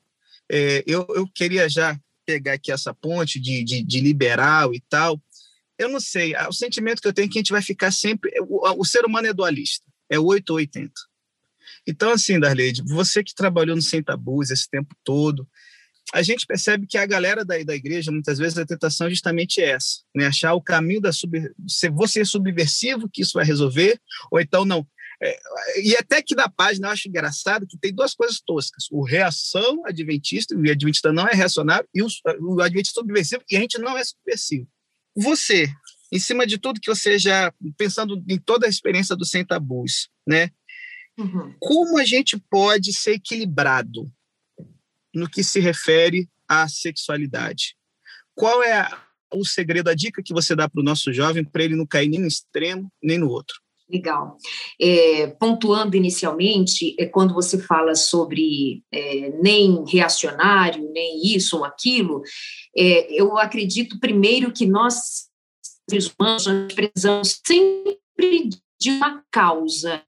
é, 0.51 0.84
eu, 0.86 1.07
eu 1.16 1.26
queria 1.26 1.68
já 1.68 1.99
pegar 2.25 2.55
aqui 2.55 2.73
essa 2.73 2.95
ponte 2.95 3.41
de, 3.41 3.62
de, 3.64 3.83
de 3.83 4.01
liberal 4.01 4.75
e 4.75 4.81
tal, 4.89 5.20
eu 5.79 5.89
não 5.89 6.01
sei, 6.01 6.35
o 6.49 6.53
sentimento 6.53 7.01
que 7.01 7.09
eu 7.09 7.12
tenho 7.12 7.27
é 7.27 7.29
que 7.29 7.39
a 7.39 7.41
gente 7.41 7.53
vai 7.53 7.62
ficar 7.62 7.91
sempre. 7.91 8.31
O, 8.41 8.81
o 8.81 8.85
ser 8.85 9.05
humano 9.05 9.27
é 9.27 9.33
dualista, 9.33 9.85
é 10.09 10.18
8 10.18 10.51
ou 10.51 10.57
80. 10.57 10.93
Então, 11.87 12.11
assim, 12.11 12.39
Darleide, 12.39 12.83
você 12.85 13.25
que 13.25 13.35
trabalhou 13.35 13.75
no 13.75 13.83
Sem 13.83 14.03
Tabus 14.03 14.51
esse 14.51 14.68
tempo 14.68 14.95
todo, 15.03 15.49
a 16.12 16.23
gente 16.23 16.47
percebe 16.47 16.87
que 16.87 16.99
a 16.99 17.07
galera 17.07 17.45
da, 17.45 17.61
da 17.62 17.75
igreja, 17.75 18.12
muitas 18.12 18.39
vezes, 18.39 18.59
a 18.59 18.66
tentação 18.66 19.07
é 19.07 19.11
justamente 19.11 19.61
essa, 19.61 19.99
né? 20.14 20.27
achar 20.27 20.55
o 20.55 20.62
caminho 20.62 21.01
da 21.01 21.12
sub... 21.12 21.37
Se 21.66 21.89
você 21.89 22.20
é 22.20 22.25
subversivo, 22.25 23.09
que 23.09 23.23
isso 23.23 23.33
vai 23.35 23.45
resolver, 23.45 24.01
ou 24.31 24.41
então, 24.41 24.64
não, 24.64 24.87
é, 25.23 25.41
e 25.81 25.97
até 25.97 26.20
que 26.20 26.35
na 26.35 26.49
página 26.49 26.89
eu 26.89 26.93
acho 26.93 27.09
engraçado 27.09 27.66
que 27.66 27.79
tem 27.79 27.95
duas 27.95 28.12
coisas 28.12 28.41
toscas: 28.41 28.87
o 28.91 29.05
reação 29.05 29.87
adventista, 29.87 30.55
o 30.55 30.59
adventista 30.59 31.12
não 31.12 31.29
é 31.29 31.33
reacionário, 31.33 31.89
e 31.95 32.03
o, 32.03 32.09
o 32.41 32.61
adventista 32.61 33.01
subversivo, 33.01 33.45
e 33.49 33.57
a 33.57 33.61
gente 33.61 33.79
não 33.79 33.97
é 33.97 34.05
subversivo. 34.05 34.68
Você, 35.14 35.73
em 36.11 36.18
cima 36.18 36.45
de 36.45 36.59
tudo 36.59 36.81
que 36.81 36.93
você 36.93 37.18
já, 37.18 37.55
pensando 37.77 38.23
em 38.29 38.39
toda 38.39 38.66
a 38.66 38.68
experiência 38.68 39.14
do 39.14 39.25
Sem 39.25 39.45
Tabus, 39.45 40.09
né? 40.27 40.51
Uhum. 41.16 41.55
Como 41.61 41.99
a 41.99 42.05
gente 42.05 42.37
pode 42.51 42.93
ser 42.93 43.12
equilibrado 43.12 44.11
no 45.14 45.29
que 45.29 45.45
se 45.45 45.61
refere 45.61 46.29
à 46.49 46.66
sexualidade? 46.68 47.77
Qual 48.35 48.62
é 48.62 48.73
a, 48.73 49.07
o 49.33 49.45
segredo, 49.45 49.89
a 49.89 49.95
dica 49.95 50.23
que 50.23 50.33
você 50.33 50.57
dá 50.57 50.68
para 50.68 50.81
o 50.81 50.85
nosso 50.85 51.12
jovem 51.12 51.45
para 51.45 51.62
ele 51.62 51.77
não 51.77 51.87
cair 51.87 52.09
nem 52.09 52.20
no 52.20 52.27
extremo 52.27 52.91
nem 53.01 53.18
no 53.18 53.29
outro? 53.29 53.62
Legal. 53.93 54.38
É, 54.80 55.26
pontuando 55.38 55.97
inicialmente, 55.97 56.97
é 56.99 57.05
quando 57.05 57.34
você 57.34 57.59
fala 57.59 57.95
sobre 57.95 58.82
é, 58.90 59.30
nem 59.43 59.84
reacionário, 59.86 60.90
nem 60.93 61.20
isso 61.26 61.59
ou 61.59 61.64
aquilo, 61.64 62.22
é, 62.74 63.12
eu 63.12 63.36
acredito 63.36 64.01
primeiro 64.01 64.51
que 64.51 64.64
nós, 64.64 65.26
seres 65.88 66.11
humanos, 66.11 66.45
precisamos 66.74 67.40
sempre 67.47 68.49
de 68.80 68.90
uma 68.90 69.22
causa 69.30 70.03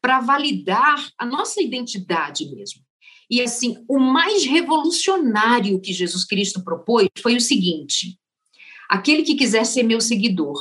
para 0.00 0.20
validar 0.20 1.10
a 1.18 1.26
nossa 1.26 1.62
identidade 1.62 2.50
mesmo. 2.50 2.80
E 3.28 3.42
assim, 3.42 3.84
o 3.88 3.98
mais 3.98 4.44
revolucionário 4.44 5.80
que 5.80 5.92
Jesus 5.92 6.24
Cristo 6.24 6.64
propôs 6.64 7.08
foi 7.18 7.36
o 7.36 7.40
seguinte: 7.40 8.18
aquele 8.88 9.22
que 9.22 9.34
quiser 9.34 9.66
ser 9.66 9.82
meu 9.82 10.00
seguidor, 10.00 10.58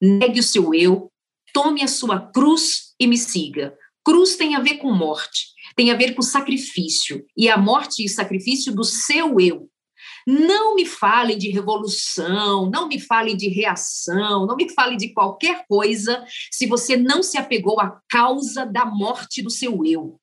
negue 0.00 0.40
o 0.40 0.42
seu 0.42 0.74
eu, 0.74 1.11
tome 1.52 1.82
a 1.82 1.88
sua 1.88 2.30
cruz 2.32 2.94
e 2.98 3.06
me 3.06 3.16
siga. 3.16 3.74
Cruz 4.04 4.36
tem 4.36 4.56
a 4.56 4.60
ver 4.60 4.78
com 4.78 4.92
morte, 4.92 5.46
tem 5.76 5.90
a 5.90 5.94
ver 5.94 6.14
com 6.14 6.22
sacrifício, 6.22 7.24
e 7.36 7.48
a 7.48 7.56
morte 7.56 8.04
e 8.04 8.08
sacrifício 8.08 8.74
do 8.74 8.84
seu 8.84 9.38
eu. 9.38 9.68
Não 10.26 10.74
me 10.74 10.86
falem 10.86 11.36
de 11.36 11.50
revolução, 11.50 12.70
não 12.70 12.88
me 12.88 13.00
falem 13.00 13.36
de 13.36 13.48
reação, 13.48 14.46
não 14.46 14.56
me 14.56 14.68
falem 14.72 14.96
de 14.96 15.12
qualquer 15.12 15.64
coisa 15.68 16.24
se 16.50 16.66
você 16.66 16.96
não 16.96 17.22
se 17.22 17.38
apegou 17.38 17.80
à 17.80 18.00
causa 18.08 18.64
da 18.64 18.84
morte 18.84 19.42
do 19.42 19.50
seu 19.50 19.84
eu. 19.84 20.20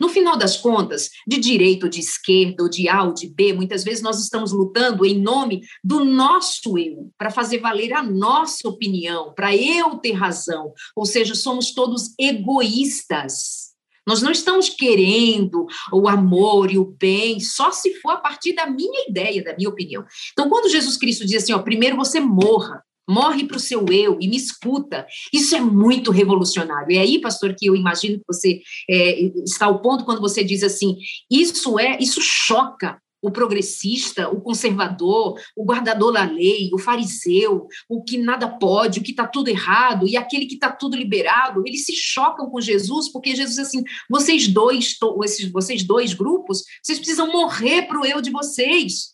No 0.00 0.08
final 0.08 0.36
das 0.36 0.56
contas, 0.56 1.10
de 1.26 1.38
direita 1.38 1.86
ou 1.86 1.90
de 1.90 2.00
esquerda, 2.00 2.62
ou 2.62 2.68
de 2.68 2.88
A 2.88 3.02
ou 3.04 3.14
de 3.14 3.28
B, 3.28 3.52
muitas 3.52 3.84
vezes 3.84 4.02
nós 4.02 4.20
estamos 4.20 4.52
lutando 4.52 5.04
em 5.04 5.20
nome 5.20 5.62
do 5.82 6.04
nosso 6.04 6.78
eu, 6.78 7.10
para 7.16 7.30
fazer 7.30 7.58
valer 7.58 7.92
a 7.92 8.02
nossa 8.02 8.68
opinião, 8.68 9.32
para 9.34 9.54
eu 9.56 9.96
ter 9.96 10.12
razão. 10.12 10.72
Ou 10.96 11.04
seja, 11.04 11.34
somos 11.34 11.72
todos 11.72 12.14
egoístas. 12.18 13.72
Nós 14.06 14.20
não 14.20 14.32
estamos 14.32 14.68
querendo 14.68 15.66
o 15.92 16.08
amor 16.08 16.72
e 16.72 16.78
o 16.78 16.84
bem 16.84 17.38
só 17.38 17.70
se 17.70 17.94
for 18.00 18.10
a 18.10 18.16
partir 18.16 18.52
da 18.52 18.66
minha 18.66 19.08
ideia, 19.08 19.44
da 19.44 19.54
minha 19.56 19.68
opinião. 19.68 20.04
Então, 20.32 20.48
quando 20.48 20.68
Jesus 20.70 20.96
Cristo 20.96 21.24
diz 21.24 21.44
assim, 21.44 21.52
ó, 21.52 21.60
primeiro 21.60 21.96
você 21.96 22.18
morra, 22.18 22.82
morre 23.08 23.44
para 23.44 23.56
o 23.56 23.60
seu 23.60 23.86
eu 23.90 24.18
e 24.20 24.28
me 24.28 24.36
escuta. 24.36 25.06
Isso 25.32 25.54
é 25.54 25.60
muito 25.60 26.10
revolucionário. 26.10 26.92
E 26.92 26.98
aí, 26.98 27.20
pastor, 27.20 27.54
que 27.56 27.66
eu 27.66 27.76
imagino 27.76 28.18
que 28.18 28.24
você 28.26 28.60
é, 28.88 29.22
está 29.44 29.66
ao 29.66 29.80
ponto 29.80 30.04
quando 30.04 30.20
você 30.20 30.42
diz 30.44 30.62
assim, 30.62 30.96
isso 31.30 31.78
é, 31.78 31.98
isso 32.00 32.20
choca 32.20 33.00
o 33.22 33.30
progressista, 33.30 34.28
o 34.28 34.40
conservador, 34.40 35.40
o 35.56 35.64
guardador 35.64 36.12
da 36.12 36.24
lei, 36.24 36.70
o 36.74 36.78
fariseu, 36.78 37.68
o 37.88 38.02
que 38.02 38.18
nada 38.18 38.48
pode, 38.48 38.98
o 38.98 39.02
que 39.02 39.12
está 39.12 39.28
tudo 39.28 39.48
errado, 39.48 40.08
e 40.08 40.16
aquele 40.16 40.46
que 40.46 40.54
está 40.54 40.72
tudo 40.72 40.96
liberado, 40.96 41.62
eles 41.64 41.84
se 41.84 41.94
chocam 41.94 42.50
com 42.50 42.60
Jesus, 42.60 43.10
porque 43.12 43.36
Jesus 43.36 43.56
diz 43.56 43.66
assim: 43.66 43.84
vocês 44.10 44.48
dois, 44.48 44.96
esses, 45.24 45.52
vocês 45.52 45.84
dois 45.84 46.12
grupos, 46.12 46.64
vocês 46.82 46.98
precisam 46.98 47.30
morrer 47.30 47.82
para 47.82 48.00
o 48.00 48.04
eu 48.04 48.20
de 48.20 48.30
vocês. 48.30 49.12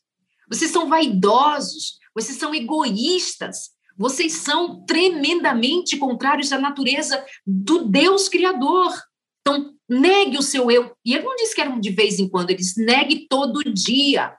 Vocês 0.51 0.71
são 0.71 0.89
vaidosos, 0.89 1.99
vocês 2.15 2.39
são 2.39 2.55
egoístas, 2.55 3.71
vocês 3.99 4.35
são 4.35 4.85
tremendamente 4.87 5.97
contrários 5.97 6.53
à 6.53 6.59
natureza 6.59 7.25
do 7.45 7.85
Deus 7.85 8.29
Criador. 8.29 8.95
Então, 9.41 9.75
negue 9.89 10.39
o 10.39 10.43
seu 10.43 10.71
eu. 10.71 10.93
E 11.05 11.15
ele 11.15 11.25
não 11.25 11.35
disse 11.35 11.55
que 11.55 11.61
era 11.61 11.71
de 11.79 11.91
vez 11.91 12.21
em 12.21 12.29
quando, 12.29 12.51
ele 12.51 12.61
disse: 12.61 12.83
negue 12.85 13.27
todo 13.29 13.65
dia. 13.65 14.37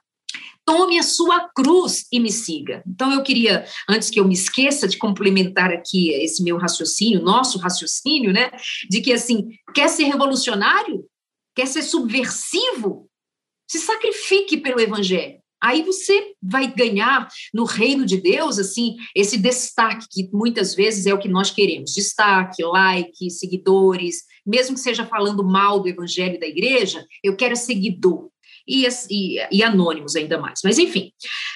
Tome 0.65 0.99
a 0.99 1.03
sua 1.03 1.49
cruz 1.49 2.05
e 2.11 2.19
me 2.19 2.31
siga. 2.31 2.83
Então, 2.87 3.11
eu 3.11 3.23
queria, 3.23 3.65
antes 3.89 4.09
que 4.09 4.19
eu 4.19 4.27
me 4.27 4.35
esqueça 4.35 4.87
de 4.87 4.97
complementar 4.97 5.73
aqui 5.73 6.11
esse 6.11 6.43
meu 6.43 6.57
raciocínio, 6.57 7.23
nosso 7.23 7.57
raciocínio, 7.57 8.31
né? 8.31 8.51
De 8.87 9.01
que, 9.01 9.11
assim, 9.11 9.49
quer 9.73 9.89
ser 9.89 10.03
revolucionário? 10.03 11.05
Quer 11.55 11.65
ser 11.65 11.81
subversivo? 11.81 13.09
Se 13.67 13.79
sacrifique 13.79 14.57
pelo 14.57 14.79
evangelho. 14.79 15.38
Aí 15.61 15.83
você 15.83 16.33
vai 16.41 16.67
ganhar 16.67 17.27
no 17.53 17.65
reino 17.65 18.05
de 18.05 18.17
Deus, 18.17 18.57
assim, 18.57 18.95
esse 19.15 19.37
destaque 19.37 20.07
que 20.09 20.29
muitas 20.31 20.73
vezes 20.73 21.05
é 21.05 21.13
o 21.13 21.19
que 21.19 21.27
nós 21.27 21.51
queremos: 21.51 21.93
destaque, 21.93 22.63
like, 22.63 23.29
seguidores, 23.29 24.23
mesmo 24.45 24.75
que 24.75 24.81
seja 24.81 25.05
falando 25.05 25.43
mal 25.43 25.79
do 25.79 25.89
evangelho 25.89 26.39
da 26.39 26.47
igreja, 26.47 27.05
eu 27.23 27.35
quero 27.35 27.55
seguidor. 27.55 28.29
E, 28.67 28.87
e, 29.09 29.39
e 29.51 29.63
anônimos 29.63 30.15
ainda 30.15 30.37
mais. 30.37 30.59
Mas, 30.63 30.77
enfim, 30.77 31.11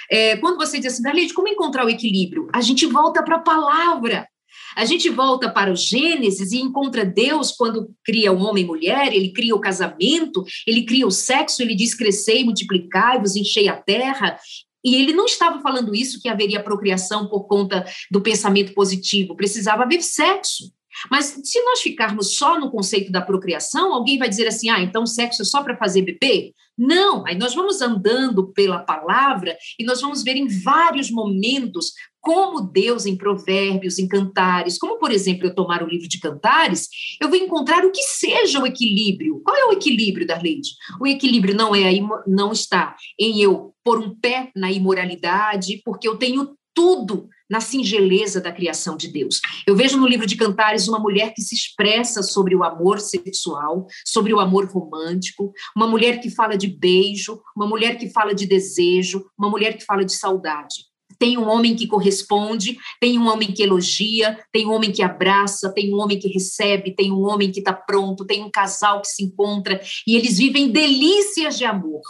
é, 0.09 0.35
quando 0.37 0.57
você 0.57 0.79
diz 0.79 0.93
assim, 0.93 1.03
Darlene, 1.03 1.31
como 1.31 1.47
encontrar 1.47 1.85
o 1.85 1.89
equilíbrio? 1.89 2.47
A 2.51 2.59
gente 2.59 2.87
volta 2.87 3.21
para 3.21 3.35
a 3.35 3.41
palavra. 3.41 4.27
A 4.75 4.85
gente 4.85 5.09
volta 5.09 5.49
para 5.49 5.71
o 5.71 5.75
Gênesis 5.75 6.51
e 6.51 6.59
encontra 6.59 7.05
Deus 7.05 7.51
quando 7.51 7.93
cria 8.03 8.31
o 8.31 8.41
homem 8.41 8.63
e 8.63 8.67
mulher, 8.67 9.13
ele 9.13 9.31
cria 9.31 9.55
o 9.55 9.61
casamento, 9.61 10.43
ele 10.65 10.83
cria 10.83 11.05
o 11.05 11.11
sexo, 11.11 11.61
ele 11.61 11.75
diz 11.75 11.93
crescei, 11.93 12.43
multiplicai-vos, 12.43 13.35
enchei 13.35 13.67
a 13.67 13.75
terra. 13.75 14.37
E 14.83 14.95
ele 14.95 15.13
não 15.13 15.25
estava 15.25 15.61
falando 15.61 15.95
isso 15.95 16.19
que 16.21 16.27
haveria 16.27 16.61
procriação 16.61 17.27
por 17.27 17.45
conta 17.45 17.85
do 18.11 18.21
pensamento 18.21 18.73
positivo, 18.73 19.35
precisava 19.35 19.83
haver 19.83 20.01
sexo. 20.01 20.71
Mas 21.09 21.39
se 21.43 21.61
nós 21.63 21.81
ficarmos 21.81 22.35
só 22.35 22.59
no 22.59 22.69
conceito 22.69 23.11
da 23.11 23.21
procriação, 23.21 23.93
alguém 23.93 24.17
vai 24.17 24.29
dizer 24.29 24.47
assim: 24.47 24.69
ah, 24.69 24.79
então 24.79 25.05
sexo 25.05 25.41
é 25.41 25.45
só 25.45 25.63
para 25.63 25.77
fazer 25.77 26.03
bebê? 26.03 26.53
Não, 26.77 27.25
aí 27.25 27.37
nós 27.37 27.53
vamos 27.53 27.81
andando 27.81 28.51
pela 28.51 28.79
palavra 28.79 29.55
e 29.79 29.83
nós 29.83 30.01
vamos 30.01 30.23
ver 30.23 30.35
em 30.35 30.47
vários 30.47 31.09
momentos 31.11 31.93
como 32.23 32.61
Deus 32.61 33.05
em 33.05 33.17
Provérbios, 33.17 33.99
em 33.99 34.07
Cantares, 34.07 34.77
como 34.77 34.97
por 34.97 35.11
exemplo 35.11 35.45
eu 35.45 35.53
tomar 35.53 35.83
o 35.83 35.89
livro 35.89 36.07
de 36.07 36.21
Cantares, 36.21 36.87
eu 37.21 37.27
vou 37.27 37.37
encontrar 37.37 37.83
o 37.83 37.91
que 37.91 38.01
seja 38.01 38.61
o 38.61 38.65
equilíbrio. 38.65 39.41
Qual 39.43 39.57
é 39.57 39.65
o 39.65 39.73
equilíbrio 39.73 40.25
da 40.25 40.41
lei? 40.41 40.61
O 41.01 41.05
equilíbrio 41.05 41.53
não 41.53 41.75
é 41.75 41.91
não 42.25 42.53
está 42.53 42.95
em 43.19 43.41
eu 43.41 43.75
pôr 43.83 43.99
um 43.99 44.15
pé 44.15 44.49
na 44.55 44.71
imoralidade, 44.71 45.81
porque 45.83 46.07
eu 46.07 46.15
tenho 46.15 46.55
tudo 46.73 47.27
na 47.49 47.59
singeleza 47.59 48.39
da 48.39 48.53
criação 48.53 48.95
de 48.95 49.09
Deus. 49.09 49.41
Eu 49.67 49.75
vejo 49.75 49.97
no 49.97 50.07
livro 50.07 50.25
de 50.25 50.37
Cantares 50.37 50.87
uma 50.87 50.99
mulher 50.99 51.33
que 51.33 51.41
se 51.41 51.53
expressa 51.53 52.23
sobre 52.23 52.55
o 52.55 52.63
amor 52.63 53.01
sexual, 53.01 53.85
sobre 54.05 54.33
o 54.33 54.39
amor 54.39 54.65
romântico, 54.71 55.51
uma 55.75 55.87
mulher 55.87 56.21
que 56.21 56.29
fala 56.29 56.57
de 56.57 56.67
beijo, 56.67 57.41
uma 57.53 57.67
mulher 57.67 57.97
que 57.97 58.09
fala 58.09 58.33
de 58.33 58.45
desejo, 58.45 59.25
uma 59.37 59.49
mulher 59.49 59.77
que 59.77 59.83
fala 59.83 60.05
de 60.05 60.15
saudade. 60.15 60.92
Tem 61.23 61.37
um 61.37 61.47
homem 61.47 61.73
que 61.73 61.87
corresponde, 61.87 62.77
tem 62.99 63.17
um 63.17 63.29
homem 63.29 63.53
que 63.53 63.63
elogia, 63.63 64.37
tem 64.51 64.67
um 64.67 64.73
homem 64.73 64.91
que 64.91 65.01
abraça, 65.01 65.73
tem 65.73 65.93
um 65.93 65.97
homem 65.97 66.19
que 66.19 66.27
recebe, 66.27 66.93
tem 66.93 67.13
um 67.13 67.21
homem 67.21 67.49
que 67.49 67.59
está 67.59 67.71
pronto, 67.71 68.25
tem 68.25 68.43
um 68.43 68.51
casal 68.51 68.99
que 68.99 69.07
se 69.07 69.23
encontra 69.23 69.79
e 70.05 70.17
eles 70.17 70.37
vivem 70.37 70.69
delícias 70.69 71.57
de 71.57 71.63
amor. 71.63 72.01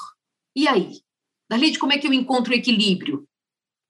E 0.55 0.68
aí? 0.68 0.93
Darlene, 1.47 1.78
como 1.78 1.93
é 1.93 1.99
que 1.99 2.07
eu 2.07 2.11
encontro 2.11 2.53
o 2.53 2.55
equilíbrio? 2.55 3.28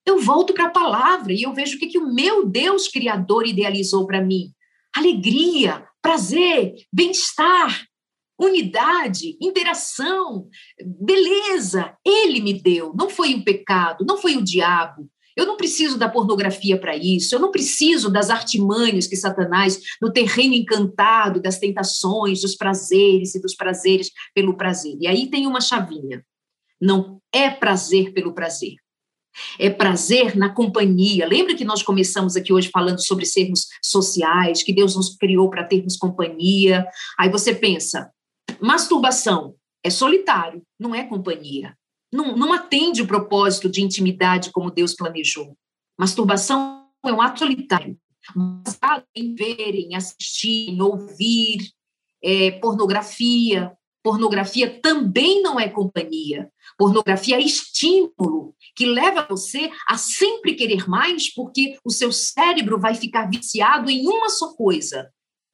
eu 0.06 0.20
volto 0.20 0.54
para 0.54 0.66
a 0.66 0.72
palavra 0.72 1.32
e 1.32 1.44
eu 1.44 1.54
vejo 1.54 1.78
o 1.78 1.80
que, 1.80 1.88
que 1.88 1.98
o 1.98 2.14
meu 2.14 2.46
Deus 2.46 2.90
Criador 2.90 3.48
idealizou 3.48 4.06
para 4.06 4.22
mim. 4.22 4.52
Alegria, 4.94 5.88
prazer, 6.02 6.74
bem-estar, 6.92 7.88
unidade, 8.38 9.38
interação, 9.42 10.50
beleza. 11.00 11.96
Ele 12.06 12.42
me 12.42 12.54
deu, 12.54 12.94
não 12.94 13.10
foi 13.10 13.34
o 13.34 13.44
pecado, 13.46 14.04
não 14.06 14.18
foi 14.18 14.36
o 14.36 14.44
diabo. 14.44 15.10
Eu 15.36 15.46
não 15.46 15.58
preciso 15.58 15.98
da 15.98 16.10
pornografia 16.10 16.80
para 16.80 16.96
isso, 16.96 17.34
eu 17.34 17.40
não 17.40 17.52
preciso 17.52 18.10
das 18.10 18.30
artimanhas 18.30 19.08
que 19.08 19.16
Satanás, 19.16 19.80
no 20.02 20.12
terreno 20.12 20.54
encantado 20.54 21.42
das 21.42 21.60
tentações, 21.60 22.42
dos 22.42 22.56
prazeres 22.56 23.36
e 23.36 23.42
dos 23.42 23.56
prazeres 23.56 24.12
pelo 24.34 24.56
prazer. 24.56 24.98
E 25.00 25.08
aí 25.08 25.30
tem 25.30 25.48
uma 25.48 25.62
chavinha. 25.62 26.24
Não 26.82 27.20
é 27.34 27.50
prazer 27.50 28.14
pelo 28.14 28.34
prazer 28.34 28.76
é 29.60 29.70
prazer 29.70 30.36
na 30.36 30.50
companhia. 30.50 31.28
Lembra 31.28 31.56
que 31.56 31.66
nós 31.66 31.82
começamos 31.82 32.36
aqui 32.36 32.54
hoje 32.54 32.70
falando 32.72 33.04
sobre 33.04 33.26
sermos 33.26 33.68
sociais, 33.84 34.64
que 34.64 34.74
Deus 34.74 34.96
nos 34.96 35.16
criou 35.16 35.50
para 35.50 35.64
termos 35.64 35.98
companhia? 35.98 36.86
Aí 37.18 37.30
você 37.30 37.54
pensa, 37.54 38.12
masturbação 38.62 39.56
é 39.84 39.90
solitário, 39.90 40.62
não 40.80 40.94
é 40.94 41.04
companhia. 41.04 41.76
Não, 42.14 42.36
não 42.38 42.54
atende 42.54 43.02
o 43.02 43.08
propósito 43.08 43.70
de 43.70 43.82
intimidade 43.82 44.52
como 44.52 44.72
Deus 44.72 44.94
planejou. 44.94 45.58
Masturbação 45.98 46.88
é 47.06 47.12
um 47.12 47.22
ato 47.22 47.40
solitário, 47.40 47.98
baseado 48.36 49.06
em 49.16 49.34
ver, 49.34 49.76
em 49.76 49.96
assistir, 49.96 50.70
em 50.70 50.82
ouvir, 50.82 51.70
é, 52.24 52.52
pornografia, 52.52 53.76
Pornografia 54.04 54.82
também 54.82 55.42
não 55.42 55.58
é 55.58 55.70
companhia. 55.70 56.52
Pornografia 56.78 57.38
é 57.38 57.42
estímulo 57.42 58.54
que 58.76 58.86
leva 58.86 59.26
você 59.28 59.72
a 59.88 59.98
sempre 59.98 60.56
querer 60.56 60.90
mais, 60.90 61.34
porque 61.34 61.78
o 61.86 61.90
seu 61.90 62.12
cérebro 62.12 62.78
vai 62.78 62.96
ficar 62.96 63.30
viciado 63.30 63.90
em 63.90 64.06
uma 64.06 64.30
só 64.30 64.54
coisa: 64.56 65.10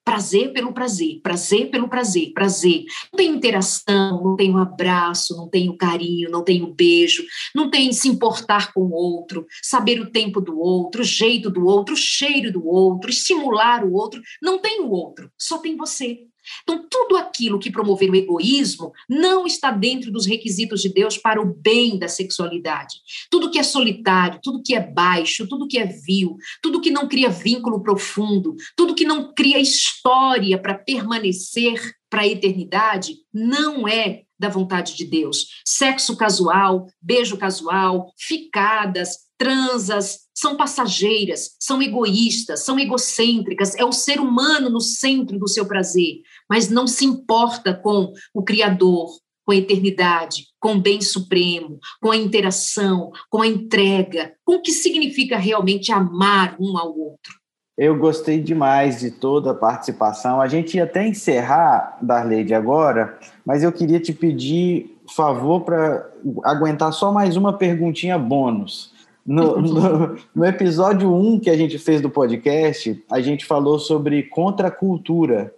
prazer 0.10 0.52
pelo 0.52 0.74
prazer, 0.74 1.20
prazer 1.22 1.70
pelo 1.70 1.88
prazer, 1.88 2.34
prazer. 2.34 2.84
Não 3.14 3.18
tem 3.18 3.30
interação, 3.30 4.24
não 4.24 4.36
tem 4.36 4.50
um 4.52 4.58
abraço, 4.58 5.38
não 5.38 5.48
tem 5.48 5.70
o 5.70 5.74
um 5.74 5.78
carinho, 5.78 6.32
não 6.32 6.44
tem 6.44 6.64
o 6.64 6.66
um 6.66 6.74
beijo, 6.74 7.24
não 7.54 7.70
tem 7.70 7.94
se 7.94 8.08
importar 8.08 8.74
com 8.74 8.82
o 8.82 8.92
outro, 8.92 9.46
saber 9.62 10.02
o 10.02 10.10
tempo 10.10 10.42
do 10.42 10.60
outro, 10.60 11.02
o 11.02 11.06
jeito 11.06 11.52
do 11.52 11.64
outro, 11.64 11.94
o 11.94 11.98
cheiro 11.98 12.52
do 12.52 12.66
outro, 12.66 13.12
estimular 13.12 13.86
o 13.86 13.94
outro. 13.94 14.20
Não 14.42 14.58
tem 14.58 14.82
o 14.82 14.90
outro, 14.90 15.32
só 15.38 15.60
tem 15.60 15.78
você. 15.78 16.22
Então, 16.64 16.86
tudo 16.90 17.18
aquilo 17.18 17.60
que 17.60 17.72
promover 17.72 18.10
o 18.10 18.16
egoísmo 18.16 18.92
não 19.08 19.46
está 19.46 19.72
dentro 19.72 20.12
dos 20.12 20.26
requisitos 20.26 20.82
de 20.82 20.90
Deus 20.90 21.18
para 21.18 21.42
o 21.42 21.54
bem 21.54 21.98
da 21.98 22.08
sexualidade. 22.08 22.96
Tudo 23.30 23.52
que 23.52 23.60
é 23.60 23.64
solitário, 23.64 24.40
tudo 24.42 24.64
que 24.64 24.76
é 24.76 24.80
baixo, 24.80 25.48
tudo 25.48 25.68
que 25.68 25.78
é 25.78 25.86
vil, 25.86 26.38
tudo 26.62 26.82
que 26.82 26.92
não 26.92 27.08
cria 27.08 27.30
vínculo 27.30 27.82
profundo, 27.82 28.56
tudo 28.76 28.96
que 28.96 29.06
não 29.06 29.34
cria 29.34 29.60
história 29.60 30.58
para 30.58 30.76
permanecer 30.76 31.96
para 32.10 32.22
a 32.22 32.28
eternidade, 32.28 33.18
não 33.34 33.88
é 33.88 34.24
da 34.40 34.50
vontade 34.50 34.96
de 34.96 35.06
Deus. 35.06 35.48
Sexo 35.66 36.16
casual, 36.16 36.88
beijo 37.02 37.38
casual, 37.38 38.12
ficadas, 38.18 39.30
transas, 39.38 40.20
são 40.34 40.56
passageiras, 40.56 41.56
são 41.60 41.82
egoístas, 41.82 42.64
são 42.64 42.80
egocêntricas, 42.80 43.76
é 43.76 43.84
o 43.84 43.92
ser 43.92 44.20
humano 44.20 44.70
no 44.70 44.82
centro 44.82 45.38
do 45.38 45.48
seu 45.48 45.66
prazer, 45.66 46.22
mas 46.50 46.70
não 46.70 46.88
se 46.88 47.06
importa 47.06 47.74
com 47.74 48.14
o 48.34 48.44
Criador, 48.44 49.10
com 49.46 49.54
a 49.54 49.56
eternidade, 49.56 50.46
com 50.60 50.76
o 50.76 50.80
bem 50.80 51.02
supremo, 51.02 51.80
com 52.02 52.12
a 52.12 52.18
interação, 52.18 53.12
com 53.30 53.42
a 53.42 53.48
entrega, 53.48 54.34
com 54.46 54.58
o 54.58 54.62
que 54.62 54.72
significa 54.72 55.38
realmente 55.38 55.92
amar 55.92 56.56
um 56.60 56.78
ao 56.78 56.96
outro. 56.96 57.39
Eu 57.80 57.96
gostei 57.96 58.42
demais 58.42 59.00
de 59.00 59.10
toda 59.10 59.52
a 59.52 59.54
participação. 59.54 60.42
A 60.42 60.50
gente 60.50 60.76
ia 60.76 60.84
até 60.84 61.08
encerrar, 61.08 61.98
Darleide, 62.02 62.54
agora, 62.54 63.18
mas 63.46 63.64
eu 63.64 63.72
queria 63.72 64.02
te 64.02 64.12
pedir 64.12 64.98
favor 65.16 65.62
para 65.62 66.06
aguentar 66.44 66.92
só 66.92 67.10
mais 67.10 67.38
uma 67.38 67.54
perguntinha 67.54 68.20
bônus. 68.20 68.92
No, 69.26 69.56
no, 69.64 70.18
no, 70.36 70.46
episódio 70.46 71.10
1 71.10 71.40
que 71.40 71.50
a 71.50 71.56
gente 71.56 71.80
fez 71.80 72.02
do 72.02 72.10
podcast, 72.10 73.02
a 73.10 73.22
gente 73.22 73.46
falou 73.46 73.80
sobre 73.80 74.24
contracultura. 74.24 75.56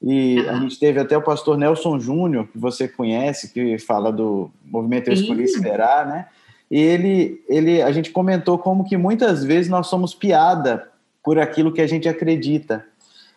E 0.00 0.38
a 0.48 0.54
gente 0.60 0.78
teve 0.78 1.00
até 1.00 1.18
o 1.18 1.22
pastor 1.22 1.58
Nelson 1.58 1.98
Júnior, 1.98 2.46
que 2.46 2.58
você 2.58 2.86
conhece, 2.86 3.52
que 3.52 3.80
fala 3.80 4.12
do 4.12 4.48
movimento 4.64 5.08
Eu 5.08 5.14
Escolhi 5.14 5.42
Esperar, 5.42 6.06
né? 6.06 6.26
E 6.70 6.78
ele, 6.78 7.42
ele, 7.48 7.82
a 7.82 7.90
gente 7.90 8.12
comentou 8.12 8.58
como 8.58 8.84
que 8.84 8.96
muitas 8.96 9.42
vezes 9.42 9.68
nós 9.68 9.88
somos 9.88 10.14
piada 10.14 10.93
por 11.24 11.38
aquilo 11.38 11.72
que 11.72 11.80
a 11.80 11.86
gente 11.86 12.08
acredita. 12.08 12.84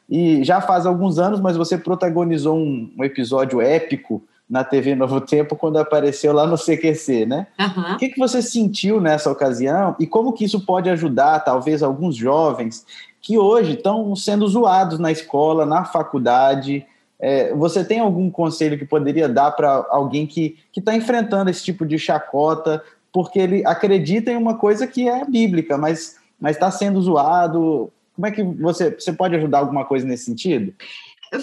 E 0.09 0.43
já 0.43 0.61
faz 0.61 0.85
alguns 0.85 1.17
anos, 1.17 1.39
mas 1.39 1.57
você 1.57 1.77
protagonizou 1.77 2.55
um, 2.55 2.91
um 2.97 3.03
episódio 3.03 3.61
épico 3.61 4.21
na 4.49 4.63
TV 4.63 4.95
Novo 4.95 5.19
Tempo 5.19 5.55
quando 5.55 5.77
apareceu 5.77 6.31
lá 6.31 6.45
no 6.45 6.57
CQC, 6.57 7.25
né? 7.25 7.47
Uhum. 7.59 7.93
O 7.93 7.97
que, 7.97 8.09
que 8.09 8.19
você 8.19 8.41
sentiu 8.41 9.01
nessa 9.01 9.29
ocasião 9.29 9.95
e 9.99 10.07
como 10.07 10.31
que 10.31 10.45
isso 10.45 10.65
pode 10.65 10.89
ajudar, 10.89 11.39
talvez, 11.39 11.83
alguns 11.83 12.15
jovens 12.15 12.85
que 13.21 13.37
hoje 13.37 13.73
estão 13.73 14.15
sendo 14.15 14.47
zoados 14.47 14.99
na 14.99 15.11
escola, 15.11 15.65
na 15.65 15.83
faculdade? 15.83 16.85
É, 17.19 17.53
você 17.53 17.83
tem 17.83 17.99
algum 17.99 18.29
conselho 18.29 18.77
que 18.77 18.85
poderia 18.85 19.27
dar 19.27 19.51
para 19.51 19.85
alguém 19.89 20.25
que 20.25 20.55
está 20.75 20.95
enfrentando 20.95 21.49
esse 21.49 21.63
tipo 21.63 21.85
de 21.85 21.99
chacota, 21.99 22.81
porque 23.11 23.39
ele 23.39 23.65
acredita 23.65 24.31
em 24.31 24.37
uma 24.37 24.55
coisa 24.55 24.87
que 24.87 25.09
é 25.09 25.25
bíblica, 25.25 25.77
mas 25.77 26.15
está 26.45 26.69
sendo 26.71 27.01
zoado? 27.01 27.91
Como 28.13 28.27
é 28.27 28.31
que 28.31 28.43
você, 28.43 28.91
você 28.91 29.13
pode 29.13 29.35
ajudar 29.35 29.59
alguma 29.59 29.85
coisa 29.85 30.05
nesse 30.05 30.25
sentido? 30.25 30.73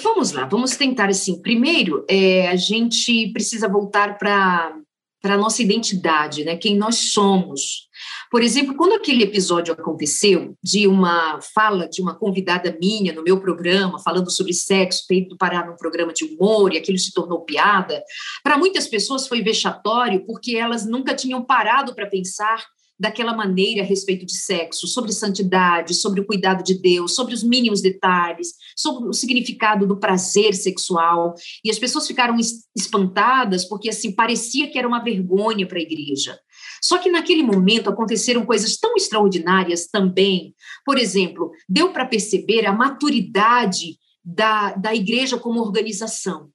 Vamos 0.02 0.32
lá, 0.32 0.46
vamos 0.46 0.76
tentar 0.76 1.08
assim. 1.08 1.40
Primeiro, 1.40 2.04
é, 2.08 2.48
a 2.48 2.56
gente 2.56 3.28
precisa 3.32 3.68
voltar 3.68 4.18
para 4.18 4.74
a 5.22 5.36
nossa 5.36 5.62
identidade, 5.62 6.44
né? 6.44 6.56
Quem 6.56 6.76
nós 6.76 7.12
somos. 7.12 7.88
Por 8.30 8.42
exemplo, 8.42 8.74
quando 8.76 8.94
aquele 8.94 9.22
episódio 9.22 9.72
aconteceu, 9.72 10.56
de 10.62 10.86
uma 10.86 11.38
fala 11.54 11.88
de 11.88 12.00
uma 12.00 12.14
convidada 12.14 12.76
minha 12.80 13.12
no 13.12 13.22
meu 13.22 13.40
programa, 13.40 13.98
falando 13.98 14.30
sobre 14.30 14.52
sexo, 14.52 15.04
ter 15.06 15.18
ido 15.18 15.36
parar 15.36 15.66
num 15.66 15.76
programa 15.76 16.12
de 16.12 16.24
humor 16.24 16.72
e 16.72 16.78
aquilo 16.78 16.98
se 16.98 17.12
tornou 17.12 17.42
piada, 17.42 18.02
para 18.42 18.58
muitas 18.58 18.88
pessoas 18.88 19.28
foi 19.28 19.42
vexatório 19.42 20.24
porque 20.26 20.56
elas 20.56 20.86
nunca 20.86 21.14
tinham 21.14 21.44
parado 21.44 21.94
para 21.94 22.06
pensar 22.06 22.64
daquela 23.04 23.36
maneira 23.36 23.82
a 23.82 23.84
respeito 23.84 24.24
de 24.24 24.34
sexo, 24.34 24.86
sobre 24.86 25.12
santidade, 25.12 25.92
sobre 25.92 26.22
o 26.22 26.26
cuidado 26.26 26.64
de 26.64 26.80
Deus, 26.80 27.14
sobre 27.14 27.34
os 27.34 27.42
mínimos 27.42 27.82
detalhes, 27.82 28.54
sobre 28.74 29.06
o 29.06 29.12
significado 29.12 29.86
do 29.86 29.98
prazer 29.98 30.54
sexual. 30.54 31.34
E 31.62 31.70
as 31.70 31.78
pessoas 31.78 32.06
ficaram 32.06 32.34
espantadas 32.74 33.66
porque 33.66 33.90
assim 33.90 34.10
parecia 34.10 34.70
que 34.70 34.78
era 34.78 34.88
uma 34.88 35.04
vergonha 35.04 35.66
para 35.66 35.78
a 35.78 35.82
igreja. 35.82 36.38
Só 36.82 36.96
que 36.96 37.10
naquele 37.10 37.42
momento 37.42 37.90
aconteceram 37.90 38.46
coisas 38.46 38.78
tão 38.78 38.94
extraordinárias 38.96 39.86
também. 39.86 40.54
Por 40.82 40.96
exemplo, 40.96 41.50
deu 41.68 41.92
para 41.92 42.06
perceber 42.06 42.64
a 42.64 42.72
maturidade 42.72 43.98
da, 44.24 44.72
da 44.76 44.94
igreja 44.94 45.36
como 45.36 45.60
organização. 45.60 46.48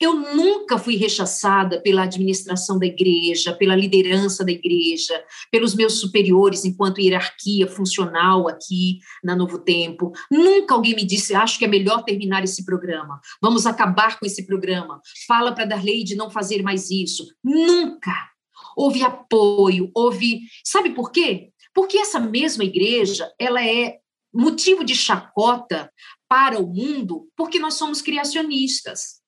Eu 0.00 0.14
nunca 0.14 0.78
fui 0.78 0.96
rechaçada 0.96 1.78
pela 1.82 2.04
administração 2.04 2.78
da 2.78 2.86
igreja, 2.86 3.52
pela 3.52 3.76
liderança 3.76 4.42
da 4.42 4.50
igreja, 4.50 5.22
pelos 5.50 5.74
meus 5.74 6.00
superiores 6.00 6.64
enquanto 6.64 7.02
hierarquia 7.02 7.66
funcional 7.66 8.48
aqui 8.48 9.00
na 9.22 9.36
Novo 9.36 9.58
Tempo. 9.58 10.10
Nunca 10.30 10.74
alguém 10.74 10.96
me 10.96 11.04
disse, 11.04 11.34
acho 11.34 11.58
que 11.58 11.66
é 11.66 11.68
melhor 11.68 12.02
terminar 12.02 12.42
esse 12.42 12.64
programa. 12.64 13.20
Vamos 13.42 13.66
acabar 13.66 14.18
com 14.18 14.24
esse 14.24 14.46
programa. 14.46 15.02
Fala 15.28 15.52
para 15.52 15.66
Darley 15.66 16.02
não 16.16 16.30
fazer 16.30 16.62
mais 16.62 16.90
isso. 16.90 17.26
Nunca. 17.44 18.14
Houve 18.74 19.02
apoio, 19.02 19.90
houve. 19.94 20.40
Sabe 20.64 20.90
por 20.90 21.12
quê? 21.12 21.50
Porque 21.74 21.98
essa 21.98 22.18
mesma 22.18 22.64
igreja, 22.64 23.30
ela 23.38 23.62
é 23.62 23.98
motivo 24.32 24.82
de 24.82 24.94
chacota 24.94 25.92
para 26.26 26.58
o 26.58 26.66
mundo, 26.66 27.28
porque 27.36 27.58
nós 27.58 27.74
somos 27.74 28.00
criacionistas. 28.00 29.19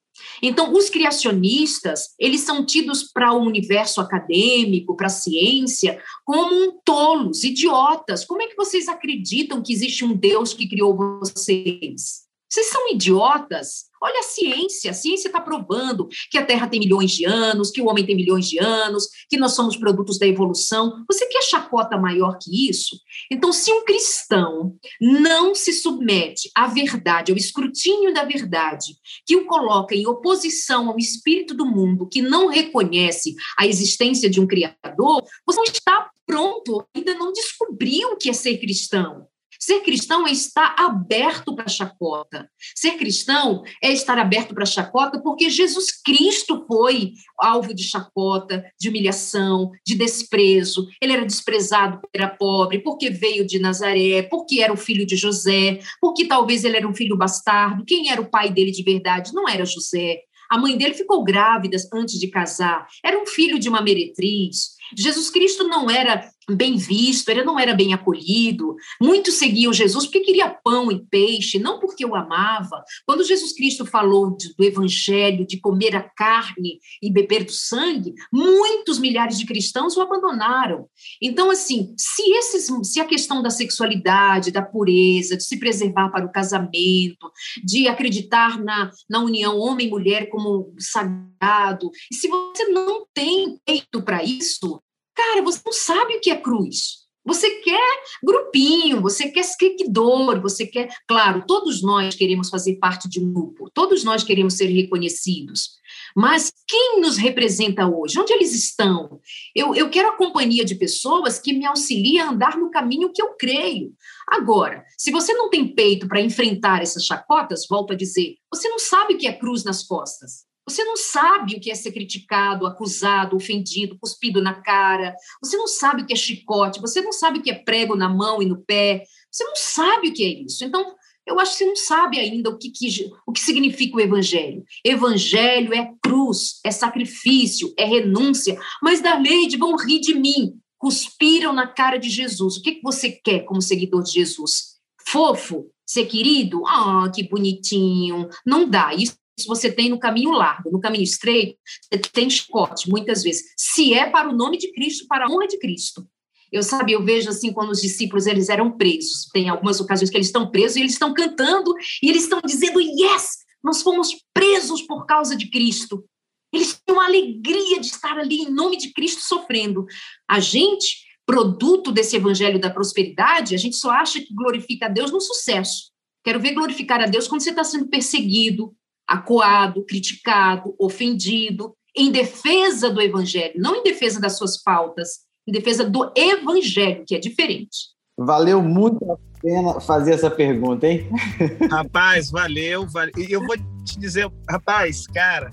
Então, 0.42 0.72
os 0.72 0.88
criacionistas, 0.90 2.14
eles 2.18 2.40
são 2.40 2.64
tidos 2.64 3.04
para 3.04 3.32
o 3.32 3.42
universo 3.42 4.00
acadêmico, 4.00 4.96
para 4.96 5.06
a 5.06 5.10
ciência, 5.10 6.00
como 6.24 6.80
tolos, 6.84 7.44
idiotas. 7.44 8.24
Como 8.24 8.42
é 8.42 8.46
que 8.46 8.56
vocês 8.56 8.88
acreditam 8.88 9.62
que 9.62 9.72
existe 9.72 10.04
um 10.04 10.14
Deus 10.14 10.52
que 10.52 10.68
criou 10.68 10.96
vocês? 10.96 12.21
Vocês 12.52 12.66
são 12.66 12.86
idiotas? 12.92 13.86
Olha 13.98 14.20
a 14.20 14.24
ciência, 14.24 14.90
a 14.90 14.94
ciência 14.94 15.28
está 15.28 15.40
provando 15.40 16.06
que 16.30 16.36
a 16.36 16.44
Terra 16.44 16.68
tem 16.68 16.80
milhões 16.80 17.10
de 17.12 17.24
anos, 17.24 17.70
que 17.70 17.80
o 17.80 17.86
homem 17.86 18.04
tem 18.04 18.14
milhões 18.14 18.46
de 18.46 18.58
anos, 18.58 19.08
que 19.26 19.38
nós 19.38 19.52
somos 19.52 19.74
produtos 19.74 20.18
da 20.18 20.26
evolução. 20.26 21.02
Você 21.10 21.24
quer 21.28 21.40
chacota 21.44 21.96
maior 21.96 22.36
que 22.38 22.68
isso? 22.68 22.94
Então, 23.30 23.54
se 23.54 23.72
um 23.72 23.86
cristão 23.86 24.76
não 25.00 25.54
se 25.54 25.72
submete 25.72 26.50
à 26.54 26.66
verdade, 26.66 27.32
ao 27.32 27.38
escrutínio 27.38 28.12
da 28.12 28.24
verdade, 28.24 28.96
que 29.24 29.34
o 29.34 29.46
coloca 29.46 29.94
em 29.94 30.06
oposição 30.06 30.90
ao 30.90 30.98
espírito 30.98 31.54
do 31.54 31.64
mundo, 31.64 32.06
que 32.06 32.20
não 32.20 32.48
reconhece 32.48 33.34
a 33.58 33.66
existência 33.66 34.28
de 34.28 34.42
um 34.42 34.46
Criador, 34.46 35.24
você 35.46 35.56
não 35.56 35.64
está 35.64 36.10
pronto, 36.26 36.86
ainda 36.94 37.14
não 37.14 37.32
descobriu 37.32 38.10
o 38.10 38.16
que 38.18 38.28
é 38.28 38.34
ser 38.34 38.58
cristão. 38.58 39.26
Ser 39.62 39.78
cristão 39.82 40.26
é 40.26 40.32
estar 40.32 40.74
aberto 40.76 41.54
para 41.54 41.68
chacota. 41.68 42.50
Ser 42.74 42.96
cristão 42.96 43.62
é 43.80 43.92
estar 43.92 44.18
aberto 44.18 44.52
para 44.56 44.66
chacota 44.66 45.22
porque 45.22 45.48
Jesus 45.48 45.92
Cristo 46.02 46.64
foi 46.66 47.12
alvo 47.38 47.72
de 47.72 47.84
chacota, 47.84 48.64
de 48.76 48.88
humilhação, 48.88 49.70
de 49.86 49.94
desprezo. 49.94 50.88
Ele 51.00 51.12
era 51.12 51.24
desprezado 51.24 52.00
porque 52.00 52.18
era 52.18 52.28
pobre, 52.28 52.80
porque 52.80 53.08
veio 53.08 53.46
de 53.46 53.60
Nazaré, 53.60 54.22
porque 54.22 54.60
era 54.60 54.72
o 54.72 54.76
filho 54.76 55.06
de 55.06 55.14
José, 55.14 55.78
porque 56.00 56.26
talvez 56.26 56.64
ele 56.64 56.78
era 56.78 56.88
um 56.88 56.94
filho 56.94 57.16
bastardo. 57.16 57.84
Quem 57.86 58.10
era 58.10 58.20
o 58.20 58.28
pai 58.28 58.50
dele 58.50 58.72
de 58.72 58.82
verdade? 58.82 59.32
Não 59.32 59.48
era 59.48 59.64
José. 59.64 60.22
A 60.50 60.58
mãe 60.58 60.76
dele 60.76 60.92
ficou 60.92 61.22
grávida 61.22 61.78
antes 61.94 62.18
de 62.18 62.26
casar. 62.26 62.86
Era 63.02 63.16
um 63.16 63.26
filho 63.26 63.60
de 63.60 63.68
uma 63.68 63.80
meretriz. 63.80 64.72
Jesus 64.96 65.30
Cristo 65.30 65.64
não 65.68 65.90
era 65.90 66.30
bem 66.50 66.76
visto, 66.76 67.28
ele 67.28 67.44
não 67.44 67.58
era 67.58 67.74
bem 67.74 67.94
acolhido. 67.94 68.74
Muitos 69.00 69.34
seguiam 69.34 69.72
Jesus 69.72 70.04
porque 70.06 70.20
queria 70.20 70.48
pão 70.48 70.90
e 70.90 71.04
peixe, 71.06 71.58
não 71.58 71.78
porque 71.78 72.04
o 72.04 72.14
amava. 72.14 72.82
Quando 73.06 73.24
Jesus 73.24 73.52
Cristo 73.52 73.86
falou 73.86 74.36
do 74.36 74.64
evangelho, 74.64 75.46
de 75.46 75.60
comer 75.60 75.94
a 75.94 76.02
carne 76.02 76.78
e 77.02 77.12
beber 77.12 77.44
do 77.44 77.52
sangue, 77.52 78.14
muitos 78.32 78.98
milhares 78.98 79.38
de 79.38 79.46
cristãos 79.46 79.96
o 79.96 80.00
abandonaram. 80.00 80.86
Então, 81.20 81.50
assim, 81.50 81.94
se, 81.96 82.22
esses, 82.32 82.68
se 82.84 83.00
a 83.00 83.04
questão 83.04 83.42
da 83.42 83.50
sexualidade, 83.50 84.50
da 84.50 84.62
pureza, 84.62 85.36
de 85.36 85.44
se 85.44 85.58
preservar 85.58 86.10
para 86.10 86.26
o 86.26 86.32
casamento, 86.32 87.30
de 87.64 87.86
acreditar 87.86 88.58
na, 88.62 88.90
na 89.08 89.20
união 89.20 89.58
homem 89.58 89.86
e 89.86 89.90
mulher 89.90 90.28
como 90.28 90.74
sagrado, 90.78 91.90
se 92.12 92.28
você 92.28 92.64
não 92.68 93.06
tem 93.14 93.58
peito 93.64 94.02
para 94.02 94.22
isso, 94.24 94.81
Cara, 95.14 95.42
você 95.42 95.60
não 95.64 95.72
sabe 95.72 96.16
o 96.16 96.20
que 96.20 96.30
é 96.30 96.36
cruz. 96.36 97.02
Você 97.24 97.48
quer 97.60 98.02
grupinho, 98.22 99.00
você 99.00 99.28
quer 99.30 99.44
seguidor, 99.44 100.40
você 100.40 100.66
quer. 100.66 100.88
Claro, 101.06 101.44
todos 101.46 101.80
nós 101.80 102.16
queremos 102.16 102.48
fazer 102.48 102.76
parte 102.76 103.08
de 103.08 103.20
um 103.20 103.32
grupo, 103.32 103.70
todos 103.72 104.02
nós 104.02 104.24
queremos 104.24 104.54
ser 104.54 104.66
reconhecidos. 104.66 105.70
Mas 106.16 106.52
quem 106.66 107.00
nos 107.00 107.16
representa 107.16 107.86
hoje? 107.86 108.18
Onde 108.18 108.32
eles 108.32 108.52
estão? 108.52 109.20
Eu, 109.54 109.74
eu 109.74 109.88
quero 109.88 110.08
a 110.08 110.16
companhia 110.16 110.64
de 110.64 110.74
pessoas 110.74 111.38
que 111.38 111.52
me 111.52 111.64
auxiliem 111.64 112.20
a 112.20 112.30
andar 112.30 112.58
no 112.58 112.70
caminho 112.70 113.12
que 113.12 113.22
eu 113.22 113.34
creio. 113.38 113.94
Agora, 114.28 114.84
se 114.98 115.12
você 115.12 115.32
não 115.32 115.48
tem 115.48 115.74
peito 115.74 116.08
para 116.08 116.20
enfrentar 116.20 116.82
essas 116.82 117.04
chacotas, 117.04 117.66
volto 117.68 117.92
a 117.92 117.96
dizer, 117.96 118.34
você 118.52 118.68
não 118.68 118.80
sabe 118.80 119.14
o 119.14 119.18
que 119.18 119.28
é 119.28 119.32
cruz 119.32 119.62
nas 119.62 119.84
costas. 119.84 120.44
Você 120.68 120.84
não 120.84 120.96
sabe 120.96 121.56
o 121.56 121.60
que 121.60 121.70
é 121.70 121.74
ser 121.74 121.92
criticado, 121.92 122.66
acusado, 122.66 123.36
ofendido, 123.36 123.98
cuspido 123.98 124.40
na 124.40 124.54
cara. 124.54 125.14
Você 125.42 125.56
não 125.56 125.66
sabe 125.66 126.02
o 126.02 126.06
que 126.06 126.12
é 126.12 126.16
chicote. 126.16 126.80
Você 126.80 127.00
não 127.00 127.12
sabe 127.12 127.38
o 127.38 127.42
que 127.42 127.50
é 127.50 127.54
prego 127.54 127.96
na 127.96 128.08
mão 128.08 128.40
e 128.40 128.46
no 128.46 128.62
pé. 128.62 129.04
Você 129.30 129.44
não 129.44 129.56
sabe 129.56 130.08
o 130.08 130.12
que 130.12 130.24
é 130.24 130.28
isso. 130.44 130.64
Então, 130.64 130.94
eu 131.26 131.38
acho 131.38 131.52
que 131.52 131.58
você 131.58 131.64
não 131.64 131.76
sabe 131.76 132.18
ainda 132.18 132.50
o 132.50 132.58
que, 132.58 132.70
que, 132.70 133.10
o 133.26 133.32
que 133.32 133.40
significa 133.40 133.96
o 133.96 134.00
evangelho. 134.00 134.64
Evangelho 134.84 135.72
é 135.72 135.92
cruz, 136.02 136.60
é 136.64 136.70
sacrifício, 136.70 137.72
é 137.78 137.84
renúncia. 137.84 138.58
Mas 138.82 139.00
da 139.00 139.18
lei 139.18 139.46
de 139.46 139.56
vão 139.56 139.76
rir 139.76 140.00
de 140.00 140.14
mim. 140.14 140.58
Cuspiram 140.78 141.52
na 141.52 141.66
cara 141.66 141.96
de 141.96 142.10
Jesus. 142.10 142.56
O 142.56 142.62
que, 142.62 142.72
que 142.72 142.82
você 142.82 143.10
quer 143.10 143.40
como 143.44 143.62
seguidor 143.62 144.02
de 144.02 144.12
Jesus? 144.12 144.78
Fofo? 145.06 145.70
Ser 145.86 146.06
querido? 146.06 146.66
Ah, 146.66 147.10
que 147.14 147.22
bonitinho. 147.22 148.28
Não 148.44 148.68
dá. 148.68 148.92
Isso 148.94 149.16
você 149.46 149.70
tem 149.70 149.88
no 149.88 149.98
caminho 149.98 150.30
largo, 150.30 150.70
no 150.70 150.80
caminho 150.80 151.04
estreito, 151.04 151.58
você 151.90 151.98
tem 151.98 152.28
chicote, 152.28 152.88
muitas 152.88 153.22
vezes. 153.22 153.52
Se 153.56 153.94
é 153.94 154.08
para 154.08 154.28
o 154.28 154.36
nome 154.36 154.58
de 154.58 154.72
Cristo, 154.72 155.06
para 155.06 155.26
a 155.26 155.30
honra 155.30 155.46
de 155.46 155.58
Cristo. 155.58 156.06
Eu 156.50 156.62
sabe, 156.62 156.92
eu 156.92 157.02
vejo 157.02 157.30
assim 157.30 157.50
quando 157.50 157.70
os 157.70 157.80
discípulos 157.80 158.26
eles 158.26 158.50
eram 158.50 158.76
presos. 158.76 159.26
Tem 159.32 159.48
algumas 159.48 159.80
ocasiões 159.80 160.10
que 160.10 160.16
eles 160.16 160.26
estão 160.26 160.50
presos 160.50 160.76
e 160.76 160.80
eles 160.80 160.92
estão 160.92 161.14
cantando 161.14 161.74
e 162.02 162.10
eles 162.10 162.24
estão 162.24 162.42
dizendo: 162.44 162.78
"Yes, 162.78 163.38
nós 163.64 163.80
fomos 163.80 164.14
presos 164.34 164.82
por 164.82 165.06
causa 165.06 165.34
de 165.34 165.48
Cristo". 165.48 166.04
Eles 166.52 166.78
têm 166.84 166.94
uma 166.94 167.06
alegria 167.06 167.80
de 167.80 167.86
estar 167.86 168.18
ali 168.18 168.42
em 168.42 168.50
nome 168.50 168.76
de 168.76 168.92
Cristo 168.92 169.22
sofrendo. 169.22 169.86
A 170.28 170.38
gente, 170.38 170.98
produto 171.24 171.90
desse 171.90 172.16
evangelho 172.16 172.60
da 172.60 172.68
prosperidade, 172.68 173.54
a 173.54 173.58
gente 173.58 173.76
só 173.76 173.90
acha 173.90 174.20
que 174.20 174.34
glorifica 174.34 174.84
a 174.84 174.88
Deus 174.90 175.10
no 175.10 175.22
sucesso. 175.22 175.90
Quero 176.22 176.38
ver 176.38 176.52
glorificar 176.52 177.00
a 177.00 177.06
Deus 177.06 177.26
quando 177.26 177.40
você 177.40 177.50
está 177.50 177.64
sendo 177.64 177.88
perseguido, 177.88 178.76
acuado, 179.12 179.84
criticado, 179.84 180.74
ofendido, 180.78 181.74
em 181.94 182.10
defesa 182.10 182.88
do 182.88 183.00
evangelho, 183.00 183.52
não 183.56 183.76
em 183.76 183.82
defesa 183.82 184.18
das 184.18 184.38
suas 184.38 184.62
faltas, 184.62 185.20
em 185.46 185.52
defesa 185.52 185.84
do 185.84 186.10
evangelho, 186.16 187.04
que 187.06 187.14
é 187.14 187.18
diferente. 187.18 187.92
Valeu 188.16 188.62
muito 188.62 189.04
a 189.12 189.16
pena 189.40 189.80
fazer 189.80 190.14
essa 190.14 190.30
pergunta, 190.30 190.86
hein? 190.86 191.08
Rapaz, 191.70 192.30
valeu, 192.30 192.86
valeu. 192.86 193.12
E 193.18 193.30
eu 193.30 193.44
vou 193.44 193.56
te 193.84 193.98
dizer, 193.98 194.30
rapaz, 194.48 195.06
cara, 195.06 195.50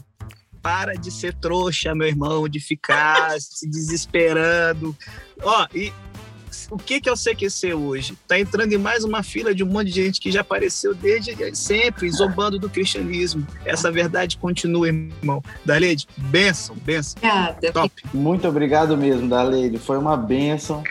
para 0.61 0.93
de 0.93 1.11
ser 1.11 1.33
trouxa, 1.33 1.93
meu 1.93 2.07
irmão, 2.07 2.47
de 2.47 2.61
ficar 2.61 3.39
se 3.41 3.69
desesperando. 3.69 4.95
Ó, 5.41 5.67
e 5.73 5.91
o 6.69 6.77
que, 6.77 7.01
que 7.01 7.09
é 7.09 7.11
o 7.11 7.15
CQC 7.15 7.73
hoje? 7.73 8.13
Está 8.13 8.39
entrando 8.39 8.73
em 8.73 8.77
mais 8.77 9.03
uma 9.03 9.23
fila 9.23 9.53
de 9.53 9.63
um 9.63 9.67
monte 9.67 9.87
de 9.87 10.03
gente 10.03 10.19
que 10.19 10.31
já 10.31 10.41
apareceu 10.41 10.93
desde 10.93 11.35
sempre, 11.55 12.09
zombando 12.11 12.59
do 12.59 12.69
cristianismo. 12.69 13.45
Essa 13.65 13.91
verdade 13.91 14.37
continua, 14.37 14.87
irmão. 14.87 15.43
Darleide, 15.65 16.07
benção, 16.17 16.75
benção. 16.75 17.17
Obrigada. 17.17 17.71
Top. 17.71 18.03
Muito 18.13 18.47
obrigado 18.47 18.95
mesmo, 18.97 19.27
Darleide. 19.27 19.77
Foi 19.77 19.97
uma 19.97 20.15
benção 20.15 20.83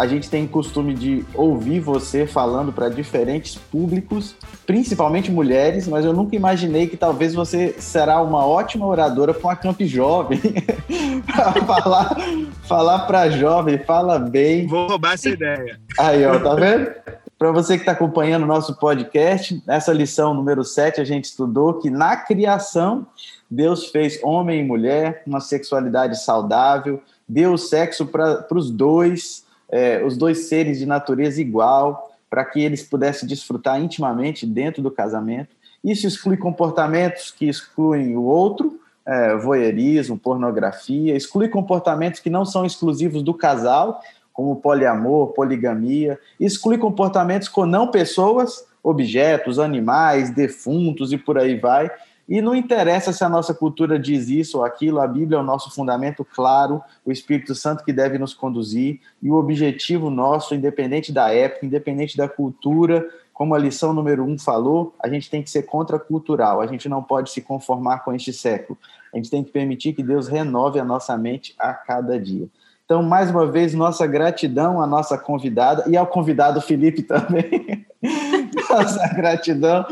a 0.00 0.06
gente 0.06 0.30
tem 0.30 0.46
costume 0.46 0.94
de 0.94 1.26
ouvir 1.34 1.78
você 1.78 2.26
falando 2.26 2.72
para 2.72 2.88
diferentes 2.88 3.56
públicos, 3.56 4.34
principalmente 4.64 5.30
mulheres, 5.30 5.86
mas 5.86 6.06
eu 6.06 6.14
nunca 6.14 6.34
imaginei 6.34 6.86
que 6.86 6.96
talvez 6.96 7.34
você 7.34 7.74
será 7.78 8.22
uma 8.22 8.46
ótima 8.46 8.86
oradora 8.86 9.34
com 9.34 9.50
a 9.50 9.54
Camp 9.54 9.78
Jovem. 9.82 10.40
falar 11.66 12.16
falar 12.62 13.00
para 13.00 13.28
jovem, 13.28 13.76
fala 13.76 14.18
bem. 14.18 14.66
Vou 14.66 14.88
roubar 14.88 15.12
essa 15.12 15.28
ideia. 15.28 15.78
Aí, 15.98 16.24
ó, 16.24 16.40
tá 16.40 16.54
vendo? 16.54 16.90
Para 17.38 17.52
você 17.52 17.74
que 17.74 17.82
está 17.82 17.92
acompanhando 17.92 18.44
o 18.44 18.46
nosso 18.46 18.76
podcast, 18.76 19.62
nessa 19.66 19.92
lição 19.92 20.32
número 20.32 20.64
7, 20.64 21.02
a 21.02 21.04
gente 21.04 21.24
estudou 21.24 21.74
que 21.74 21.90
na 21.90 22.16
criação 22.16 23.06
Deus 23.50 23.88
fez 23.88 24.18
homem 24.22 24.60
e 24.60 24.66
mulher, 24.66 25.22
uma 25.26 25.40
sexualidade 25.40 26.24
saudável, 26.24 27.02
deu 27.28 27.58
sexo 27.58 28.06
para 28.06 28.46
os 28.50 28.70
dois 28.70 29.44
é, 29.70 30.02
os 30.04 30.16
dois 30.16 30.48
seres 30.48 30.78
de 30.78 30.86
natureza 30.86 31.40
igual, 31.40 32.10
para 32.28 32.44
que 32.44 32.60
eles 32.60 32.82
pudessem 32.82 33.28
desfrutar 33.28 33.80
intimamente 33.80 34.46
dentro 34.46 34.82
do 34.82 34.90
casamento. 34.90 35.54
Isso 35.82 36.06
exclui 36.06 36.36
comportamentos 36.36 37.30
que 37.30 37.48
excluem 37.48 38.16
o 38.16 38.22
outro, 38.22 38.78
é, 39.06 39.34
voyeurismo, 39.36 40.18
pornografia, 40.18 41.16
exclui 41.16 41.48
comportamentos 41.48 42.20
que 42.20 42.30
não 42.30 42.44
são 42.44 42.64
exclusivos 42.64 43.22
do 43.22 43.34
casal, 43.34 44.00
como 44.32 44.56
poliamor, 44.56 45.28
poligamia, 45.28 46.18
exclui 46.38 46.78
comportamentos 46.78 47.48
com 47.48 47.66
não 47.66 47.88
pessoas, 47.88 48.64
objetos, 48.82 49.58
animais, 49.58 50.30
defuntos 50.30 51.12
e 51.12 51.18
por 51.18 51.36
aí 51.36 51.58
vai, 51.58 51.90
e 52.30 52.40
não 52.40 52.54
interessa 52.54 53.12
se 53.12 53.24
a 53.24 53.28
nossa 53.28 53.52
cultura 53.52 53.98
diz 53.98 54.28
isso 54.28 54.58
ou 54.58 54.64
aquilo, 54.64 55.00
a 55.00 55.06
Bíblia 55.08 55.36
é 55.36 55.40
o 55.40 55.44
nosso 55.44 55.68
fundamento 55.74 56.24
claro, 56.24 56.80
o 57.04 57.10
Espírito 57.10 57.56
Santo 57.56 57.84
que 57.84 57.92
deve 57.92 58.18
nos 58.18 58.32
conduzir, 58.32 59.00
e 59.20 59.28
o 59.28 59.34
objetivo 59.34 60.08
nosso, 60.10 60.54
independente 60.54 61.12
da 61.12 61.34
época, 61.34 61.66
independente 61.66 62.16
da 62.16 62.28
cultura, 62.28 63.04
como 63.34 63.52
a 63.52 63.58
lição 63.58 63.92
número 63.92 64.22
um 64.22 64.38
falou, 64.38 64.94
a 65.02 65.08
gente 65.08 65.28
tem 65.28 65.42
que 65.42 65.50
ser 65.50 65.64
contracultural, 65.64 66.60
a 66.60 66.68
gente 66.68 66.88
não 66.88 67.02
pode 67.02 67.32
se 67.32 67.40
conformar 67.40 68.04
com 68.04 68.14
este 68.14 68.32
século. 68.32 68.78
A 69.12 69.16
gente 69.16 69.28
tem 69.28 69.42
que 69.42 69.50
permitir 69.50 69.92
que 69.92 70.02
Deus 70.02 70.28
renove 70.28 70.78
a 70.78 70.84
nossa 70.84 71.18
mente 71.18 71.52
a 71.58 71.74
cada 71.74 72.16
dia. 72.16 72.46
Então, 72.84 73.02
mais 73.02 73.28
uma 73.30 73.46
vez, 73.46 73.74
nossa 73.74 74.06
gratidão 74.06 74.80
à 74.80 74.86
nossa 74.86 75.18
convidada 75.18 75.84
e 75.88 75.96
ao 75.96 76.06
convidado 76.06 76.60
Felipe 76.60 77.02
também. 77.02 77.86
nossa 78.70 79.08
gratidão 79.14 79.84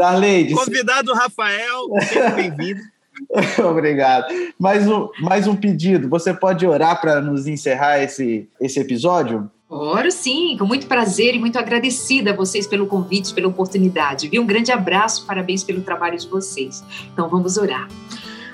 Darleide. 0.00 0.54
Convidado 0.54 1.12
Rafael, 1.12 1.88
bem-vindo. 2.34 2.80
Obrigado. 3.68 4.32
Mais 4.58 4.88
um, 4.88 5.08
mais 5.20 5.46
um 5.46 5.54
pedido. 5.54 6.08
Você 6.08 6.32
pode 6.32 6.66
orar 6.66 6.98
para 7.02 7.20
nos 7.20 7.46
encerrar 7.46 8.02
esse, 8.02 8.48
esse 8.58 8.80
episódio? 8.80 9.50
Oro 9.68 10.10
sim, 10.10 10.56
com 10.58 10.64
muito 10.64 10.86
prazer 10.86 11.34
e 11.34 11.38
muito 11.38 11.58
agradecida 11.58 12.30
a 12.30 12.34
vocês 12.34 12.66
pelo 12.66 12.86
convite, 12.86 13.34
pela 13.34 13.46
oportunidade. 13.46 14.26
Vi 14.28 14.38
um 14.38 14.46
grande 14.46 14.72
abraço, 14.72 15.26
parabéns 15.26 15.62
pelo 15.62 15.82
trabalho 15.82 16.18
de 16.18 16.26
vocês. 16.26 16.82
Então 17.12 17.28
vamos 17.28 17.58
orar. 17.58 17.86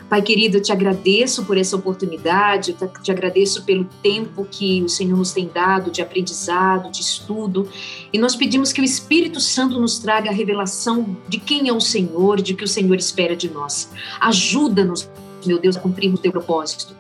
Pai 0.08 0.22
querido, 0.22 0.58
eu 0.58 0.62
te 0.62 0.70
agradeço 0.70 1.44
por 1.44 1.58
essa 1.58 1.74
oportunidade, 1.74 2.76
eu 2.80 2.88
te 3.02 3.10
agradeço 3.10 3.64
pelo 3.64 3.84
tempo 4.04 4.46
que 4.48 4.80
o 4.80 4.88
Senhor 4.88 5.16
nos 5.16 5.32
tem 5.32 5.50
dado 5.52 5.90
de 5.90 6.00
aprendizado, 6.00 6.92
de 6.92 7.00
estudo, 7.00 7.68
e 8.12 8.18
nós 8.18 8.36
pedimos 8.36 8.72
que 8.72 8.80
o 8.80 8.84
Espírito 8.84 9.40
Santo 9.40 9.80
nos 9.80 9.98
traga 9.98 10.30
a 10.30 10.32
revelação 10.32 11.16
de 11.28 11.40
quem 11.40 11.68
é 11.68 11.72
o 11.72 11.80
Senhor, 11.80 12.40
de 12.40 12.54
que 12.54 12.62
o 12.62 12.68
Senhor 12.68 12.94
espera 12.94 13.34
de 13.34 13.50
nós. 13.50 13.90
Ajuda-nos, 14.20 15.10
meu 15.44 15.58
Deus, 15.58 15.76
a 15.76 15.80
cumprir 15.80 16.14
o 16.14 16.18
teu 16.18 16.30
propósito, 16.30 16.94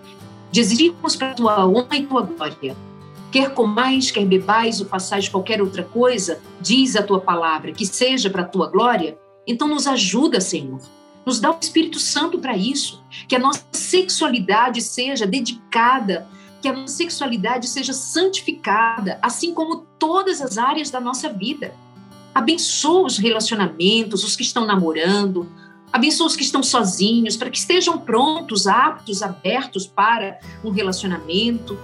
de 0.50 0.92
para 1.16 1.30
a 1.30 1.34
tua 1.34 1.68
honra 1.68 1.96
e 1.96 2.06
tua 2.06 2.22
glória. 2.22 2.76
Quer 3.30 3.54
comais, 3.54 4.10
quer 4.10 4.24
bebais 4.24 4.80
ou 4.80 4.86
façais 4.86 5.28
qualquer 5.28 5.62
outra 5.62 5.84
coisa, 5.84 6.40
diz 6.60 6.96
a 6.96 7.04
tua 7.04 7.20
palavra, 7.20 7.70
que 7.70 7.86
seja 7.86 8.28
para 8.28 8.42
a 8.42 8.46
tua 8.46 8.68
glória, 8.68 9.16
então 9.46 9.68
nos 9.68 9.86
ajuda, 9.86 10.40
Senhor 10.40 10.80
nos 11.26 11.40
dá 11.40 11.50
o 11.50 11.58
Espírito 11.60 11.98
Santo 11.98 12.38
para 12.38 12.56
isso. 12.56 13.02
Que 13.26 13.34
a 13.34 13.38
nossa 13.40 13.64
sexualidade 13.72 14.80
seja 14.80 15.26
dedicada, 15.26 16.28
que 16.62 16.68
a 16.68 16.72
nossa 16.72 16.94
sexualidade 16.94 17.68
seja 17.68 17.92
santificada, 17.92 19.18
assim 19.20 19.52
como 19.52 19.84
todas 19.98 20.40
as 20.40 20.56
áreas 20.56 20.88
da 20.88 21.00
nossa 21.00 21.28
vida. 21.28 21.74
Abençoa 22.32 23.06
os 23.06 23.18
relacionamentos, 23.18 24.22
os 24.22 24.36
que 24.36 24.42
estão 24.42 24.64
namorando, 24.64 25.50
abençoa 25.92 26.28
os 26.28 26.36
que 26.36 26.44
estão 26.44 26.62
sozinhos, 26.62 27.36
para 27.36 27.50
que 27.50 27.58
estejam 27.58 27.98
prontos, 27.98 28.66
aptos, 28.66 29.22
abertos 29.22 29.86
para 29.86 30.38
um 30.62 30.70
relacionamento. 30.70 31.76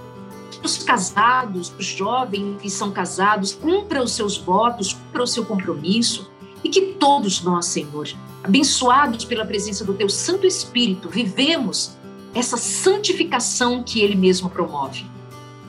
Os 0.63 0.77
casados, 0.77 1.73
os 1.77 1.85
jovens 1.85 2.61
que 2.61 2.69
são 2.69 2.91
casados, 2.91 3.51
cumpra 3.53 4.01
os 4.01 4.11
seus 4.13 4.37
votos, 4.37 4.93
cumpra 4.93 5.23
o 5.23 5.27
seu 5.27 5.43
compromisso. 5.43 6.31
E 6.63 6.69
que 6.69 6.93
todos 6.93 7.41
nós, 7.41 7.65
Senhor, 7.65 8.07
abençoados 8.43 9.23
pela 9.23 9.45
presença 9.45 9.85
do 9.85 9.93
Teu 9.93 10.09
Santo 10.09 10.45
Espírito, 10.45 11.09
vivemos 11.09 11.97
essa 12.35 12.57
santificação 12.57 13.81
que 13.83 14.01
Ele 14.01 14.15
mesmo 14.15 14.49
promove. 14.49 15.05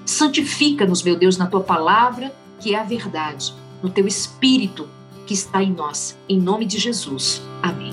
Santifica-nos, 0.05 1.03
meu 1.03 1.17
Deus, 1.17 1.37
na 1.37 1.47
Tua 1.47 1.61
palavra, 1.61 2.35
que 2.59 2.75
é 2.75 2.79
a 2.79 2.85
verdade, 2.85 3.55
no 3.83 3.89
Teu 3.89 4.07
Espírito 4.07 4.89
que 5.27 5.35
está 5.35 5.63
em 5.63 5.73
nós. 5.73 6.17
Em 6.29 6.39
nome 6.39 6.67
de 6.67 6.79
Jesus. 6.79 7.41
Amém. 7.63 7.93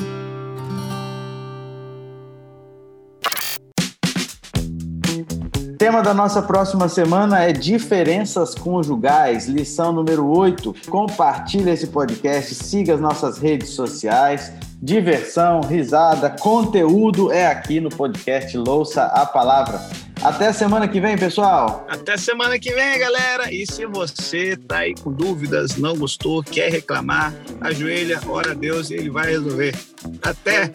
tema 5.78 6.04
da 6.04 6.14
nossa 6.14 6.44
próxima 6.44 6.88
semana 6.88 7.44
é 7.44 7.52
diferenças 7.52 8.54
conjugais, 8.54 9.48
lição 9.48 9.92
número 9.92 10.28
8. 10.28 10.76
Compartilhe 10.88 11.72
esse 11.72 11.88
podcast, 11.88 12.54
siga 12.54 12.94
as 12.94 13.02
nossas 13.02 13.40
redes 13.40 13.70
sociais. 13.70 14.54
Diversão, 14.82 15.62
risada, 15.62 16.28
conteúdo 16.28 17.32
é 17.32 17.46
aqui 17.46 17.80
no 17.80 17.90
podcast 17.90 18.58
Louça 18.58 19.04
a 19.04 19.28
Palavra. 19.28 19.80
Até 20.24 20.52
semana 20.52 20.88
que 20.88 21.00
vem, 21.00 21.16
pessoal. 21.16 21.86
Até 21.88 22.18
semana 22.18 22.58
que 22.58 22.72
vem, 22.74 22.98
galera. 22.98 23.54
E 23.54 23.64
se 23.72 23.86
você 23.86 24.58
tá 24.58 24.80
aí 24.80 24.96
com 24.96 25.12
dúvidas, 25.12 25.78
não 25.78 25.96
gostou, 25.96 26.42
quer 26.42 26.72
reclamar, 26.72 27.32
ajoelha, 27.62 28.20
ora 28.28 28.52
a 28.52 28.56
Deus 28.56 28.90
e 28.90 28.96
ele 28.96 29.12
vai 29.12 29.28
resolver. 29.28 29.76
Até! 30.24 30.72